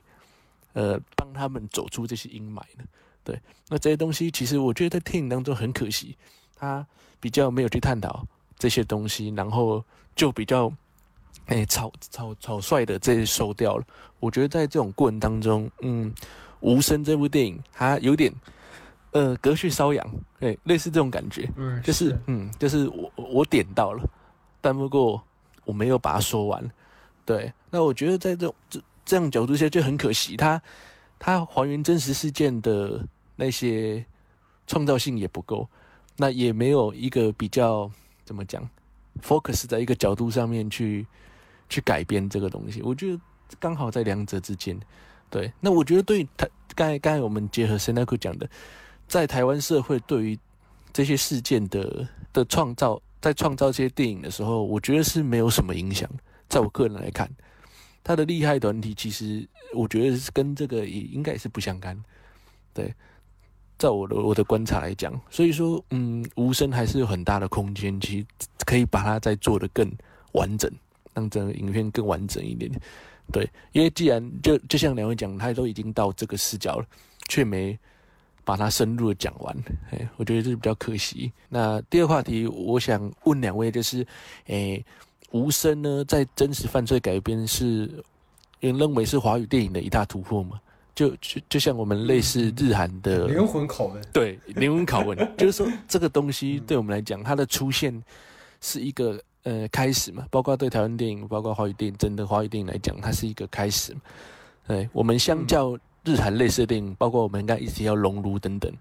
[0.76, 2.86] 呃帮他们走出这些阴霾呢？
[3.24, 6.16] 对，那这些东西其实我觉得在电影当中很可惜，
[6.56, 6.86] 他
[7.20, 8.24] 比较没有去探讨
[8.60, 9.84] 这些东西，然后
[10.16, 10.72] 就比较。
[11.48, 13.86] 哎，草草草率的这些收掉了。
[14.20, 16.12] 我觉得在这种过程当中，嗯，
[16.60, 18.34] 《无声》这部电影它有点
[19.12, 20.04] 呃隔靴搔痒，
[20.40, 24.04] 对，类似这种感觉，嗯，就是嗯，就是我我点到了，
[24.60, 25.22] 但不过
[25.66, 26.68] 我没有把它说完。
[27.26, 30.62] 对，那我觉得在这种这这样角度下就很可惜，他
[31.20, 33.06] 他还原真实事件的
[33.36, 34.04] 那些
[34.68, 35.70] 创造性也不够，
[36.18, 37.90] 那也没有一个比较
[38.26, 38.68] 怎么讲
[39.22, 41.06] ，focus 在一个角度上面去
[41.70, 42.82] 去改变这个东西。
[42.82, 43.20] 我觉得
[43.60, 44.78] 刚好在两者之间。
[45.30, 48.48] 对，那我觉得对台刚才刚才我们结合 s e n a k 讲的，
[49.08, 50.40] 在台湾社会对于
[50.94, 56.10] 这些事件的的创造，在创造这些电影的时候，我觉得是没有什么影响。
[56.48, 57.30] 在我个人来看，
[58.06, 62.00] 他的厉害团体其实我觉得是跟这个也应该是不相干。
[62.72, 62.94] 对，
[63.80, 68.26] 在我的我的观察来讲，所以说，嗯，无声还是有很大的空间，其实
[68.64, 69.92] 可以把它再做得更
[70.34, 70.72] 完整，
[71.16, 72.72] 让整个影片更完整一点。
[73.32, 76.86] 对，因为既然就就像两位讲，他都已经到这个视角了，
[77.28, 77.76] 却没
[78.44, 79.58] 把它深入的讲完，
[79.90, 81.34] 哎，我觉得这是比较可惜。
[81.50, 84.06] 那第二话题，我想问两位，就是，
[84.46, 84.86] 诶，
[85.32, 87.90] 无声呢，在真实犯罪改编是，
[88.60, 90.60] 有人认为是华语电影的一大突破嘛？
[90.94, 98.02] 就就就像我们类似日韩的灵魂拷问，对灵魂拷问， 就是说这个东西对我们来讲，它的出现
[98.62, 104.02] 是一个呃开始嘛，包括对台湾电影，包括华语电影，真的华语电影来讲，它是一个开始嘛。
[104.68, 108.72] 对，我们相较日韩类似的电影，包括我们应该一直要熔炉等等，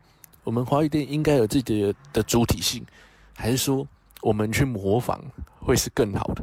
[0.45, 2.87] 我们华语电影应该有自己的的主体性，
[3.35, 3.85] 还是说
[4.25, 5.21] 我们去模仿
[5.61, 6.43] 会是更好的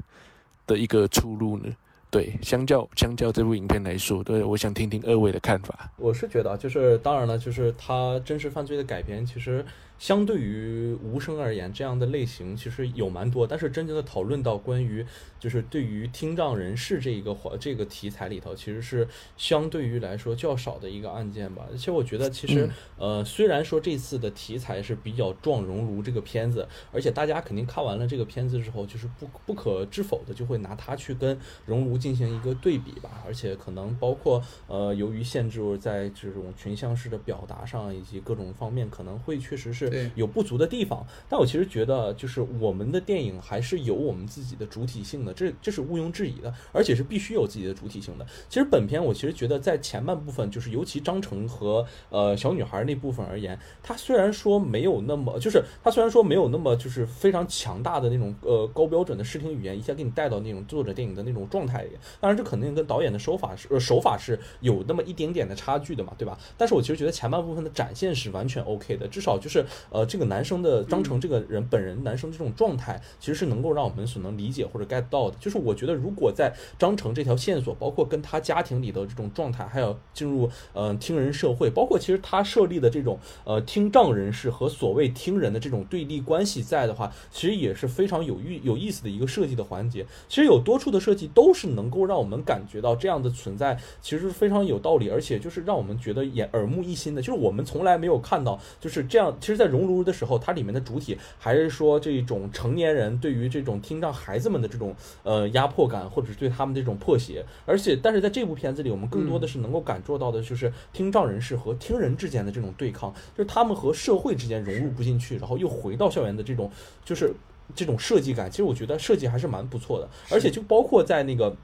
[0.68, 1.66] 的一个出路呢？
[2.12, 5.90] 对，相较相较这部影片来说，对，我想听听二位的看法。
[5.98, 9.66] 我是觉得，就是当然了，就是它真实犯罪的改编，其实
[10.02, 13.46] 相对于无声而言，这样的类型其实有蛮多。
[13.46, 15.06] 但是真正的讨论到关于
[15.40, 19.08] 就是对于听障人士这一个环这个题材里头，其实是
[19.38, 21.68] 相对于来说较少的一个案件吧。
[21.72, 22.68] 而且我觉得其实、
[22.98, 31.38] 呃，虽然说这次的题材是比较撞熔炉这个片子，而且大家肯定看完了这个片子之后，就是不不可置否的就会拿它去跟
[31.68, 33.22] 熔炉进行一个对比吧。
[33.24, 41.06] 而且可能包括呃，由于限制在这种群像式的表达上以及各种方面，可能会确实是对有不足的地方。
[41.30, 48.26] 但我其实觉得，就是我们的电影还是有我们自己的主体性的，这这是毋庸置疑的，而且是必须有自己的主体性的。
[48.50, 61.92] 其实本片我其实觉得在前半部分，就是尤其张成和呃小女孩那部分而言，他虽然说没有那么，就是他虽然说没有那么就是非常强大的那种呃高标准的视听语言，一下给你带到那种作者电影的那种状态里。
[62.20, 66.38] 当然，这肯定跟导演的手法是呃手法是有那么一点点的差距的嘛，对吧？
[66.58, 75.38] 但是我其实觉得前半部分的展现是完全 OK 的，至少就是呃这个男生的张成这个人本人男生这种状态，其实是能够让我们所能理解或者 get 到的。
[75.40, 90.06] 就是我觉得如果在张成这条线索，包括跟他家庭里的这种状态，还有进入呃听人社会，包括其实他设立的这种呃听障人士和所谓听人的这种对立关系在的话，其实也是非常有意有意思的一个设计的环节。
[90.28, 97.22] 其实有多处的设计都是能够让我们感觉到这样的存在，其实是非常有道理，而且就是让我们觉得眼耳目一新的。
[97.22, 99.36] 就是我们从来没有看到就是这样。
[99.40, 104.94] 其实，在熔炉的时候，它里面的主体还是说这种成年人对于这种听障孩子们的这种
[105.24, 107.44] 呃压迫感，或者是对他们这种破鞋。
[107.66, 116.70] 而且，但是在这部片子里，我们更多的是能够感受到的就是听障人士和听人之间的这种对抗，就是他们和社会之间融入不进去，然后又回到校园的这种
[117.06, 117.34] 就是。
[117.74, 121.56] 这种设计感，其实我觉得设计还是蛮不错的，而且就包括在那个。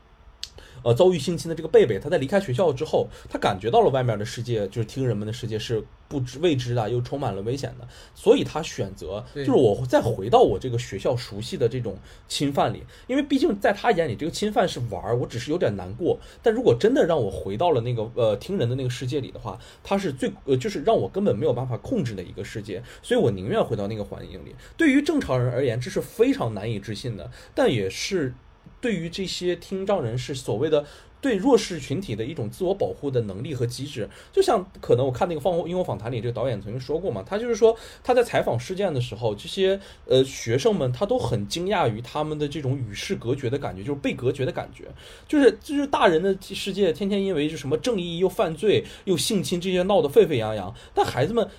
[0.87, 7.85] 呃，遭遇性侵的这个贝贝，他在离开学校之后，他感觉到了外面的世界，就是听人们的世界是不知未知的，又充满了危险的，
[8.15, 11.97] 所以他选择就是我再回到我这个学校熟悉的这种
[12.29, 16.17] 侵犯里，因为毕竟在他眼里，这个侵犯是玩儿，我只是有点难过。
[16.41, 24.55] 但如果真的让我回到了那个呃听人的那个世界里的话，他是最呃就是让我根本没有办法控制的一个世界，所以我宁愿回到那个环境里。
[24.77, 28.33] 对于正常人而言，这是非常难以置信的，但也是。
[28.79, 30.85] 对于这些听障人士所谓的
[31.19, 44.85] 对弱势群体的一种自我保护的能力和机制，就像可能我看那个《放映后访谈》里，这个导演曾经说过嘛，他就是说他在采访事件的时候，这些呃学生们他都很惊讶于他们的这种与世隔绝的感觉，就是被隔绝的感觉，
[45.27, 51.49] 就是就是大人的世界天天因为就什么正义又犯罪又性侵这些闹得沸沸扬扬，但孩子们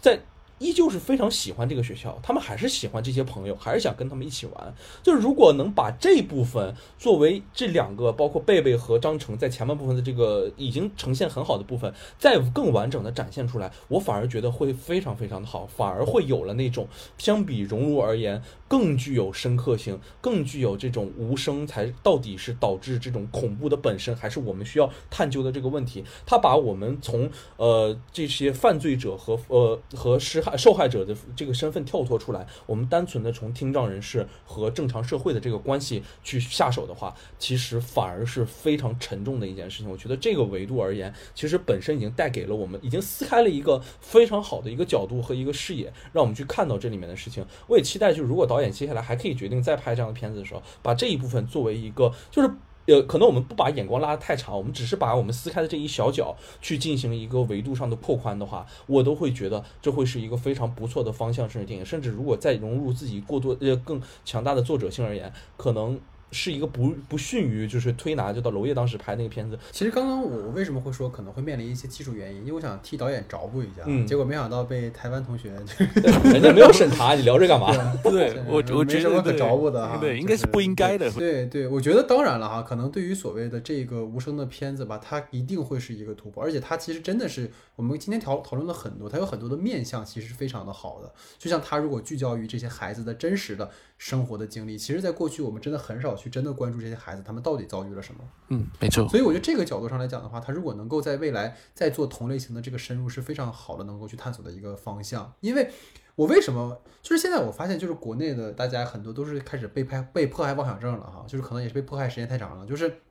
[0.00, 0.20] 在。
[0.60, 4.74] 依旧是非常喜欢这个学校，他们还是喜欢这些朋友，还是想跟他们一起玩。
[5.02, 26.04] 就是如果能把这部分作为这两个，包括贝贝和张成在前半部分的这个已经呈现很好的部分，再更完整的展现出来，我反而觉得会非常非常的好，反而会有了那种相比熔炉而言更具有深刻性，更具有这种无声才到底是导致这种恐怖的本身，还是我们需要探究的这个问题。
[26.26, 30.49] 他把我们从呃这些犯罪者和呃和施害。
[30.56, 39.90] 受害者的这个身份跳脱出来，我们单纯的从听障人士和正常社会的这个关系去下手的话，其实反而是非常沉重的一件事情。
[39.90, 47.44] 我觉得这个维度而言，其实本身已经带给了我们，已经撕开了一个非常好的一个角度和一个视野，让我们去看到这里面的事情。
[47.66, 52.50] 我也期待，就是如果导演接下来还可以决定再拍这样的片子的时候，把这一部分作为一个就是。
[52.90, 66.00] 呃，可能我们不把眼光拉得太长，我们只是把我们撕开的这一小角去进行一个维度上的扩宽的话，我都会觉得这会是一个非常不错的方向，甚至电影，甚至如果再融入自己过多呃更强大的作者性而言，可能。
[66.32, 69.58] 是一个不不逊于就是推拿，就到娄烨当时拍那个片子。
[69.72, 72.40] 其实刚刚我我为什么会说可能会面临一些技术原因？
[72.42, 75.50] 因为我想替导演着补一下，嗯，结果没想到被台湾同学，
[76.24, 77.72] 人家没有审查，你聊这干嘛？
[78.02, 79.98] 对，我我没什么可着补的哈。
[79.98, 81.10] 对，应该是不应该的。
[81.12, 91.12] 对对，我觉得当然了哈，可能对于所谓的这个无声的片子吧，它一定会是一个突破，而且它其实真的是我们今天讨讨论了很多，它有很多的面向，其实非常的好的。
[91.38, 93.70] 就像它如果聚焦于这些孩子的真实的。
[94.00, 98.20] 生活的经历，其实，在过去我们真的很少去真的关注这些孩子，他们到底遭遇了什么。
[98.48, 99.06] 嗯，没错。
[99.10, 105.30] 所以我觉得这个角度上来讲的话，他如果能够在未来再做同类型的这个深入，是非常好的，能够去探索的一个方向。
[105.40, 105.70] 因为
[106.14, 112.66] 我为什么就是现在我发现，就是国内的大家很多都是开始被拍被迫害妄想症了哈，就是可能也是被迫害时间太长了。
[112.66, 113.02] 就是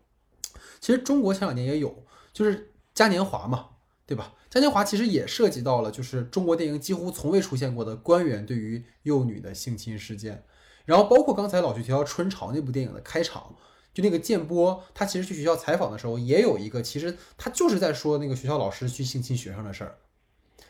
[0.79, 2.03] 其实中国前两年也有，
[2.33, 3.67] 就是嘉年华嘛，
[4.07, 4.33] 对吧？
[4.49, 10.43] 嘉年华其实也涉及到了，就是中国电影几乎从未出现过的官员对于幼女的性侵事件。
[10.89, 13.55] 然后包括刚才老徐提到《春潮》那部电影的开场，
[13.93, 19.99] 就那个建波，他其实去学校采访的时候，也有一个，其实他就是在说那个学校老师去性侵学生的事儿。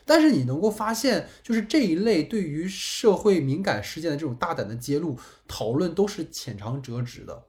[0.04, 5.16] 但是你能够发现，就是这一类对于社会敏感事件的这种大胆的揭露
[5.48, 7.44] 讨论，都是浅尝辄止的，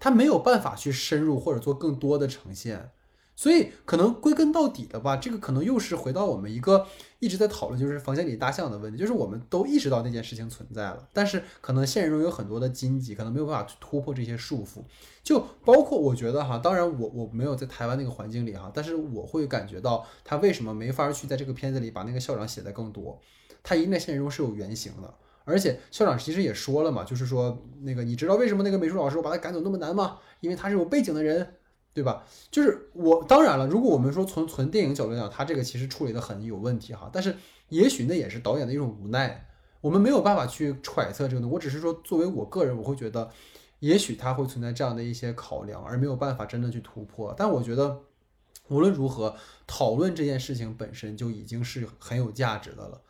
[0.00, 2.92] 他没有办法去深入或者做更多的呈现。
[3.36, 6.86] 所以可能归根到底的吧，这个可能又是回到我们一个
[7.24, 14.82] 一直在讨论，就是房间里大象的问题，就是我们都意识到那件事情存在了，但是可能现实中有很多的荆棘，可能没有办法突破这些束缚。
[15.22, 23.18] 就包括我觉得哈，当然我我没有在台湾那个环境里哈，但是我会感觉到他为什么没法去在这个片子里把那个校长写的更多，
[23.62, 25.14] 他一定在现实中是有原型的，
[25.44, 30.18] 而且校长其实也说了嘛，就是说那个你知道为什么那个美术老师我把他赶走那么难吗？
[30.40, 31.54] 因为他是有背景的人。
[31.94, 32.24] 对吧？
[32.50, 37.08] 就是我当然了，如果我们说从纯电影角度讲，他这个其实处理的很有问题哈。
[37.12, 37.36] 但是
[37.68, 39.46] 也许那也是导演的一种无奈，
[39.80, 41.46] 我们没有办法去揣测这个。
[41.46, 43.30] 我只是说，作为我个人，我会觉得，
[43.78, 47.32] 也许他会存在这样的一些考量，而没有办法真的去突破。
[47.36, 48.00] 但我觉得，
[48.68, 53.00] 无论如何，讨论这件事情本身就已经是很有价值的了。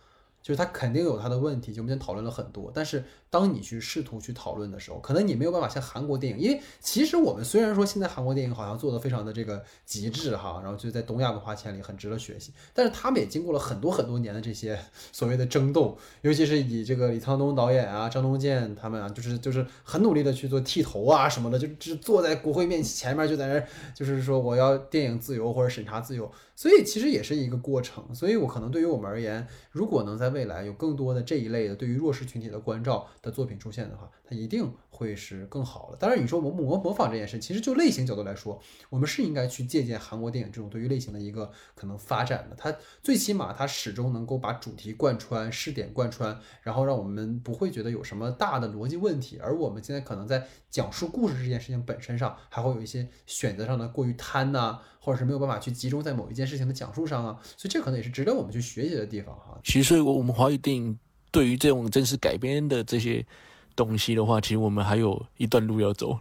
[0.44, 2.70] 就是他肯定有他的问题，就我们今天讨论了很多。
[2.74, 14.78] 但是当你去试图去讨论的时候，可能你没有办法像韩国电影，因为其实我们虽然说现在韩国电影好像做的非常的这个极致哈，然后就在东亚文化圈里很值得学习，但是他们也经过了很多很多年的这些
[15.10, 26.30] 所谓的争斗，尤其是以这个李沧东导演啊、张东健他们啊，就是就是很努力的去做剃头啊什么的，就就坐在国会面前面就在那，就是说我要电影自由或者审查自由。
[26.56, 34.70] 所以其实也是一个过程，所以我可能对于我们而言，如果能在未来有更多的这一类的对于弱势群体的关照的作品出现的话，它一定。
[34.96, 35.96] 会是更好的。
[35.96, 42.54] 当然，你说我们模模仿这件事，其实就类型角度来说，我们是应该去借鉴韩国电影这种对于类型的一个可能发展的。
[42.54, 49.36] 它最起码它始终能够把主题贯穿、试点贯穿，然后让我们不会觉得有什么大的逻辑问题。
[49.42, 57.38] 而我们现在可能在讲述故事这件事情本身上，还会有一些选择上的过于贪呐，或者是没有办法去集中在某一件事情的讲述上啊。
[57.56, 59.60] 所以这可能也是值得我们去学习的地方哈。
[59.62, 60.98] 其实所以我们华语电影
[61.30, 63.24] 对于这种真实改编的这些。
[63.76, 66.16] 东西的话，其实我们还有一段路要走，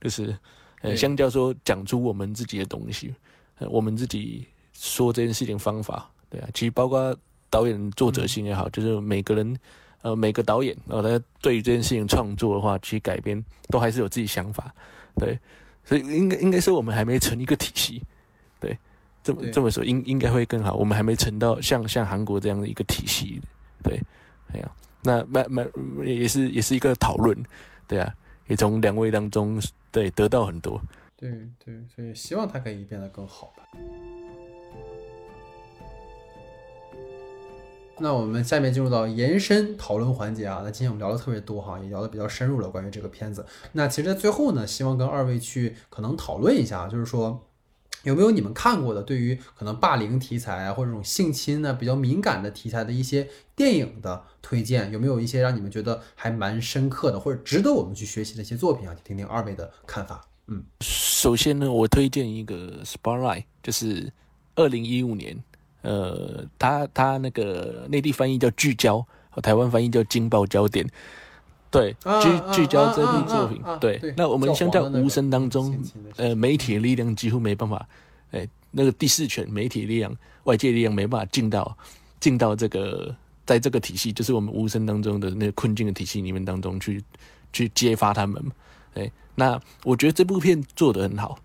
[0.00, 0.32] 就是
[0.80, 3.12] 呃，相较说讲出我们自己的东西，
[3.58, 7.12] 呃，我们自己说这件事情方法，对啊，其实包括
[7.50, 9.58] 导演作者性也好，就是每个人
[10.02, 14.72] 呃每个导演，然后他对于这件事情创作的话，其实改编都还是有自己想法，
[15.16, 15.36] 对，
[15.84, 18.06] 所以应该应该说我们还没成一个体系，对，
[19.24, 20.74] 这么这么说应应该会更好。
[20.74, 23.40] 我们还没成到像像韩国这样的一个体系，
[23.82, 23.98] 对，
[24.52, 24.70] 哎呀，
[25.02, 25.68] 那蛮蛮
[26.04, 27.36] 也是也是一个讨论，
[27.88, 28.14] 对啊，
[28.46, 29.58] 也从两位当中
[29.90, 30.80] 对得到很多。
[31.16, 31.30] 对
[31.64, 33.64] 对，所以希望它可以变得更好吧。
[37.96, 40.62] 那我们下面进入到延伸讨论环节啊。
[40.64, 43.46] 那今天我们聊的特别多哈，也聊的比较深入了关于这个片子。
[43.72, 47.40] 那其实，在最后呢，希望跟二位去可能讨论一下，就是说
[48.04, 54.90] 有没有你们看过的对于可能霸凌题材啊，或者这种性侵呢比较敏感的题材的一些电影的推荐？
[54.92, 58.94] 有没有一些让你们觉得还蛮深刻的，或者值得我们去学习的一些作品啊？
[59.02, 60.24] 听听二位的看法。
[60.46, 64.12] 嗯，首先呢，我推荐一个《Spotlight》，就是
[64.54, 65.42] 二零一五年，
[65.80, 69.06] 呃，它它那个内地翻译叫聚焦，
[69.42, 70.86] 台湾翻译叫惊爆焦点。
[71.74, 74.14] 对，聚聚焦这啊部作品对对。
[74.16, 75.76] 那我们相较无声当中
[76.16, 77.84] 呃，媒体的力量几乎没办法，
[78.30, 81.76] 哎，那个第四权媒体力量、外界力量没办法进到
[82.20, 83.14] 进到这个
[83.44, 87.02] 在这个体系，就是我们无声当中的那个困境的体系里面当中去
[87.52, 88.40] 去揭发他们。
[88.94, 91.36] 哎，那我觉得这部片做得很好，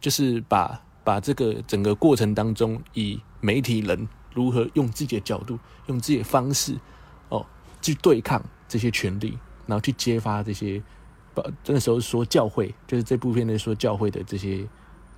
[0.00, 5.56] 就是把把这个整个过程当中，以媒体人如何用自己的角度、
[5.86, 6.76] 用自己的方式，
[7.28, 7.46] 哦，
[7.80, 9.38] 去对抗这些权利，
[9.70, 10.82] 然后去揭发这些，
[11.32, 14.66] 把那时候说教会，就是这部片在说教会的这些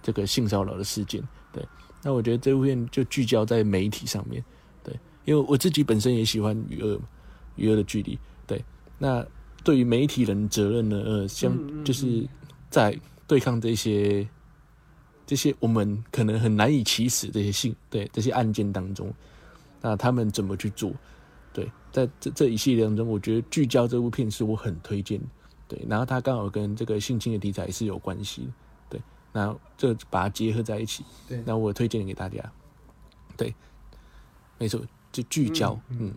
[0.02, 1.26] 这个性骚扰的事件。
[1.50, 1.66] 对，
[2.02, 4.44] 那我觉得这部片就聚焦在媒体上面，
[4.84, 7.00] 对，因为我自己本身也喜欢余二，
[7.56, 8.62] 余二的距离，对，
[8.98, 9.26] 那
[9.64, 12.28] 对于媒体人责任呢，呃，相就是
[12.68, 12.94] 在
[13.26, 14.28] 对抗这些
[15.24, 19.10] 这些我们可能很难以启齿这些性对这些案件当中，
[19.80, 20.92] 那他们怎么去做？
[21.52, 25.26] 对，在这这一系列当中，我觉得聚焦这部片是我很推荐的。
[25.68, 28.52] 对，然后它刚好跟这个性侵的题材是有关系的。
[28.90, 29.02] 对，
[29.32, 32.52] 然后这把它结合在一起，对那我推荐给大家。
[33.36, 33.54] 对，
[34.58, 34.80] 没错，
[35.10, 36.12] 就聚焦，嗯，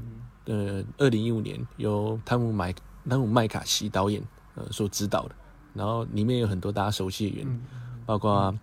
[0.45, 2.74] 呃，二零一五年由汤姆麦
[3.10, 4.22] 汤姆麦卡锡导演
[4.56, 5.36] 呃所指导的，
[5.74, 7.62] 然后里面有很多大家熟悉的演员，
[8.06, 8.53] 包括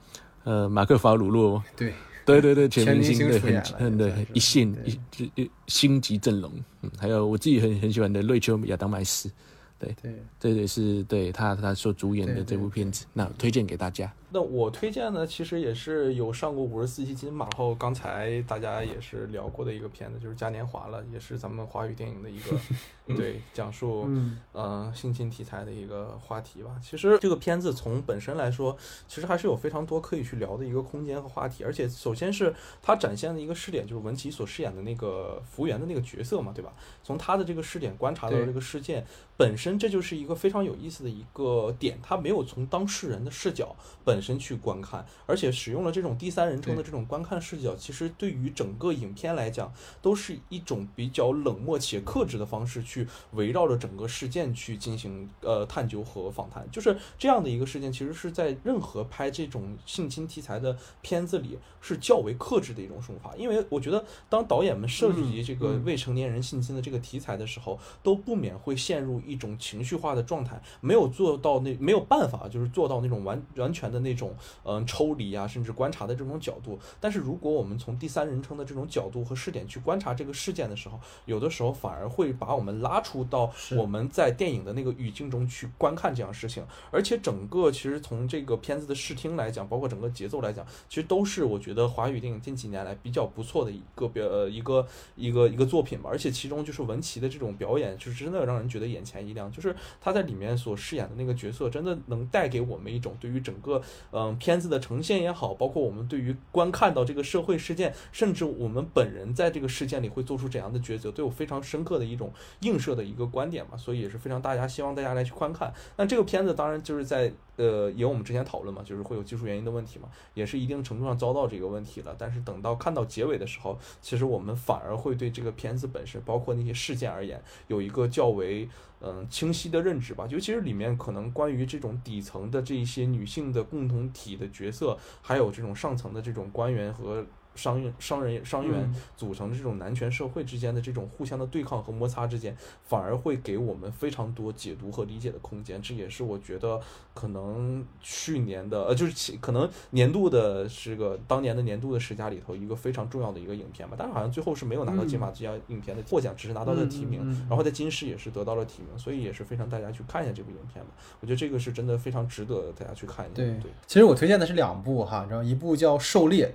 [0.45, 1.95] 呃马克法鲁洛，对，
[2.25, 9.31] 对对对，全全明明星对很很对也算是一线一就一星级阵容，嗯，还有我自己很很喜欢的瑞秋亚当麦斯，
[9.79, 14.13] 对对，这也是对他他所主演的这部片子，那推荐给大家。
[14.35, 22.57] 那我推荐呢，其实也是有上过五十四期金马后，刚才大家也是聊过的一个片子，就是《嘉年华》了，也是咱们华语电影的一个
[23.15, 26.81] 对讲述嗯呃性侵题材的一个话题吧。
[26.83, 28.75] 其实这个片子从本身来说，
[29.07, 31.63] 其实还是有非常多可以去聊的一个空间和话题。
[31.63, 36.73] 而且首先是它展现的一个视点，就是文琪所饰演的那个服务员的那个角色嘛，对吧？
[37.03, 39.05] 从他的这个视点观察到这个事件
[39.37, 41.99] 本身，这就是一个非常有意思的一个点。
[42.03, 56.67] 他没有从当事人的视角本身去观看，而且使用了这种第三人称的这种观看视角，其实对于整个影片来讲，都是一种比较冷漠且克制的方式去围绕着整个事件去进行呃探究和访谈。
[56.71, 63.35] 就是这样的一个事件，其实是在任何拍这种性侵题材的片子里是较为克制的一种手法。
[63.37, 74.35] 因为我觉得，当导演们涉及这个嗯未成年人性侵的这个题材的时候，都不免会陷入一种情绪化的状态，没有做到那没有办法，就是做到那种完完全的那种
[74.65, 76.79] 嗯、抽离啊，甚至观察的这种角度。
[77.01, 86.65] 但是如果我们从第三人称的这种角度和视点去观察这个事件的时候，有的时候反而会把我们拉出到我们在电影的那个语境中去观看这样事情。
[86.91, 94.87] 而且整个其实从这个片子的视听来讲，包括整个节奏来讲，其实都是我觉得华语电影近几年来比较不错的一个表呃一个
[95.17, 96.11] 一个一个作品吧。
[96.11, 99.51] 而且其中就是文琪的这种表演，就是真的让人觉得眼前一亮。
[99.51, 103.81] 就是他在里面所饰演的那个角色，真的能带给我们一种对于整个
[104.11, 113.77] 嗯、片子的呈现也好，包括我们对于观看到这个社会事件，甚至我们本人在这个事件里会做出怎样的抉择，都有非常深刻的一种映射的一个观点嘛。
[113.77, 115.73] 所以也是非常大家希望大家来去观看。
[115.97, 122.15] 那这个片子当然就是在呃，也有我们之前讨论嘛，就是会有技术原因的问题嘛，也是一定程度上遭到这个问题了。
[122.19, 128.69] 但是等到看到结尾的时候，其实我们反而会对这个片子本身，包括那些事件而言，有一个较为
[129.03, 130.27] 嗯清晰的认知吧。
[130.31, 137.25] 尤其是里面可能关于这种底层的这一些女性的共同体的角色，还有这种上层的这种官员和
[137.55, 145.81] 商人、商人、商员嗯组成的这种男权社会之间的这种互相的对抗和摩擦之间，反而会给我们非常多解读和理解的空间。
[145.83, 146.81] 这也是我觉得
[147.15, 153.97] 可能去年的呃，就是其可能年度的这个当年的年度的十佳里头一个非常重要的一个影片吧。
[153.99, 157.23] 但是好像最后是没有拿到金马最佳影片的获奖，只是拿到了提名。
[157.49, 160.91] 然后在金狮也是得到了提名，所以也是非常大家去看一下这部影片吧。
[161.21, 163.35] 我觉得这个是真的非常值得大家去看一下。
[163.35, 166.47] 对对，其实我推荐的是两部哈，然后一部叫《狩猎》，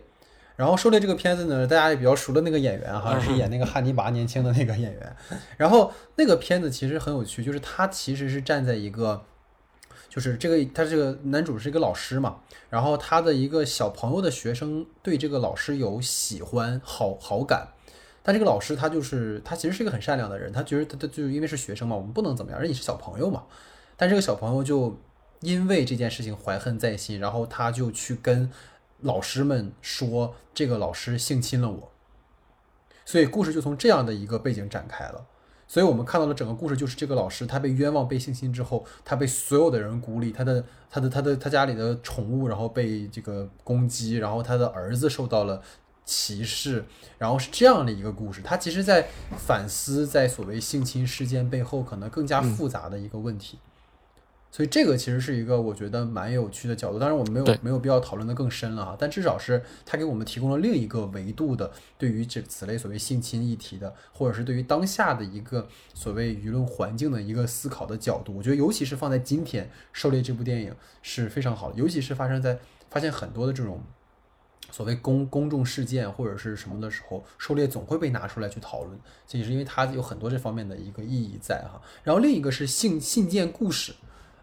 [0.57, 5.15] 然后《狩猎》这个片子呢，大家也比较熟的那个演员哈，是演那个汉尼拔年轻的那个演员。
[5.55, 9.23] 然后那个片子其实很有趣，就是他其实是站在一个，
[10.09, 12.38] 就是这个他这个男主是一个老师嘛，
[12.71, 17.67] 然后他的一个小朋友的学生对这个老师有喜欢好好感。
[18.23, 23.43] 但这个老师他就是他其实是一个很善良的人，他觉得他他就是因为是学生嘛，我们不能怎么样，人家是小朋友嘛。
[23.95, 24.99] 但这个小朋友就
[25.41, 28.51] 因为这件事情怀恨在心，然后他就去跟
[29.01, 31.91] 老师们说这个老师性侵了我，
[33.05, 35.25] 所以故事就从这样的一个背景展开了。
[35.69, 45.61] 所以我们看到了整个故事，就是这个老师他被冤枉、被性侵之后，他被所有的人孤立，他的、他的、他的、他家里的宠物然后被这个攻击，然后他的儿子受到了
[46.05, 46.85] 歧视，
[47.17, 48.41] 然后是这样的一个故事。
[48.41, 53.59] 他其实在反思在所谓性侵事件背后可能更加复杂的一个问题。
[54.57, 68.35] 所以这个其实是一个我觉得蛮有趣的角度，当然我们没有没有必要讨论的更深了哈，但至少是它给我们提供了另一个维度的对于这此类所谓性侵议题的，或者是对于当下的一个所谓舆论环境的一个思考的角度。
[68.35, 70.73] 我觉得尤其是放在今天，《狩猎》这部电影
[71.03, 72.57] 是非常好的，尤其是发生在
[72.89, 73.84] 发现很多的这种
[74.71, 81.79] 所谓公公众事件或者是什么的时候，狩猎总会被拿出来去讨论，这也是因为它有很多这方面的一个意义在哈。
[82.03, 83.93] 然后另一个是信信件故事。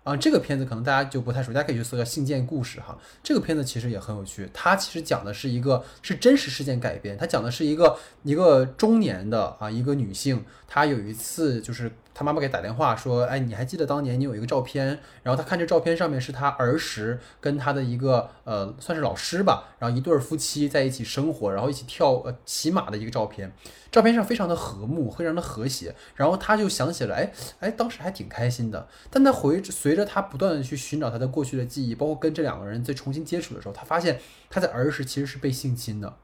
[0.04, 2.96] 啊，这个片子可能大家就不太熟，大家可以去搜叫《信件故事》哈。
[3.22, 15.00] 这个片子其实也很有趣，它其实讲的是一个是真实事件改编，它讲的是一个一个中年的啊一个女性，她有一次就是他妈妈给打电话说，哎，你还记得当年你有一个照片？
[15.24, 23.52] 然后他看这照片上面是他儿时跟他的一个呃算是老师吧，然后一对夫妻在一起生活，然后一起跳呃骑马的一个照片。
[23.90, 28.88] 照片上非常的和睦，非常的和谐，然后他就想起了，哎哎，当时还挺开心的。
[29.10, 34.20] 但他回随着他不断的去寻找他的过去的记忆，包括跟这两个人再重新接触的时候，他发现
[34.50, 36.16] 他在儿时其实是被性侵的。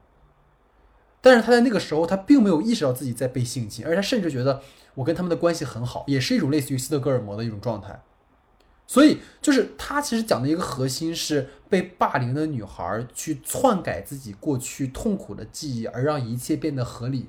[1.21, 4.61] 但是他在那个时候，他并没有意识到自己在被性侵，而他甚至觉得
[4.95, 8.01] 我跟他们的关系很好，也是一种类似于斯德哥尔摩的一种状态。
[8.87, 17.27] 所以，就是他其实讲的一个核心是被霸凌的女孩去篡改自己过去痛苦的记忆，而让一切变得合理。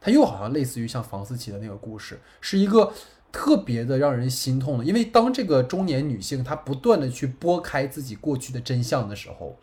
[0.00, 2.92] 它又好像类似于像房思琪的那个故事，是一个
[3.30, 4.84] 特别的让人心痛的。
[4.84, 9.58] 因为当这个中年女性她不断的去拨开自己过去的真相的时候，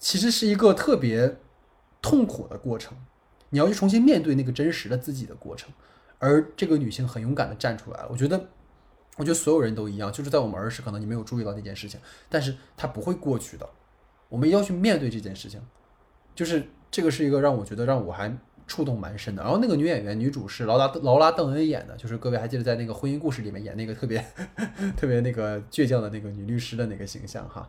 [0.00, 1.36] 其实是一个特别
[2.02, 2.94] 痛苦的过程。
[3.48, 5.72] 你要去重新面对那个真实的自己的过程，
[6.18, 8.08] 而这个女性很勇敢的站出来了。
[8.10, 8.48] 我觉得，
[9.16, 11.98] 我觉得所有人都一样，就是在我们儿时可能你没有注意到那件事情，
[12.28, 13.66] 但是它不会过去的。
[14.28, 15.60] 我们要去面对这件事情，
[16.34, 18.36] 就是这个是一个让我觉得让我还。
[18.64, 19.42] 触动蛮深的。
[19.42, 24.24] 然后那个女演员女主是劳拉劳拉邓恩演的，就是各位还记得在那个婚姻故事里面演那个特别
[24.96, 27.68] 特别那个倔强的那个女律师的那个形象哈。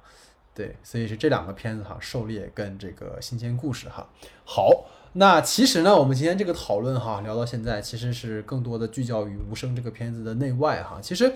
[0.55, 4.07] 对，所以是这两个片子哈，《狩猎》跟这个《新鲜故事》哈。
[4.45, 10.99] 好，那其实呢，我们今天这个讨论哈，聊到现在，其实是更多的聚焦于《无声》这个片子的内外哈。
[11.01, 11.31] 其实，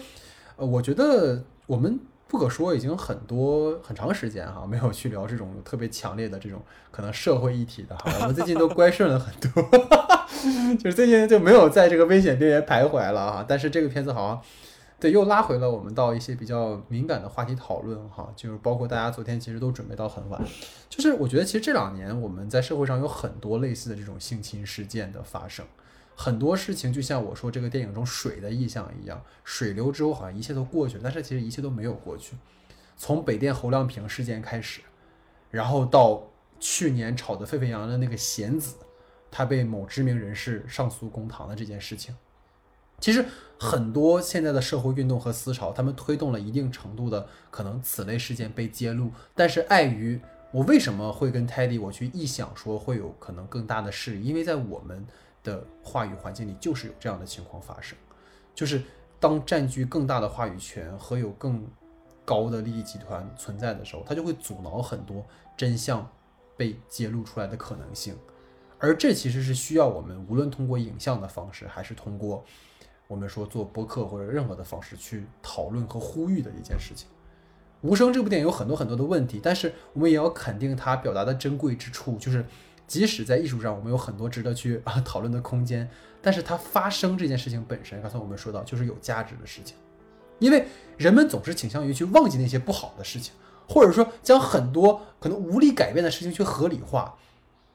[0.56, 2.00] 呃，我觉得我们。
[2.30, 6.62] 不可说已经很多很长时间哈，没有去聊这种特别强烈的这种
[6.92, 8.12] 可能社会议题的哈。
[8.20, 9.64] 我们最近都乖顺了很多，
[10.76, 13.46] 就是最近就没有在这个危险边缘徘徊了哈。
[13.48, 14.42] 但是这个片子好像
[15.00, 20.42] 对又拉回了我们到一些比较敏感的话题讨论哈，就是包括大家昨天其实都准备到很晚。
[20.90, 25.66] 就是我觉得其实这两年我们在社会上有很多类似的这种性侵事件的发生。
[26.16, 32.36] 很多事情就像我说这个电影中水的意象一样，水流之后好像一切都过去了，但是其实一切都没有过去。
[32.98, 34.82] 从北电侯亮平事件开始，
[35.52, 36.24] 然后到
[36.60, 38.78] 去年炒得沸沸扬扬的那个贤子，
[39.30, 42.16] 他被某知名人士上诉公堂的这件事情，
[43.00, 43.26] 其实
[43.60, 50.20] 很多现在的社会运动和思潮，他们推动了一定程度的可能此类事件被揭露，但是碍于
[50.52, 55.06] 我为什么会跟 Teddy 我去臆想说会有可能更大的势力，因为在我们。
[55.44, 57.98] 的话语环境里就是有这样的情况发生，
[58.54, 58.84] 就是
[59.18, 61.66] 当占据更大的话语权和有更
[62.26, 65.26] 高的利益集团存在的时候，它就会阻挠很多
[65.56, 66.06] 真相
[66.58, 68.14] 被揭露出来的可能性。
[68.78, 72.44] 而这其实是需要我们无论通过影像的方式，还是通过
[73.08, 77.08] 我们说做播客或者任何的方式去讨论和呼吁的一件事情。
[77.82, 82.46] 无声这部电影有很多很多的问题，但是我们也要肯定它表达的珍贵之处，就是
[82.88, 85.88] 即使在艺术上我们有很多值得去啊讨论的空间，
[86.22, 89.78] 但是它发生这件事情本身，刚才我们说到就是有价值的事情，
[90.40, 90.66] 因为
[90.98, 93.34] 人们总是倾向于去忘记那些不好的事情，
[93.70, 97.16] 或者说将很多可能无力改变的事情去合理化。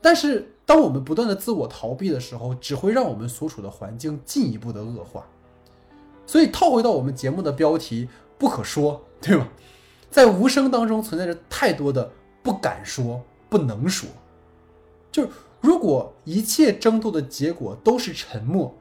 [0.00, 5.26] 但是当我们不断的自我逃避的时候，只会让我们所处的环境进一步的恶化。
[6.26, 8.08] 所以套回到我们节目的标题
[8.38, 9.46] “不可说”，对吗？
[10.10, 12.10] 在无声当中存在着太多的
[12.42, 14.08] 不敢说、不能说。
[15.10, 15.28] 就
[15.60, 18.74] 如果一切争斗的结果都是沉默，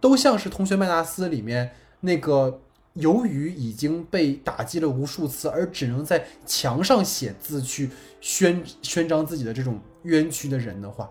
[0.00, 1.70] 都像是《同学麦纳斯》里面
[2.00, 2.60] 那个
[2.94, 7.90] 由于已经被打击了无数次，而只能在墙上写字去
[8.20, 11.08] 宣宣张自己的这种冤屈的人的话，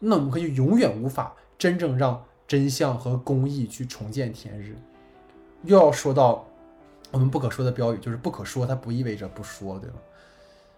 [0.00, 4.76] 那我们可以永远无法真正让真相和公义去重见天日。
[5.62, 6.44] 又要说到
[7.12, 9.96] 我们不可说的标语，就是不可说，它不意味着不说，对吗？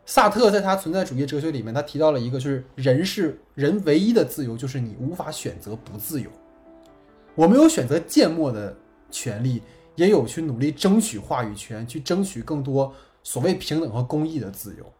[0.04, 6.28] 萨特在他存在主义哲学里面，他提到了一个，就是人是人唯一的自由，就是你无法选择不自由。
[7.36, 8.76] 我们有选择缄默的
[9.12, 9.62] 权利，
[9.94, 12.92] 也有去努力争取话语权，去争取更多
[13.22, 14.92] 所谓平等和公义的自由。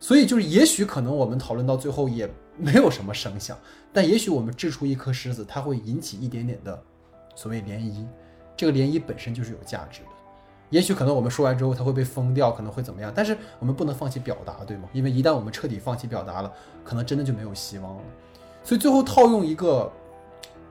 [0.00, 3.56] 所以，就是也许可能我们讨论到最后也没有什么声响，
[3.92, 6.80] 但也许我们掷出一颗石子，它会引起一点点的
[7.34, 8.06] 所谓涟漪。
[8.56, 10.08] 这个涟漪本身就是有价值的。
[10.70, 13.10] 也许可能我们说完之后，它会被封掉，可能会怎么样？
[13.14, 14.88] 但是我们不能放弃表达，对吗？
[14.92, 16.52] 因为一旦我们彻底放弃表达了，
[16.84, 18.02] 可能真的就没有希望了。
[18.62, 19.90] 所以最后套用一个，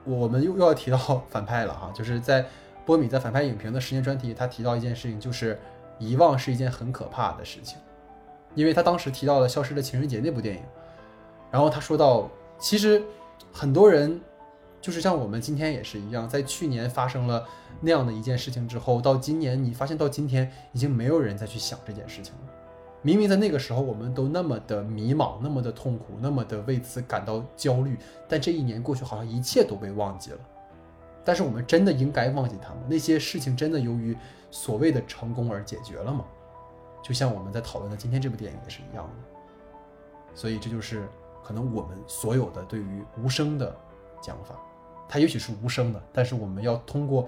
[0.04, 0.98] 我们又又要提到
[1.30, 2.46] 反派了哈，就是在
[2.86, 5.60] 波米在反派影评的十年专题，他提到一件事情，就是
[5.98, 7.80] 遗忘是一件很可怕的事情，
[8.58, 10.62] 因为他当时提到了《消失的情人节》那部电影，
[11.52, 12.28] 然后他说到，
[12.58, 13.04] 其实
[13.54, 14.20] 很多人
[14.82, 17.46] 就是像我们今天也是一样，在去年发生了。
[17.80, 22.52] 那样的一件事情之后，到今年你发现到今天已经没有人再去想这件事情了。
[23.04, 27.96] 明明在那个时候我们都那么的迷茫，那么的痛苦，那么的为此感到焦虑，
[28.28, 30.40] 但这一年过去，好像一切都被忘记了。
[31.24, 32.80] 但是我们真的应该忘记他们？
[32.90, 34.18] 那些事情真的由于
[34.50, 36.26] 所谓的成功而解决了吗？
[37.08, 40.36] 就像我们在讨论的今天这部电影也是一样的。
[40.36, 41.08] 所以这就是
[41.44, 43.76] 可能我们所有的对于无声的
[44.22, 44.56] 讲法，
[45.08, 47.28] 它也许是无声的，但是我们要通过。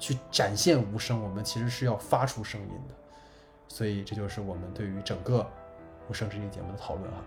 [0.00, 2.94] 去展现无声，我们其实是要发出声音的，
[3.66, 5.44] 所以这就是我们对于整个
[6.08, 7.18] 无声这期节目的讨论啊。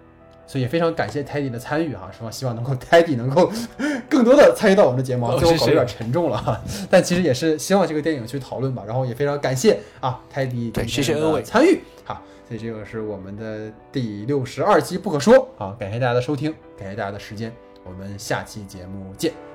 [0.51, 2.29] 所以也非常感谢 Teddy 的参与哈，希望？
[2.29, 3.49] 希望能够 Teddy 能够
[4.09, 6.61] 更多的参与到我们的节目，最后搞有点沉重了哈。
[6.89, 8.83] 但其实也是希望这个电影去讨论吧。
[8.85, 17.53] 然后也非常感谢啊，Teddy 对，谢谢二位参与哈，所以这个是我们的第六十二期不可说啊，感谢大家的收听，感谢大家的时间，
[17.85, 19.50] 我们下期节目见。